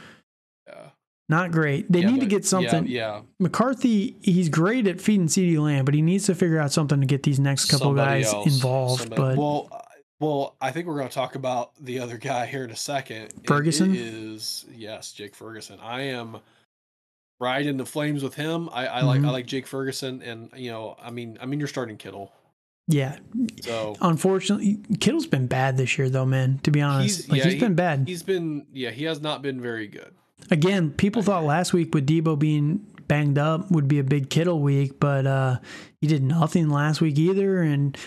Not 1.29 1.51
great. 1.51 1.91
They 1.91 2.01
yeah, 2.01 2.11
need 2.11 2.19
to 2.19 2.25
get 2.25 2.45
something. 2.45 2.85
Yeah, 2.85 3.15
yeah, 3.15 3.21
McCarthy, 3.39 4.17
he's 4.21 4.49
great 4.49 4.87
at 4.87 4.99
feeding 4.99 5.27
CeeDee 5.27 5.57
Lamb, 5.57 5.85
but 5.85 5.93
he 5.93 6.01
needs 6.01 6.25
to 6.25 6.35
figure 6.35 6.59
out 6.59 6.73
something 6.73 6.99
to 6.99 7.05
get 7.05 7.23
these 7.23 7.39
next 7.39 7.65
couple 7.65 7.87
Somebody 7.87 8.23
guys 8.23 8.33
else, 8.33 8.53
involved. 8.53 9.01
Somebody. 9.01 9.21
But 9.21 9.37
well, 9.37 9.85
well, 10.19 10.55
I 10.61 10.71
think 10.71 10.87
we're 10.87 10.97
going 10.97 11.07
to 11.07 11.13
talk 11.13 11.35
about 11.35 11.71
the 11.79 11.99
other 11.99 12.17
guy 12.17 12.45
here 12.45 12.63
in 12.63 12.71
a 12.71 12.75
second. 12.75 13.33
Ferguson 13.47 13.95
is 13.95 14.65
yes, 14.73 15.13
Jake 15.13 15.33
Ferguson. 15.33 15.79
I 15.81 16.01
am 16.01 16.37
right 17.39 17.65
in 17.65 17.77
the 17.77 17.85
flames 17.85 18.23
with 18.23 18.35
him. 18.35 18.69
I, 18.71 18.87
I 18.87 18.89
mm-hmm. 18.99 19.07
like 19.07 19.23
I 19.23 19.29
like 19.29 19.45
Jake 19.47 19.67
Ferguson, 19.67 20.21
and 20.21 20.49
you 20.55 20.71
know, 20.71 20.97
I 21.01 21.09
mean, 21.09 21.37
I 21.41 21.45
mean, 21.45 21.59
you're 21.59 21.67
starting 21.67 21.97
Kittle. 21.97 22.31
Yeah. 22.87 23.17
So 23.61 23.95
unfortunately, 24.01 24.79
Kittle's 24.99 25.27
been 25.27 25.47
bad 25.47 25.77
this 25.77 25.97
year, 25.97 26.09
though, 26.09 26.25
man. 26.25 26.59
To 26.63 26.71
be 26.71 26.81
honest, 26.81 27.21
he's, 27.21 27.29
like, 27.29 27.37
yeah, 27.39 27.43
he's 27.45 27.53
he, 27.53 27.59
been 27.59 27.75
bad. 27.75 28.03
He's 28.07 28.23
been 28.23 28.65
yeah, 28.73 28.91
he 28.91 29.05
has 29.05 29.21
not 29.21 29.41
been 29.41 29.61
very 29.61 29.87
good. 29.87 30.13
Again, 30.51 30.91
people 30.91 31.21
thought 31.21 31.43
last 31.43 31.73
week 31.73 31.93
with 31.93 32.07
Deebo 32.07 32.37
being 32.37 32.85
banged 33.07 33.37
up 33.37 33.69
would 33.71 33.87
be 33.87 33.99
a 33.99 34.03
big 34.03 34.29
Kittle 34.29 34.59
week, 34.59 34.99
but 34.99 35.25
uh, 35.25 35.59
he 36.01 36.07
did 36.07 36.23
nothing 36.23 36.69
last 36.69 37.01
week 37.01 37.17
either. 37.17 37.61
And 37.61 37.97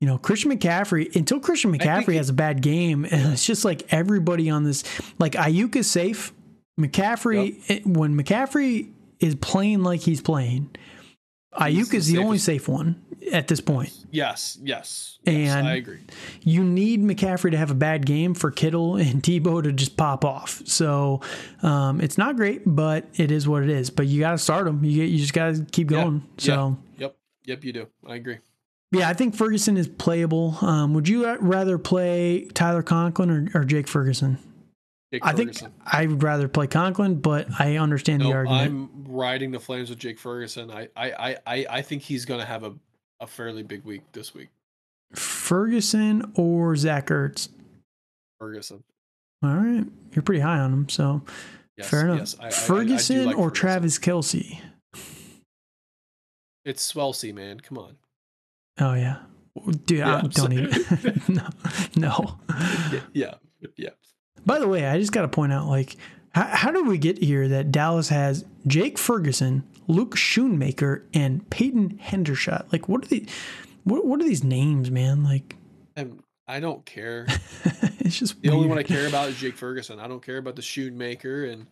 you 0.00 0.08
know, 0.08 0.18
Christian 0.18 0.56
McCaffrey 0.56 1.14
until 1.16 1.40
Christian 1.40 1.76
McCaffrey 1.76 2.16
has 2.16 2.28
a 2.28 2.34
bad 2.34 2.60
game, 2.60 3.04
and 3.04 3.32
it's 3.32 3.46
just 3.46 3.64
like 3.64 3.92
everybody 3.92 4.50
on 4.50 4.64
this. 4.64 4.84
Like 5.18 5.32
Aiyuk 5.32 5.76
is 5.76 5.90
safe. 5.90 6.32
McCaffrey 6.78 7.68
yep. 7.68 7.86
when 7.86 8.16
McCaffrey 8.16 8.90
is 9.20 9.36
playing 9.36 9.82
like 9.82 10.00
he's 10.00 10.20
playing, 10.20 10.70
Aiyuk 11.56 11.94
is 11.94 12.08
the, 12.08 12.16
the 12.16 12.22
only 12.22 12.38
safe 12.38 12.68
one 12.68 13.02
at 13.32 13.48
this 13.48 13.60
point. 13.60 13.92
Yes, 14.10 14.58
yes. 14.62 15.18
And 15.26 15.38
yes, 15.38 15.54
I 15.54 15.74
agree. 15.74 16.00
You 16.42 16.62
need 16.64 17.02
McCaffrey 17.02 17.50
to 17.52 17.56
have 17.56 17.70
a 17.70 17.74
bad 17.74 18.06
game 18.06 18.34
for 18.34 18.50
Kittle 18.50 18.96
and 18.96 19.22
Deebo 19.22 19.62
to 19.62 19.72
just 19.72 19.96
pop 19.96 20.24
off. 20.24 20.62
So 20.66 21.20
um, 21.62 22.00
it's 22.00 22.18
not 22.18 22.36
great, 22.36 22.62
but 22.66 23.06
it 23.14 23.30
is 23.30 23.48
what 23.48 23.62
it 23.62 23.70
is. 23.70 23.90
But 23.90 24.06
you 24.06 24.20
got 24.20 24.32
to 24.32 24.38
start 24.38 24.66
them. 24.66 24.84
You 24.84 25.04
you 25.04 25.18
just 25.18 25.32
got 25.32 25.54
to 25.54 25.64
keep 25.70 25.88
going. 25.88 26.22
So 26.38 26.76
yep, 26.98 27.16
yep, 27.44 27.64
you 27.64 27.72
do. 27.72 27.86
I 28.06 28.16
agree. 28.16 28.38
Yeah, 28.92 29.08
I 29.08 29.14
think 29.14 29.34
Ferguson 29.34 29.76
is 29.76 29.88
playable. 29.88 30.56
Um, 30.60 30.94
would 30.94 31.08
you 31.08 31.26
rather 31.38 31.78
play 31.78 32.46
Tyler 32.54 32.82
Conklin 32.82 33.30
or, 33.30 33.60
or 33.60 33.64
Jake 33.64 33.88
Ferguson? 33.88 34.38
I 35.22 35.32
think 35.32 35.56
I 35.86 36.06
would 36.06 36.22
rather 36.22 36.48
play 36.48 36.66
Conklin, 36.66 37.16
but 37.16 37.48
I 37.58 37.76
understand 37.76 38.22
the 38.22 38.32
argument. 38.32 38.62
I'm 38.62 39.04
riding 39.06 39.50
the 39.50 39.60
flames 39.60 39.90
with 39.90 39.98
Jake 39.98 40.18
Ferguson. 40.18 40.70
I 40.70 40.88
I 40.96 41.36
I, 41.46 41.66
I 41.70 41.82
think 41.82 42.02
he's 42.02 42.24
going 42.24 42.40
to 42.40 42.46
have 42.46 42.64
a, 42.64 42.74
a 43.20 43.26
fairly 43.26 43.62
big 43.62 43.84
week 43.84 44.02
this 44.12 44.34
week. 44.34 44.48
Ferguson 45.14 46.32
or 46.34 46.74
Zach 46.76 47.08
Ertz? 47.08 47.48
Ferguson. 48.40 48.82
All 49.42 49.54
right, 49.54 49.84
you're 50.12 50.22
pretty 50.22 50.40
high 50.40 50.58
on 50.58 50.72
him, 50.72 50.88
so 50.88 51.22
yes, 51.76 51.88
fair 51.88 52.04
enough. 52.04 52.18
Yes, 52.18 52.36
I, 52.40 52.50
Ferguson 52.50 53.18
I, 53.18 53.22
I 53.22 53.24
like 53.26 53.38
or 53.38 53.48
Ferguson. 53.50 53.60
Travis 53.60 53.98
Kelce? 53.98 54.60
It's 56.64 56.92
Swelsey, 56.92 57.34
man. 57.34 57.60
Come 57.60 57.78
on. 57.78 57.96
Oh 58.80 58.94
yeah, 58.94 59.18
dude. 59.84 59.98
Yeah, 59.98 60.22
don't 60.30 60.52
even. 60.52 61.22
no, 61.28 61.48
no. 61.96 62.38
Yeah, 63.12 63.34
yeah. 63.76 63.90
By 64.46 64.58
the 64.58 64.68
way, 64.68 64.86
I 64.86 64.98
just 64.98 65.12
got 65.12 65.22
to 65.22 65.28
point 65.28 65.52
out, 65.52 65.66
like, 65.66 65.96
how, 66.34 66.44
how 66.44 66.70
did 66.70 66.86
we 66.86 66.98
get 66.98 67.18
here 67.18 67.48
that 67.48 67.72
Dallas 67.72 68.08
has 68.08 68.44
Jake 68.66 68.98
Ferguson, 68.98 69.64
Luke 69.86 70.16
Schoonmaker, 70.16 71.02
and 71.14 71.48
Peyton 71.50 71.98
Hendershot? 72.02 72.72
Like, 72.72 72.88
what 72.88 73.04
are 73.04 73.08
these? 73.08 73.28
What, 73.84 74.04
what 74.06 74.20
are 74.20 74.24
these 74.24 74.44
names, 74.44 74.90
man? 74.90 75.22
Like, 75.24 75.56
I'm, 75.96 76.20
I 76.46 76.60
do 76.60 76.66
not 76.66 76.84
care. 76.84 77.26
it's 78.00 78.18
just 78.18 78.40
the 78.42 78.48
weird. 78.48 78.54
only 78.54 78.68
one 78.68 78.78
I 78.78 78.82
care 78.82 79.06
about 79.06 79.28
is 79.28 79.36
Jake 79.38 79.56
Ferguson. 79.56 80.00
I 80.00 80.08
don't 80.08 80.22
care 80.22 80.38
about 80.38 80.56
the 80.56 80.62
Schoonmaker 80.62 81.50
and 81.52 81.66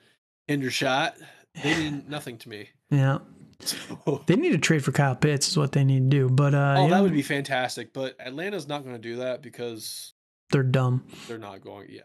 Hendershot. 0.49 1.15
They 1.63 1.75
mean 1.75 2.05
nothing 2.09 2.39
to 2.39 2.49
me. 2.49 2.71
Yeah. 2.91 3.19
So, 3.65 4.25
they 4.27 4.35
need 4.35 4.51
to 4.51 4.59
trade 4.59 4.83
for 4.83 4.91
Kyle 4.91 5.15
Pitts 5.15 5.47
is 5.47 5.57
what 5.57 5.71
they 5.71 5.85
need 5.85 6.11
to 6.11 6.17
do. 6.17 6.29
But 6.29 6.53
uh, 6.53 6.75
oh, 6.79 6.89
that 6.91 7.01
would 7.01 7.13
be 7.13 7.23
fantastic. 7.23 7.93
But 7.93 8.17
Atlanta's 8.19 8.67
not 8.67 8.83
going 8.83 8.97
to 8.97 9.01
do 9.01 9.19
that 9.19 9.41
because 9.41 10.15
they're 10.51 10.65
dumb. 10.65 11.05
They're 11.29 11.39
not 11.39 11.61
going. 11.61 11.87
Yeah. 11.89 12.01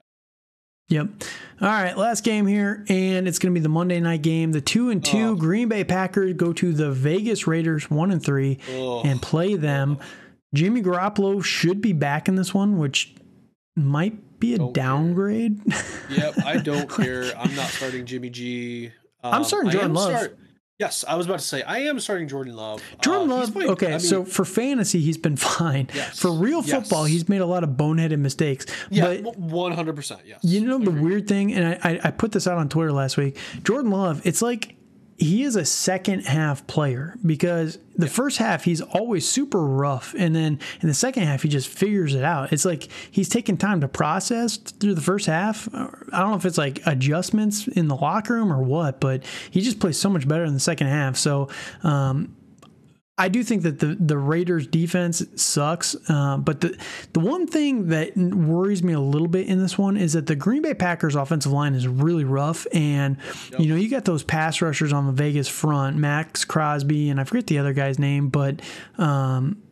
Yep. 0.89 1.08
All 1.60 1.67
right, 1.67 1.97
last 1.97 2.23
game 2.23 2.47
here, 2.47 2.86
and 2.88 3.28
it's 3.28 3.39
going 3.39 3.54
to 3.54 3.60
be 3.60 3.62
the 3.62 3.69
Monday 3.69 4.00
night 4.00 4.21
game. 4.21 4.54
The 4.54 4.62
two 4.62 4.89
and 4.89 5.04
two 5.04 5.30
oh. 5.30 5.36
Green 5.36 5.67
Bay 5.67 5.84
Packers 5.84 6.34
go 6.34 6.54
to 6.54 6.71
the 6.71 6.91
Vegas 6.91 7.45
Raiders, 7.45 7.89
one 7.89 8.12
and 8.12 8.23
three, 8.23 8.60
oh. 8.71 9.02
and 9.04 9.21
play 9.21 9.56
them. 9.56 9.97
Jimmy 10.53 10.82
Garoppolo 10.82 11.43
should 11.43 11.82
be 11.82 11.91
back 11.91 12.30
in 12.30 12.36
this 12.36 12.53
one, 12.53 12.78
which 12.78 13.14
might 13.76 14.39
be 14.39 14.53
a 14.53 14.59
don't 14.59 14.74
downgrade. 14.74 15.59
yep, 16.09 16.36
I 16.45 16.57
don't 16.57 16.89
care. 16.95 17.38
I'm 17.38 17.53
not 17.55 17.68
starting 17.68 18.05
Jimmy 18.05 18.30
G. 18.30 18.91
Um, 19.24 19.34
I'm 19.34 19.43
starting 19.43 19.72
Jordan 19.72 19.93
Love. 19.93 20.09
Start, 20.16 20.39
Yes, 20.80 21.03
I 21.07 21.15
was 21.15 21.25
about 21.25 21.39
to 21.39 21.45
say 21.45 21.63
I 21.63 21.80
am 21.80 21.99
starting 21.99 22.28
Jordan 22.28 22.55
Love. 22.55 22.84
Jordan 23.01 23.32
uh, 23.32 23.38
Love. 23.38 23.53
Played, 23.53 23.69
okay, 23.69 23.88
I 23.88 23.89
mean, 23.91 23.99
so 23.99 24.23
for 24.23 24.45
fantasy, 24.45 25.01
he's 25.01 25.17
been 25.17 25.36
fine. 25.36 25.89
Yes, 25.93 26.19
for 26.19 26.32
real 26.32 26.61
football, 26.61 27.07
yes. 27.07 27.13
he's 27.13 27.30
made 27.30 27.41
a 27.41 27.47
lot 27.47 27.63
of 27.63 27.71
boneheaded 27.71 28.19
mistakes. 28.19 28.67
Yeah, 28.91 29.15
one 29.38 29.71
hundred 29.71 29.95
percent. 29.95 30.21
Yes. 30.25 30.39
You 30.43 30.61
know 30.61 30.78
the 30.78 30.91
weird 30.91 31.28
thing, 31.28 31.51
and 31.53 31.80
I, 31.84 31.99
I 32.03 32.11
put 32.11 32.32
this 32.32 32.45
out 32.45 32.59
on 32.59 32.69
Twitter 32.69 32.91
last 32.91 33.17
week. 33.17 33.38
Jordan 33.63 33.89
Love, 33.89 34.21
it's 34.23 34.43
like 34.43 34.75
he 35.18 35.43
is 35.43 35.55
a 35.55 35.65
second 35.65 36.26
half 36.26 36.65
player 36.68 37.18
because 37.26 37.80
the 37.95 38.05
yeah. 38.05 38.11
first 38.11 38.38
half 38.38 38.63
he's 38.63 38.82
always 38.82 39.28
super 39.28 39.65
rough. 39.65 40.13
And 40.18 40.36
then 40.36 40.59
in 40.82 40.88
the 40.88 40.93
second 40.93 41.24
half 41.24 41.41
he 41.41 41.49
just 41.49 41.68
figures 41.68 42.13
it 42.13 42.24
out. 42.24 42.53
It's 42.53 42.65
like 42.65 42.88
he's 43.09 43.28
taking 43.28 43.57
time 43.57 43.82
to 43.82 43.88
process 43.88 44.57
through 44.57 44.93
the 44.93 45.01
first 45.01 45.26
half. 45.26 45.68
I 45.74 46.20
don't 46.20 46.32
know 46.32 46.36
if 46.36 46.45
it's 46.45 46.57
like 46.57 46.82
adjustments 46.86 47.68
in 47.68 47.88
the 47.88 47.95
locker 47.95 48.36
room 48.36 48.53
or 48.53 48.61
what 48.61 48.99
but 48.99 49.24
he 49.49 49.61
just 49.61 49.80
plays 49.80 49.99
so 49.99 50.09
much 50.09 50.28
better 50.28 50.45
in 50.45 50.53
the 50.53 50.59
second 50.59 50.88
half. 50.88 51.18
So 51.18 51.49
um, 51.84 52.36
I 53.20 53.30
do 53.30 53.43
think 53.43 53.63
that 53.63 53.80
the 53.80 53.97
the 53.99 54.18
Raiders 54.18 54.68
defense 54.68 55.24
sucks, 55.36 55.95
uh, 56.07 56.38
but 56.38 56.61
the 56.61 56.78
the 57.13 57.20
one 57.20 57.47
thing 57.47 57.88
that 57.88 58.15
worries 58.15 58.84
me 58.84 58.93
a 58.93 58.99
little 58.99 59.28
bit 59.28 59.47
in 59.47 59.59
this 59.59 59.78
one 59.78 59.97
is 59.97 60.13
that 60.13 60.28
the 60.28 60.36
Green 60.36 60.61
Bay 60.61 60.76
Packers 60.76 61.15
offensive 61.15 61.51
line 61.51 61.74
is 61.74 61.88
really 61.88 62.26
rough, 62.26 62.68
and 62.74 63.18
yep. 63.51 63.59
you 63.59 63.70
know 63.70 63.76
you 63.76 63.89
got 63.89 64.05
those 64.05 64.24
pass 64.24 64.61
rushers 64.61 64.93
on 64.93 65.07
the 65.07 65.13
Vegas 65.13 65.47
front, 65.47 65.97
Maxx 65.97 66.45
Crosby, 66.45 67.09
and 67.09 67.20
I 67.20 67.24
forget 67.24 67.47
the 67.47 67.57
other 67.57 67.74
guy's 67.74 67.97
name, 67.97 68.30
but 68.30 68.61
um, 68.99 69.63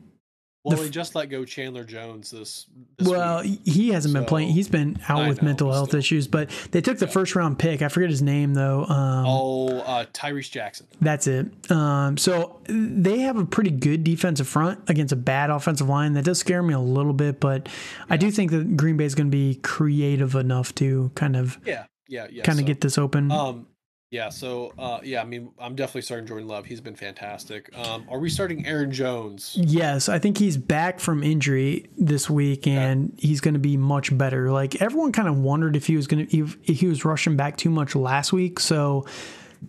well, 0.66 0.78
they 0.78 0.90
just 0.90 1.14
let 1.14 1.30
go 1.30 1.46
Chandler 1.46 1.84
Jones 1.84 2.32
this. 2.32 2.66
this 2.98 3.08
well, 3.08 3.44
week. 3.44 3.62
he 3.66 3.90
hasn't 3.90 4.14
so, 4.14 4.20
been 4.20 4.28
playing. 4.28 4.50
He's 4.50 4.68
been 4.68 5.00
out 5.08 5.22
I 5.22 5.30
with 5.30 5.42
know, 5.42 5.46
mental 5.46 5.72
health 5.72 5.90
still. 5.90 6.00
issues, 6.00 6.28
but 6.28 6.50
they 6.72 6.82
took 6.82 6.98
the 6.98 7.06
yeah. 7.06 7.12
first 7.12 7.36
round 7.36 7.60
pick. 7.60 7.84
I 7.84 7.88
forget 7.88 8.10
his 8.10 8.24
name 8.24 8.56
though. 8.56 8.84
Um, 8.86 9.26
oh, 9.28 9.68
uh, 9.80 10.06
Tyrese 10.06 10.50
Jackson. 10.50 10.88
That's 11.00 11.28
it. 11.28 11.48
Um, 11.72 12.18
so 12.18 12.60
they 12.68 13.20
have 13.20 13.38
a 13.38 13.46
pretty 13.46 13.70
good 13.70 14.04
defensive 14.04 14.48
front 14.48 14.80
against 14.90 15.14
a 15.14 15.18
bad 15.18 15.52
offensive 15.52 15.88
line. 15.88 16.14
That 16.14 16.26
does 16.26 16.40
scare 16.40 16.64
me 16.64 16.74
a 16.74 16.80
little 16.80 17.14
bit, 17.14 17.40
but 17.40 17.68
yeah. 17.68 18.06
I 18.10 18.18
do 18.18 18.32
think 18.32 18.50
that 18.50 18.76
Green 18.76 18.98
Bay 18.98 19.06
is 19.06 19.14
going 19.14 19.28
to 19.28 19.36
be 19.38 19.56
creative 19.56 20.34
enough 20.34 20.74
to 20.76 21.12
kind 21.14 21.36
of 21.36 21.60
yeah 21.64 21.86
yeah 22.08 22.28
yeah 22.32 22.44
kind 22.44 22.58
of 22.58 22.64
so, 22.64 22.68
get 22.68 22.82
this 22.82 22.98
open. 22.98 23.32
Um, 23.32 23.68
yeah, 24.12 24.30
so 24.30 24.72
uh, 24.78 25.00
yeah, 25.04 25.22
I 25.22 25.26
mean, 25.26 25.52
I'm 25.60 25.76
definitely 25.76 26.04
starting 26.04 26.28
Jordan 26.28 26.48
Love. 26.48 26.66
He's 26.66 26.80
been 26.80 26.96
fantastic. 26.96 27.76
Um, 27.78 28.06
are 28.10 28.20
we 28.20 28.30
starting 28.30 28.66
Aaron 28.66 28.92
Jones? 28.92 29.58
Yes, 29.60 30.10
I 30.10 30.20
think 30.20 30.38
he's 30.38 30.58
back 30.58 31.00
from 31.00 31.24
injury 31.24 31.90
this 31.98 32.30
week, 32.30 32.68
and 32.68 33.14
he's 33.18 33.42
going 33.42 33.56
to 33.56 33.60
be 33.60 33.78
much 33.78 34.16
better. 34.16 34.52
Like 34.52 34.82
everyone 34.82 35.12
kind 35.12 35.28
of 35.28 35.40
wondered 35.40 35.76
if 35.76 35.88
he 35.88 35.96
was 35.96 36.08
going 36.08 36.28
to 36.28 36.38
if, 36.38 36.56
if 36.64 36.80
he 36.80 36.88
was 36.88 37.04
rushing 37.04 37.36
back 37.36 37.58
too 37.58 37.72
much 37.72 37.96
last 37.96 38.32
week. 38.32 38.60
So, 38.60 39.06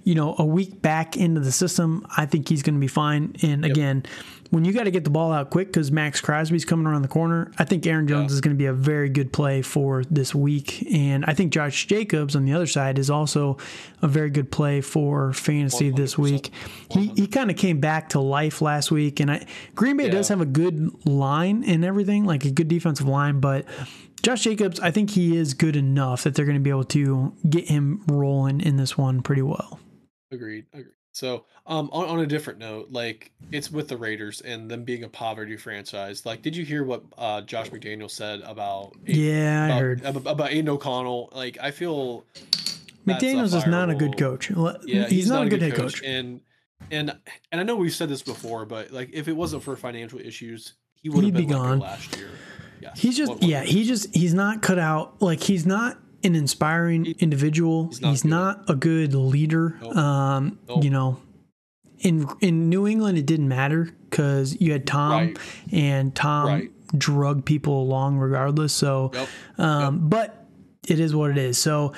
you 0.05 0.15
know, 0.15 0.37
a 0.39 0.45
week 0.45 0.83
back 0.83 1.17
into 1.17 1.41
the 1.41 1.53
system, 1.53 2.07
I 2.17 2.27
think 2.27 2.49
he's 2.49 2.63
going 2.63 2.75
to 2.75 2.81
be 2.81 2.89
fine. 2.89 3.35
And 3.43 3.63
yep. 3.63 3.71
again, 3.73 4.05
when 4.51 4.65
you 4.65 4.73
got 4.73 4.85
to 4.85 4.91
get 4.91 5.05
the 5.05 5.11
ball 5.11 5.33
out 5.33 5.51
quick 5.51 5.69
because 5.69 5.91
Maxx 5.91 6.21
Crosby's 6.21 6.65
coming 6.65 6.87
around 6.87 7.03
the 7.03 7.09
corner, 7.09 7.51
I 7.59 7.65
think 7.65 7.87
Aaron 7.87 8.07
Jones 8.07 8.33
yeah. 8.33 8.35
is 8.35 8.41
going 8.41 8.55
to 8.55 8.59
be 8.59 8.67
a 8.67 8.73
very 8.73 9.09
good 9.09 9.33
play 9.33 9.63
for 9.63 10.05
this 10.05 10.35
week. 10.35 10.87
And 10.93 11.25
I 11.25 11.35
think 11.35 11.53
Josh 11.53 11.87
Jacobs 11.87 12.37
on 12.37 12.45
the 12.45 12.53
other 12.53 12.67
side 12.67 12.99
is 12.99 13.11
also 13.11 13.57
a 14.03 14.09
very 14.09 14.31
good 14.31 14.51
play 14.51 14.81
for 14.81 15.33
fantasy 15.33 15.91
this 15.91 16.17
week. 16.17 16.51
He, 16.91 17.09
he 17.09 17.27
kind 17.27 17.51
of 17.51 17.57
came 17.57 17.81
back 17.81 18.11
to 18.11 18.21
life 18.21 18.63
last 18.63 18.91
week. 18.91 19.21
And 19.21 19.31
I, 19.31 19.47
Green 19.75 19.97
Bay 19.97 20.05
yeah. 20.05 20.13
does 20.13 20.29
have 20.29 20.41
a 20.41 20.47
good 20.47 21.07
line 21.07 21.65
and 21.65 21.85
everything, 21.85 22.25
like 22.25 22.45
a 22.45 22.51
good 22.51 22.69
defensive 22.69 23.09
line, 23.09 23.41
but. 23.41 23.67
Josh 24.23 24.43
Jacobs, 24.43 24.81
I 24.81 24.91
think 24.91 25.11
he 25.11 25.37
is 25.37 25.55
good 25.55 25.77
enough 25.77 26.25
that 26.25 26.35
they're 26.35 26.47
going 26.47 26.57
to 26.57 26.63
be 26.63 26.71
able 26.71 26.85
to 26.85 27.33
get 27.49 27.69
him 27.69 28.03
rolling 28.09 28.61
in 28.61 28.77
this 28.77 28.99
one 28.99 29.23
pretty 29.23 29.43
well. 29.43 29.79
Agreed. 30.33 30.65
Agreed. 30.73 30.96
So, 31.17 31.47
um, 31.67 31.89
on, 31.95 32.09
on 32.11 32.21
a 32.21 32.27
different 32.27 32.59
note, 32.59 32.89
like 32.91 33.33
it's 33.51 33.71
with 33.71 33.89
the 33.89 33.97
Raiders 33.97 34.43
and 34.43 34.71
them 34.71 34.85
being 34.85 35.03
a 35.03 35.09
poverty 35.09 35.57
franchise. 35.57 36.27
Like, 36.27 36.43
did 36.43 36.55
you 36.55 36.63
hear 36.63 36.85
what 36.85 37.05
uh, 37.17 37.41
Josh 37.41 37.71
McDaniel 37.71 38.11
said 38.11 38.43
about? 38.43 38.93
Yeah, 39.07 39.65
about, 39.65 39.77
I 39.77 39.81
heard 39.81 40.05
about, 40.05 40.31
about 40.31 40.51
Aidan 40.51 40.69
O'Connell. 40.69 41.31
Like, 41.35 41.57
I 41.59 41.71
feel 41.71 42.27
McDaniel's 43.07 43.55
is 43.55 43.67
not 43.67 43.89
a 43.89 43.95
good 43.95 44.19
coach. 44.19 44.51
Yeah, 44.51 44.75
he's, 45.05 45.11
he's 45.11 45.29
not, 45.31 45.37
not, 45.37 45.47
a 45.47 45.49
good, 45.49 45.63
head 45.63 45.75
coach. 45.75 45.95
coach. 45.95 46.03
And 46.05 46.43
and 46.91 47.17
and 47.51 47.61
I 47.63 47.65
know 47.65 47.77
we've 47.77 47.95
said 47.95 48.11
this 48.11 48.23
before, 48.23 48.67
but 48.67 48.91
like 48.91 49.09
if 49.15 49.27
it 49.27 49.33
wasn't 49.33 49.63
for 49.63 49.75
financial 49.75 50.21
issues, 50.21 50.75
he 51.01 51.09
would 51.09 51.25
have 51.25 51.33
been 51.33 51.47
be 51.47 51.53
gone 51.55 51.79
last 51.79 52.15
year. 52.15 52.29
Yes. 52.83 53.01
He's 53.01 53.17
just 53.17 53.43
yeah, 53.43 53.63
he 53.63 53.85
just 53.85 54.15
he's 54.15 54.35
not 54.35 54.61
cut 54.61 54.79
out. 54.79 55.23
Like 55.23 55.41
he's 55.41 55.65
not 55.65 55.99
an 56.27 56.35
inspiring 56.35 57.15
individual. 57.19 57.89
He's 57.89 58.01
not, 58.01 58.11
He's 58.11 58.25
not 58.25 58.71
a 58.71 58.75
good 58.75 59.15
leader. 59.15 59.79
Nope. 59.81 59.97
Um, 59.97 60.59
nope. 60.69 60.85
You 60.85 60.91
know, 60.91 61.19
in 62.01 62.29
in 62.41 62.69
New 62.69 62.87
England, 62.87 63.19
it 63.19 63.27
didn't 63.27 63.49
matter 63.49 63.91
because 64.11 64.61
you 64.61 64.73
had 64.73 64.87
Tom, 64.87 65.11
right. 65.13 65.39
and 65.73 66.15
Tom 66.15 66.47
right. 66.47 66.99
drug 66.99 67.45
people 67.45 67.81
along 67.81 68.19
regardless. 68.19 68.73
So, 68.73 69.11
yep. 69.15 69.29
Um, 69.59 69.95
yep. 69.95 70.03
but 70.05 70.47
it 70.89 71.01
is 71.01 71.15
what 71.15 71.31
it 71.31 71.39
is. 71.39 71.59
So. 71.59 71.93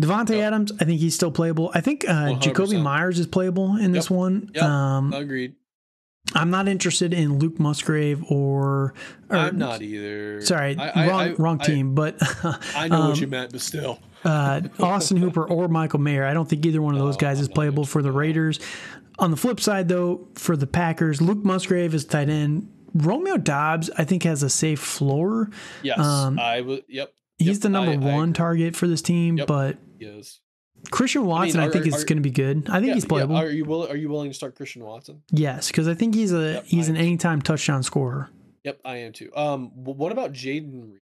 Davante 0.00 0.30
yep. 0.30 0.46
Adams, 0.46 0.72
I 0.80 0.86
think 0.86 1.00
he's 1.00 1.14
still 1.14 1.30
playable. 1.30 1.70
I 1.74 1.82
think 1.82 2.08
uh, 2.08 2.30
Jakobi 2.40 2.82
Meyers 2.82 3.18
is 3.18 3.26
playable 3.26 3.76
in 3.76 3.92
this 3.92 4.10
one. 4.10 4.50
Um, 4.58 5.12
Agreed. 5.12 5.54
I'm 6.34 6.50
not 6.50 6.68
interested 6.68 7.12
in 7.12 7.38
Luke 7.38 7.58
Musgrave 7.58 8.24
or. 8.30 8.94
or 9.28 9.36
I'm 9.36 9.58
not 9.58 9.82
either. 9.82 10.40
Sorry, 10.40 10.76
I, 10.76 11.08
wrong, 11.08 11.20
I, 11.20 11.32
wrong 11.32 11.58
team. 11.58 11.94
but 11.94 12.16
I 12.74 12.88
know 12.88 13.02
um, 13.02 13.08
what 13.10 13.20
you 13.20 13.26
meant, 13.26 13.52
but 13.52 13.60
still. 13.60 13.98
uh, 14.24 14.62
Austin 14.80 15.16
Hooper 15.16 15.44
or 15.46 15.68
Michael 15.68 15.98
Mayer. 15.98 16.24
I 16.24 16.32
don't 16.32 16.48
think 16.48 16.64
either 16.64 16.80
one 16.80 16.94
of 16.94 17.00
those 17.00 17.16
guys 17.16 17.40
is 17.40 17.48
playable 17.48 17.84
for 17.84 18.02
the 18.02 18.12
Raiders. 18.12 18.60
On 19.18 19.30
the 19.30 19.36
flip 19.36 19.60
side, 19.60 19.88
though, 19.88 20.26
for 20.34 20.56
the 20.56 20.66
Packers, 20.66 21.20
Luke 21.20 21.44
Musgrave 21.44 21.94
is 21.94 22.04
tight 22.04 22.28
end. 22.28 22.68
Romeo 22.94 23.36
Doubs, 23.36 23.90
I 23.96 24.04
think, 24.04 24.22
has 24.22 24.42
a 24.42 24.50
safe 24.50 24.80
floor. 24.80 25.50
Yes, 25.82 25.98
um, 25.98 26.38
I. 26.38 26.58
Yep. 26.88 27.12
He's 27.38 27.48
yep, 27.48 27.60
the 27.60 27.68
number 27.68 27.92
I, 27.92 28.14
one 28.14 28.32
target 28.32 28.76
for 28.76 28.86
this 28.86 29.02
team, 29.02 29.38
yep, 29.38 29.46
but 29.48 29.78
yes. 29.98 30.40
Christian 30.90 31.26
Watson, 31.26 31.60
I, 31.60 31.64
mean, 31.64 31.66
are, 31.66 31.70
I 31.70 31.72
think, 31.72 31.94
are, 31.94 31.96
is 31.96 32.04
going 32.04 32.16
to 32.16 32.22
be 32.22 32.30
good. 32.30 32.68
I 32.68 32.74
think 32.74 32.88
yeah, 32.88 32.94
he's 32.94 33.04
playable. 33.04 33.36
Yeah. 33.36 33.42
Are 33.42 33.50
you 33.50 33.64
will, 33.64 33.86
Are 33.88 33.96
you 33.96 34.08
willing 34.08 34.30
to 34.30 34.34
start 34.34 34.56
Christian 34.56 34.84
Watson? 34.84 35.22
Yes, 35.30 35.68
because 35.68 35.88
I 35.88 35.94
think 35.94 36.14
he's 36.14 36.32
a 36.32 36.54
yep, 36.54 36.64
he's 36.66 36.88
an 36.88 36.96
anytime 36.96 37.40
touchdown 37.42 37.82
scorer. 37.82 38.30
Yep, 38.64 38.80
I 38.84 38.96
am 38.98 39.12
too. 39.12 39.30
Um, 39.34 39.70
what 39.74 40.12
about 40.12 40.32
Jayden? 40.32 40.98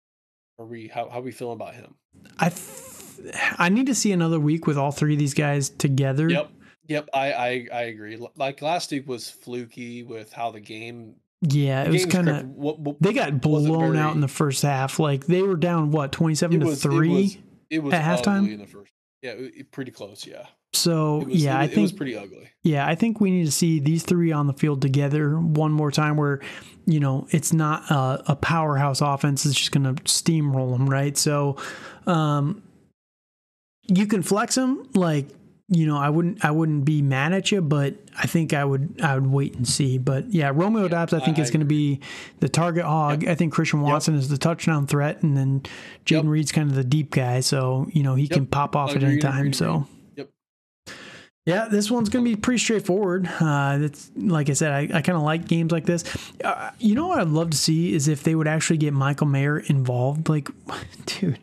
Are 0.59 0.67
we 0.67 0.89
how 0.89 1.09
how 1.09 1.19
are 1.19 1.23
we 1.23 1.33
feeling 1.33 1.55
about 1.57 1.75
him? 1.75 1.95
I 2.39 2.51
th- 2.51 3.35
I 3.59 3.69
need 3.69 3.87
to 3.87 3.95
see 3.95 4.13
another 4.13 4.39
week 4.39 4.67
with 4.67 4.79
all 4.79 4.93
three 4.93 5.15
of 5.15 5.19
these 5.19 5.35
guys 5.35 5.69
together. 5.71 6.29
Yep, 6.29 6.51
yep. 6.87 7.09
I 7.13 7.33
I, 7.33 7.69
I 7.73 7.83
agree. 7.83 8.25
Like 8.37 8.63
last 8.63 8.91
week 8.93 9.09
was 9.09 9.29
fluky 9.29 10.03
with 10.03 10.33
how 10.33 10.51
the 10.51 10.61
game 10.61 11.17
yeah, 11.43 11.85
it 11.85 11.91
was 11.91 12.07
kind 12.07 12.29
of. 12.29 12.97
They 13.01 13.13
got 13.13 13.41
blown 13.41 13.93
very, 13.93 13.99
out 13.99 14.15
in 14.15 14.21
the 14.21 14.29
first 14.29 14.63
half. 14.63 14.99
Like 14.99 15.27
they 15.27 15.43
were 15.43 15.57
down 15.57 15.91
what 15.91 16.13
twenty 16.13 16.35
seven 16.35 16.61
to 16.61 16.75
three. 16.75 17.09
It 17.09 17.13
was, 17.13 17.37
it 17.71 17.79
was 17.81 17.95
at 17.95 18.03
halftime 18.03 18.51
in 18.51 18.61
the 18.61 18.67
first. 18.67 18.93
Yeah, 19.25 19.33
pretty 19.71 19.91
close. 19.91 20.27
Yeah. 20.27 20.45
So 20.75 21.25
was, 21.25 21.43
yeah, 21.43 21.59
I 21.59 21.67
think 21.67 21.79
it 21.79 21.83
was 21.83 21.93
pretty 21.93 22.15
ugly. 22.15 22.51
Yeah, 22.63 22.87
I 22.87 22.95
think 22.95 23.19
we 23.19 23.31
need 23.31 23.47
to 23.47 23.53
see 23.53 23.81
these 23.81 24.03
three 24.03 24.33
on 24.33 24.47
the 24.47 24.53
field 24.53 24.83
together 24.83 25.39
one 25.39 25.73
more 25.73 25.91
time, 25.91 26.19
where 26.19 26.41
you 26.85 27.01
know 27.01 27.27
it's 27.31 27.55
not 27.55 27.91
a, 27.91 28.33
a 28.33 28.37
powerhouse 28.37 29.01
offense; 29.01 29.47
it's 29.47 29.55
just 29.55 29.73
going 29.73 29.85
to 29.85 30.03
steamroll 30.03 30.77
them, 30.77 30.91
right? 30.91 31.17
So, 31.17 31.57
um, 32.07 32.63
you 33.85 34.07
can 34.07 34.23
flex 34.23 34.57
them 34.57 34.91
like 34.95 35.29
you 35.69 35.87
know, 35.87 35.97
I 35.97 36.11
wouldn't 36.11 36.45
I 36.45 36.51
wouldn't 36.51 36.85
be 36.85 37.01
mad 37.01 37.33
at 37.33 37.51
you, 37.51 37.63
but 37.63 37.95
I 38.19 38.27
think 38.27 38.53
I 38.53 38.65
would 38.65 39.01
I 39.03 39.15
would 39.15 39.27
wait 39.27 39.55
and 39.55 39.67
see. 39.67 39.97
But 39.97 40.31
yeah, 40.31 40.51
Romeo 40.55 40.83
yeah, 40.83 40.89
Doubs 40.89 41.15
I 41.15 41.21
think 41.21 41.39
I, 41.39 41.43
is 41.43 41.51
going 41.51 41.61
to 41.61 41.67
be 41.67 42.01
the 42.41 42.49
target 42.51 42.85
hog. 42.85 43.23
Yep. 43.23 43.33
I 43.33 43.35
think 43.35 43.55
Christian 43.55 43.81
Watson 43.81 44.15
yep. 44.15 44.23
is 44.23 44.29
the 44.29 44.37
touchdown 44.37 44.87
threat, 44.87 45.23
and 45.23 45.37
then 45.37 45.61
Jayden 46.05 46.25
yep. 46.25 46.25
Reed's 46.27 46.53
kind 46.53 46.69
of 46.69 46.77
the 46.77 46.85
deep 46.85 47.11
guy, 47.11 47.41
so 47.41 47.87
you 47.93 48.03
know 48.03 48.15
he 48.15 48.29
can 48.29 48.47
pop 48.47 48.77
off 48.77 48.95
at 48.95 49.03
any 49.03 49.19
time. 49.19 49.53
So. 49.53 49.87
Yeah, 51.47 51.69
this 51.69 51.91
one's 51.91 52.09
going 52.09 52.25
to 52.25 52.31
be 52.31 52.37
pretty 52.37 52.59
straightforward. 52.59 53.29
Uh, 53.39 53.79
it's 53.83 54.11
like 54.17 54.49
I 54.49 54.55
said, 54.55 54.73
I, 54.73 54.99
I 54.99 55.03
kind 55.03 55.17
of 55.17 55.23
like 55.23 55.47
games 55.47 55.73
like 55.73 55.85
this. 55.85 56.05
Uh, 56.43 56.71
you 56.79 56.95
know 56.95 57.09
what 57.09 57.19
I'd 57.19 57.29
love 57.29 57.51
to 57.51 57.57
see 57.57 57.93
is 57.93 58.09
if 58.09 58.23
they 58.23 58.35
would 58.35 58.49
actually 58.49 58.79
get 58.79 58.95
Michael 58.95 59.27
Mayer 59.27 59.59
involved. 59.59 60.31
Like, 60.31 60.49
dude, 61.07 61.39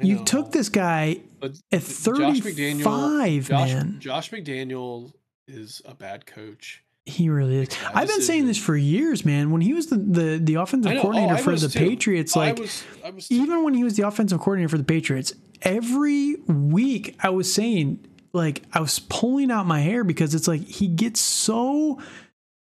you 0.00 0.22
took 0.24 0.52
this 0.52 0.68
guy 0.68 1.20
but 1.40 1.52
at 1.72 1.82
35, 1.82 2.44
Josh 2.44 2.54
McDaniel, 2.54 3.48
man. 3.50 3.96
Josh 4.00 4.30
McDaniel 4.30 5.12
is 5.46 5.80
a 5.86 5.94
bad 5.94 6.26
coach. 6.26 6.84
He 7.06 7.30
really 7.30 7.62
is. 7.62 7.68
I've 7.94 8.06
been 8.06 8.20
saying 8.20 8.44
this 8.44 8.58
for 8.58 8.76
years, 8.76 9.24
man. 9.24 9.50
When 9.50 9.62
he 9.62 9.72
was 9.72 9.86
the 9.86 9.96
the, 9.96 10.38
the 10.42 10.54
offensive 10.56 11.00
coordinator 11.00 11.34
oh, 11.34 11.38
for 11.38 11.56
the 11.56 11.68
too. 11.68 11.78
Patriots, 11.78 12.36
like 12.36 12.58
I 12.58 12.60
was, 12.60 12.84
I 13.02 13.10
was 13.10 13.30
even 13.32 13.64
when 13.64 13.72
he 13.72 13.82
was 13.82 13.96
the 13.96 14.06
offensive 14.06 14.40
coordinator 14.40 14.68
for 14.68 14.76
the 14.76 14.84
Patriots, 14.84 15.32
every 15.62 16.34
week 16.46 17.16
I 17.22 17.30
was 17.30 17.52
saying, 17.52 18.06
like 18.38 18.62
I 18.72 18.80
was 18.80 18.98
pulling 18.98 19.50
out 19.50 19.66
my 19.66 19.80
hair 19.80 20.04
because 20.04 20.34
it's 20.34 20.48
like 20.48 20.62
he 20.62 20.88
gets 20.88 21.20
so 21.20 22.00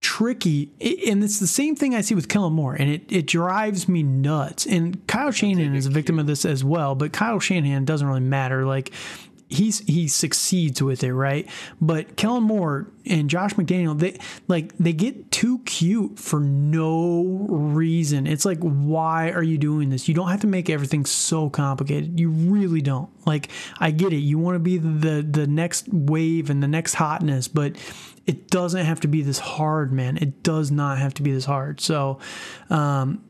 tricky. 0.01 0.71
And 0.81 1.23
it's 1.23 1.41
the 1.41 1.47
same 1.47 1.77
thing 1.77 1.95
I 1.95 2.01
see 2.01 2.15
with 2.15 2.29
Kellen 2.29 2.53
Moore, 2.53 2.75
and 2.75 2.89
it, 2.89 3.03
it 3.11 3.27
drives 3.27 3.89
me 3.89 4.03
nuts. 4.03 4.67
And 4.67 5.07
Kyle 5.07 5.31
Shanahan 5.31 5.75
is 5.75 5.87
a 5.87 5.91
victim 5.91 6.19
of 6.19 6.27
this 6.27 6.45
as 6.45 6.65
well, 6.65 6.95
but 6.95 7.13
Kyle 7.13 7.41
Shanahan 7.41 7.85
doesn't 7.85 8.07
really 8.07 8.21
matter. 8.21 8.65
Like, 8.65 8.93
he's 9.49 9.81
he 9.81 10.09
succeeds 10.09 10.83
with 10.83 11.03
it, 11.03 11.13
right? 11.13 11.49
But 11.81 12.17
Kellen 12.17 12.43
Moore 12.43 12.91
and 13.07 13.31
Josh 13.31 13.55
McDaniel, 13.55 13.99
they 13.99 14.19
like 14.47 14.77
they 14.79 14.93
get 14.93 15.31
too 15.31 15.61
cute 15.61 16.19
for 16.19 16.41
no 16.41 17.47
reason. 17.49 18.27
It's 18.27 18.45
like, 18.45 18.59
why 18.61 19.31
are 19.31 19.43
you 19.43 19.59
doing 19.59 19.91
this? 19.91 20.09
You 20.09 20.15
don't 20.15 20.29
have 20.29 20.41
to 20.41 20.47
make 20.47 20.69
everything 20.69 21.07
so 21.07 21.49
complicated. 21.49 22.21
You 22.21 22.31
really 22.31 22.83
don't. 22.83 23.11
Like, 23.27 23.49
I 23.79 23.91
get 23.91 24.13
it. 24.13 24.19
You 24.19 24.39
want 24.39 24.57
to 24.57 24.61
be 24.61 24.79
the 24.79 25.27
the 25.29 25.47
next 25.47 25.89
wave 25.89 26.51
and 26.51 26.63
the 26.63 26.69
next 26.69 26.95
hotness, 26.95 27.49
but 27.49 27.77
it 28.27 28.49
doesn't 28.49 28.85
have 28.85 29.01
to 29.01 29.09
be 29.09 29.23
this 29.23 29.39
hard, 29.39 29.91
man. 29.91 30.19
It 30.19 30.43
does 30.43 30.71
not 30.71 30.99
have 30.99 31.15
to 31.15 31.23
be 31.23 31.33
this 31.33 31.47
hard. 31.47 31.81
So, 31.81 32.19
um, 32.69 33.25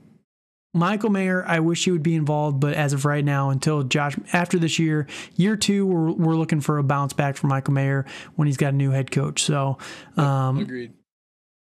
Michael 0.78 1.10
Mayer, 1.10 1.44
I 1.46 1.60
wish 1.60 1.84
he 1.84 1.90
would 1.90 2.02
be 2.02 2.14
involved, 2.14 2.60
but 2.60 2.74
as 2.74 2.92
of 2.92 3.04
right 3.04 3.24
now, 3.24 3.50
until 3.50 3.82
Josh, 3.82 4.16
after 4.32 4.58
this 4.58 4.78
year, 4.78 5.06
year 5.36 5.56
two, 5.56 5.84
we're, 5.86 6.12
we're 6.12 6.36
looking 6.36 6.60
for 6.60 6.78
a 6.78 6.82
bounce 6.82 7.12
back 7.12 7.36
for 7.36 7.48
Michael 7.48 7.74
Mayer 7.74 8.06
when 8.36 8.46
he's 8.46 8.56
got 8.56 8.72
a 8.72 8.76
new 8.76 8.90
head 8.90 9.10
coach. 9.10 9.42
So, 9.42 9.78
um, 10.16 10.58
agreed. 10.58 10.92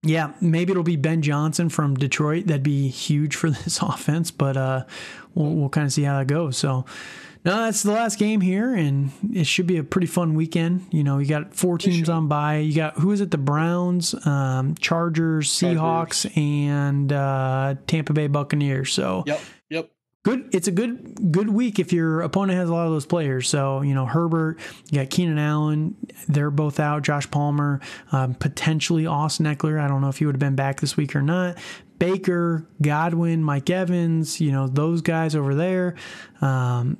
Yeah, 0.02 0.32
maybe 0.40 0.72
it'll 0.72 0.82
be 0.82 0.96
Ben 0.96 1.22
Johnson 1.22 1.70
from 1.70 1.94
Detroit. 1.94 2.46
That'd 2.46 2.62
be 2.62 2.88
huge 2.88 3.36
for 3.36 3.48
this 3.64 3.80
offense, 3.80 4.30
but 4.30 4.56
uh, 4.56 4.84
we'll, 5.34 5.52
we'll 5.54 5.68
kind 5.70 5.86
of 5.86 5.92
see 5.92 6.02
how 6.02 6.18
that 6.18 6.26
goes. 6.26 6.58
So, 6.58 6.84
no, 7.44 7.64
that's 7.64 7.82
the 7.82 7.92
last 7.92 8.18
game 8.18 8.40
here, 8.40 8.74
and 8.74 9.10
it 9.32 9.44
should 9.46 9.66
be 9.66 9.76
a 9.76 9.84
pretty 9.84 10.06
fun 10.06 10.34
weekend. 10.34 10.86
You 10.90 11.04
know, 11.04 11.18
you 11.18 11.26
got 11.26 11.54
four 11.54 11.76
teams 11.76 12.08
on 12.08 12.26
by. 12.26 12.58
You 12.58 12.74
got 12.74 12.98
who 12.98 13.12
is 13.12 13.20
it? 13.20 13.30
The 13.30 13.38
Browns, 13.38 14.14
um, 14.26 14.74
Chargers, 14.76 15.50
Seahawks, 15.50 16.22
Chargers. 16.22 16.32
and 16.36 17.12
uh, 17.12 17.74
Tampa 17.86 18.14
Bay 18.14 18.28
Buccaneers. 18.28 18.92
So, 18.92 19.24
yep, 19.26 19.40
yep. 19.68 19.90
Good. 20.22 20.54
It's 20.54 20.68
a 20.68 20.72
good 20.72 21.30
good 21.32 21.50
week 21.50 21.78
if 21.78 21.92
your 21.92 22.22
opponent 22.22 22.58
has 22.58 22.70
a 22.70 22.72
lot 22.72 22.86
of 22.86 22.92
those 22.92 23.04
players. 23.04 23.46
So 23.46 23.82
you 23.82 23.92
know 23.92 24.06
Herbert, 24.06 24.58
you 24.90 25.00
got 25.00 25.10
Keenan 25.10 25.38
Allen. 25.38 25.96
They're 26.26 26.50
both 26.50 26.80
out. 26.80 27.02
Josh 27.02 27.30
Palmer, 27.30 27.80
um, 28.10 28.32
potentially 28.34 29.04
Austin 29.04 29.44
Ekeler. 29.44 29.78
I 29.78 29.86
don't 29.86 30.00
know 30.00 30.08
if 30.08 30.16
he 30.16 30.24
would 30.24 30.34
have 30.34 30.40
been 30.40 30.56
back 30.56 30.80
this 30.80 30.96
week 30.96 31.14
or 31.14 31.20
not. 31.20 31.58
Baker, 31.98 32.66
Godwin, 32.80 33.42
Mike 33.44 33.68
Evans. 33.68 34.40
You 34.40 34.50
know 34.52 34.66
those 34.66 35.02
guys 35.02 35.36
over 35.36 35.54
there. 35.54 35.94
Um, 36.40 36.96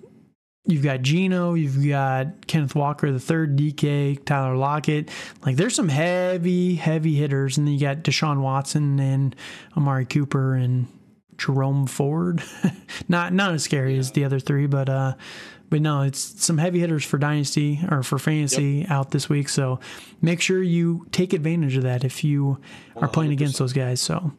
You've 0.66 0.82
got 0.82 1.02
Geno, 1.02 1.52
you've 1.52 1.86
got 1.86 2.46
Kenneth 2.46 2.74
Walker, 2.74 3.12
the 3.12 3.20
third 3.20 3.56
DK, 3.56 4.24
Tyler 4.24 4.56
Lockett. 4.56 5.10
Like 5.44 5.56
there's 5.56 5.74
some 5.74 5.90
heavy, 5.90 6.74
heavy 6.74 7.14
hitters, 7.16 7.58
and 7.58 7.66
then 7.66 7.74
you 7.74 7.80
got 7.80 7.98
Deshaun 7.98 8.40
Watson 8.40 8.98
and 8.98 9.36
Amari 9.76 10.06
Cooper 10.06 10.54
and 10.54 10.86
Jerome 11.36 11.86
Ford. 11.86 12.42
not 13.08 13.34
not 13.34 13.52
as 13.52 13.62
scary 13.62 13.98
as 13.98 14.12
the 14.12 14.24
other 14.24 14.40
three, 14.40 14.66
but 14.66 14.88
uh, 14.88 15.14
but 15.68 15.82
no, 15.82 16.00
it's 16.00 16.42
some 16.42 16.56
heavy 16.56 16.80
hitters 16.80 17.04
for 17.04 17.18
dynasty 17.18 17.80
or 17.90 18.02
for 18.02 18.18
fantasy 18.18 18.80
yep. 18.82 18.90
out 18.90 19.10
this 19.10 19.28
week. 19.28 19.50
So 19.50 19.80
make 20.22 20.40
sure 20.40 20.62
you 20.62 21.06
take 21.12 21.34
advantage 21.34 21.76
of 21.76 21.82
that 21.82 22.04
if 22.04 22.24
you 22.24 22.58
are 22.96 23.08
100%. 23.08 23.12
playing 23.12 23.32
against 23.32 23.58
those 23.58 23.74
guys. 23.74 24.00
So. 24.00 24.32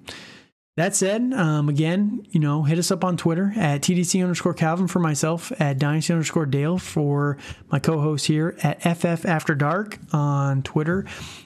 That 0.78 0.94
said, 0.94 1.32
um, 1.34 1.70
again, 1.70 2.28
you 2.32 2.40
know, 2.42 2.64
hit 2.64 2.78
us 2.78 2.92
up 2.92 3.06
on 3.06 3.16
Twitter 3.16 3.54
at 3.56 3.82
TDC 3.82 4.22
underscore 4.22 4.54
Calvin 4.54 4.88
for 4.88 5.00
myself, 5.00 5.54
at 5.58 5.80
Dynasty 5.80 6.12
underscore 6.12 6.46
Dale 6.46 6.78
for 6.78 7.38
my 7.72 7.80
co 7.80 8.02
host 8.02 8.28
here, 8.28 8.58
at 8.62 8.82
FF 8.82 9.26
After 9.26 9.56
Dark 9.56 9.98
on 10.12 10.64
Twitter. 10.64 11.06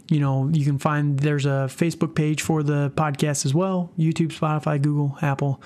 You 0.10 0.20
know, 0.20 0.50
you 0.52 0.66
can 0.66 0.80
find 0.80 1.20
there's 1.20 1.46
a 1.46 1.70
Facebook 1.70 2.16
page 2.16 2.42
for 2.42 2.64
the 2.64 2.92
podcast 2.96 3.46
as 3.46 3.54
well 3.54 3.92
YouTube, 4.00 4.30
Spotify, 4.30 4.82
Google, 4.82 5.16
Apple 5.22 5.62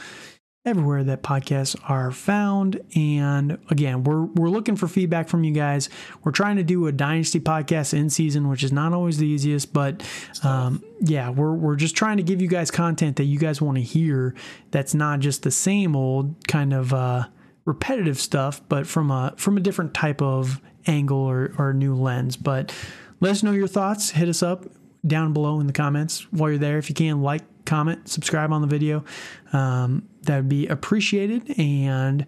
everywhere 0.65 1.03
that 1.03 1.21
podcasts 1.21 1.75
are 1.89 2.09
found. 2.11 2.79
And 2.95 3.57
again, 3.69 4.03
we're 4.03 4.23
we're 4.23 4.49
looking 4.49 4.75
for 4.75 4.87
feedback 4.87 5.27
from 5.27 5.43
you 5.43 5.53
guys. 5.53 5.89
We're 6.23 6.31
trying 6.31 6.55
to 6.55 6.63
do 6.63 6.87
a 6.87 6.91
dynasty 6.91 7.39
podcast 7.39 7.93
in 7.93 8.09
season, 8.09 8.49
which 8.49 8.63
is 8.63 8.71
not 8.71 8.93
always 8.93 9.17
the 9.17 9.27
easiest, 9.27 9.73
but 9.73 10.03
um, 10.43 10.83
yeah, 11.01 11.29
we're 11.29 11.53
we're 11.53 11.75
just 11.75 11.95
trying 11.95 12.17
to 12.17 12.23
give 12.23 12.41
you 12.41 12.47
guys 12.47 12.71
content 12.71 13.17
that 13.17 13.25
you 13.25 13.39
guys 13.39 13.61
want 13.61 13.77
to 13.77 13.83
hear. 13.83 14.35
That's 14.71 14.93
not 14.93 15.19
just 15.19 15.43
the 15.43 15.51
same 15.51 15.95
old 15.95 16.47
kind 16.47 16.73
of 16.73 16.93
uh, 16.93 17.27
repetitive 17.65 18.19
stuff, 18.19 18.61
but 18.69 18.87
from 18.87 19.11
a 19.11 19.33
from 19.37 19.57
a 19.57 19.59
different 19.59 19.93
type 19.93 20.21
of 20.21 20.61
angle 20.87 21.19
or, 21.19 21.53
or 21.57 21.73
new 21.73 21.95
lens. 21.95 22.37
But 22.37 22.73
let 23.19 23.31
us 23.31 23.43
know 23.43 23.51
your 23.51 23.67
thoughts. 23.67 24.11
Hit 24.11 24.29
us 24.29 24.41
up 24.41 24.65
down 25.05 25.33
below 25.33 25.59
in 25.59 25.67
the 25.67 25.73
comments 25.73 26.25
while 26.31 26.49
you're 26.49 26.59
there. 26.59 26.77
If 26.77 26.89
you 26.89 26.95
can, 26.95 27.21
like, 27.21 27.43
comment, 27.65 28.09
subscribe 28.09 28.51
on 28.51 28.61
the 28.61 28.67
video. 28.67 29.03
Um, 29.51 30.09
that 30.23 30.37
would 30.37 30.49
be 30.49 30.67
appreciated. 30.67 31.59
And 31.59 32.25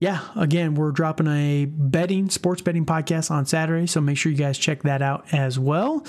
yeah, 0.00 0.20
again, 0.36 0.74
we're 0.74 0.92
dropping 0.92 1.26
a 1.26 1.64
betting, 1.66 2.30
sports 2.30 2.62
betting 2.62 2.86
podcast 2.86 3.30
on 3.30 3.46
Saturday. 3.46 3.86
So 3.86 4.00
make 4.00 4.16
sure 4.16 4.30
you 4.30 4.38
guys 4.38 4.58
check 4.58 4.82
that 4.82 5.02
out 5.02 5.32
as 5.32 5.58
well. 5.58 6.04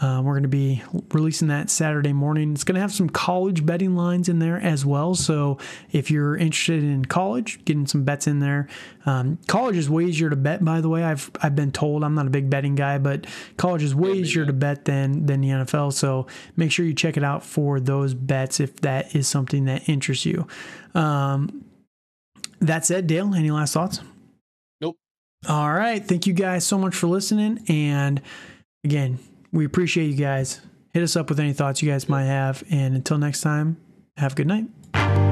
Uh, 0.00 0.20
we're 0.24 0.32
going 0.32 0.42
to 0.42 0.48
be 0.48 0.82
releasing 1.12 1.46
that 1.48 1.70
Saturday 1.70 2.12
morning. 2.12 2.52
It's 2.52 2.64
going 2.64 2.74
to 2.74 2.80
have 2.80 2.92
some 2.92 3.08
college 3.08 3.64
betting 3.64 3.94
lines 3.94 4.28
in 4.28 4.40
there 4.40 4.56
as 4.56 4.84
well. 4.84 5.14
So 5.14 5.58
if 5.92 6.10
you're 6.10 6.36
interested 6.36 6.82
in 6.82 7.04
college, 7.04 7.64
getting 7.64 7.86
some 7.86 8.02
bets 8.02 8.26
in 8.26 8.40
there. 8.40 8.66
Um, 9.06 9.38
college 9.46 9.76
is 9.76 9.88
way 9.88 10.06
easier 10.06 10.30
to 10.30 10.36
bet, 10.36 10.64
by 10.64 10.80
the 10.80 10.88
way. 10.88 11.04
I've 11.04 11.30
I've 11.40 11.54
been 11.54 11.70
told 11.70 12.02
I'm 12.02 12.14
not 12.14 12.26
a 12.26 12.30
big 12.30 12.50
betting 12.50 12.74
guy, 12.74 12.98
but 12.98 13.26
college 13.56 13.84
is 13.84 13.94
way 13.94 14.14
easier 14.14 14.44
to 14.44 14.52
bet 14.52 14.84
than 14.84 15.26
than 15.26 15.40
the 15.40 15.48
NFL. 15.48 15.92
So 15.92 16.26
make 16.56 16.72
sure 16.72 16.84
you 16.84 16.94
check 16.94 17.16
it 17.16 17.22
out 17.22 17.44
for 17.44 17.78
those 17.78 18.14
bets 18.14 18.58
if 18.58 18.80
that 18.80 19.14
is 19.14 19.28
something 19.28 19.66
that 19.66 19.88
interests 19.88 20.26
you. 20.26 20.48
Um, 20.96 21.64
that 22.60 22.84
said, 22.84 23.06
Dale, 23.06 23.32
any 23.34 23.50
last 23.52 23.74
thoughts? 23.74 24.00
Nope. 24.80 24.96
All 25.48 25.72
right. 25.72 26.04
Thank 26.04 26.26
you 26.26 26.32
guys 26.32 26.66
so 26.66 26.78
much 26.78 26.96
for 26.96 27.06
listening. 27.06 27.62
And 27.68 28.22
again, 28.82 29.18
we 29.54 29.64
appreciate 29.64 30.06
you 30.06 30.16
guys. 30.16 30.60
Hit 30.92 31.02
us 31.02 31.16
up 31.16 31.28
with 31.28 31.40
any 31.40 31.52
thoughts 31.52 31.80
you 31.80 31.90
guys 31.90 32.08
might 32.08 32.24
have. 32.24 32.62
And 32.70 32.94
until 32.94 33.18
next 33.18 33.40
time, 33.40 33.78
have 34.16 34.32
a 34.32 34.34
good 34.34 34.46
night. 34.46 35.23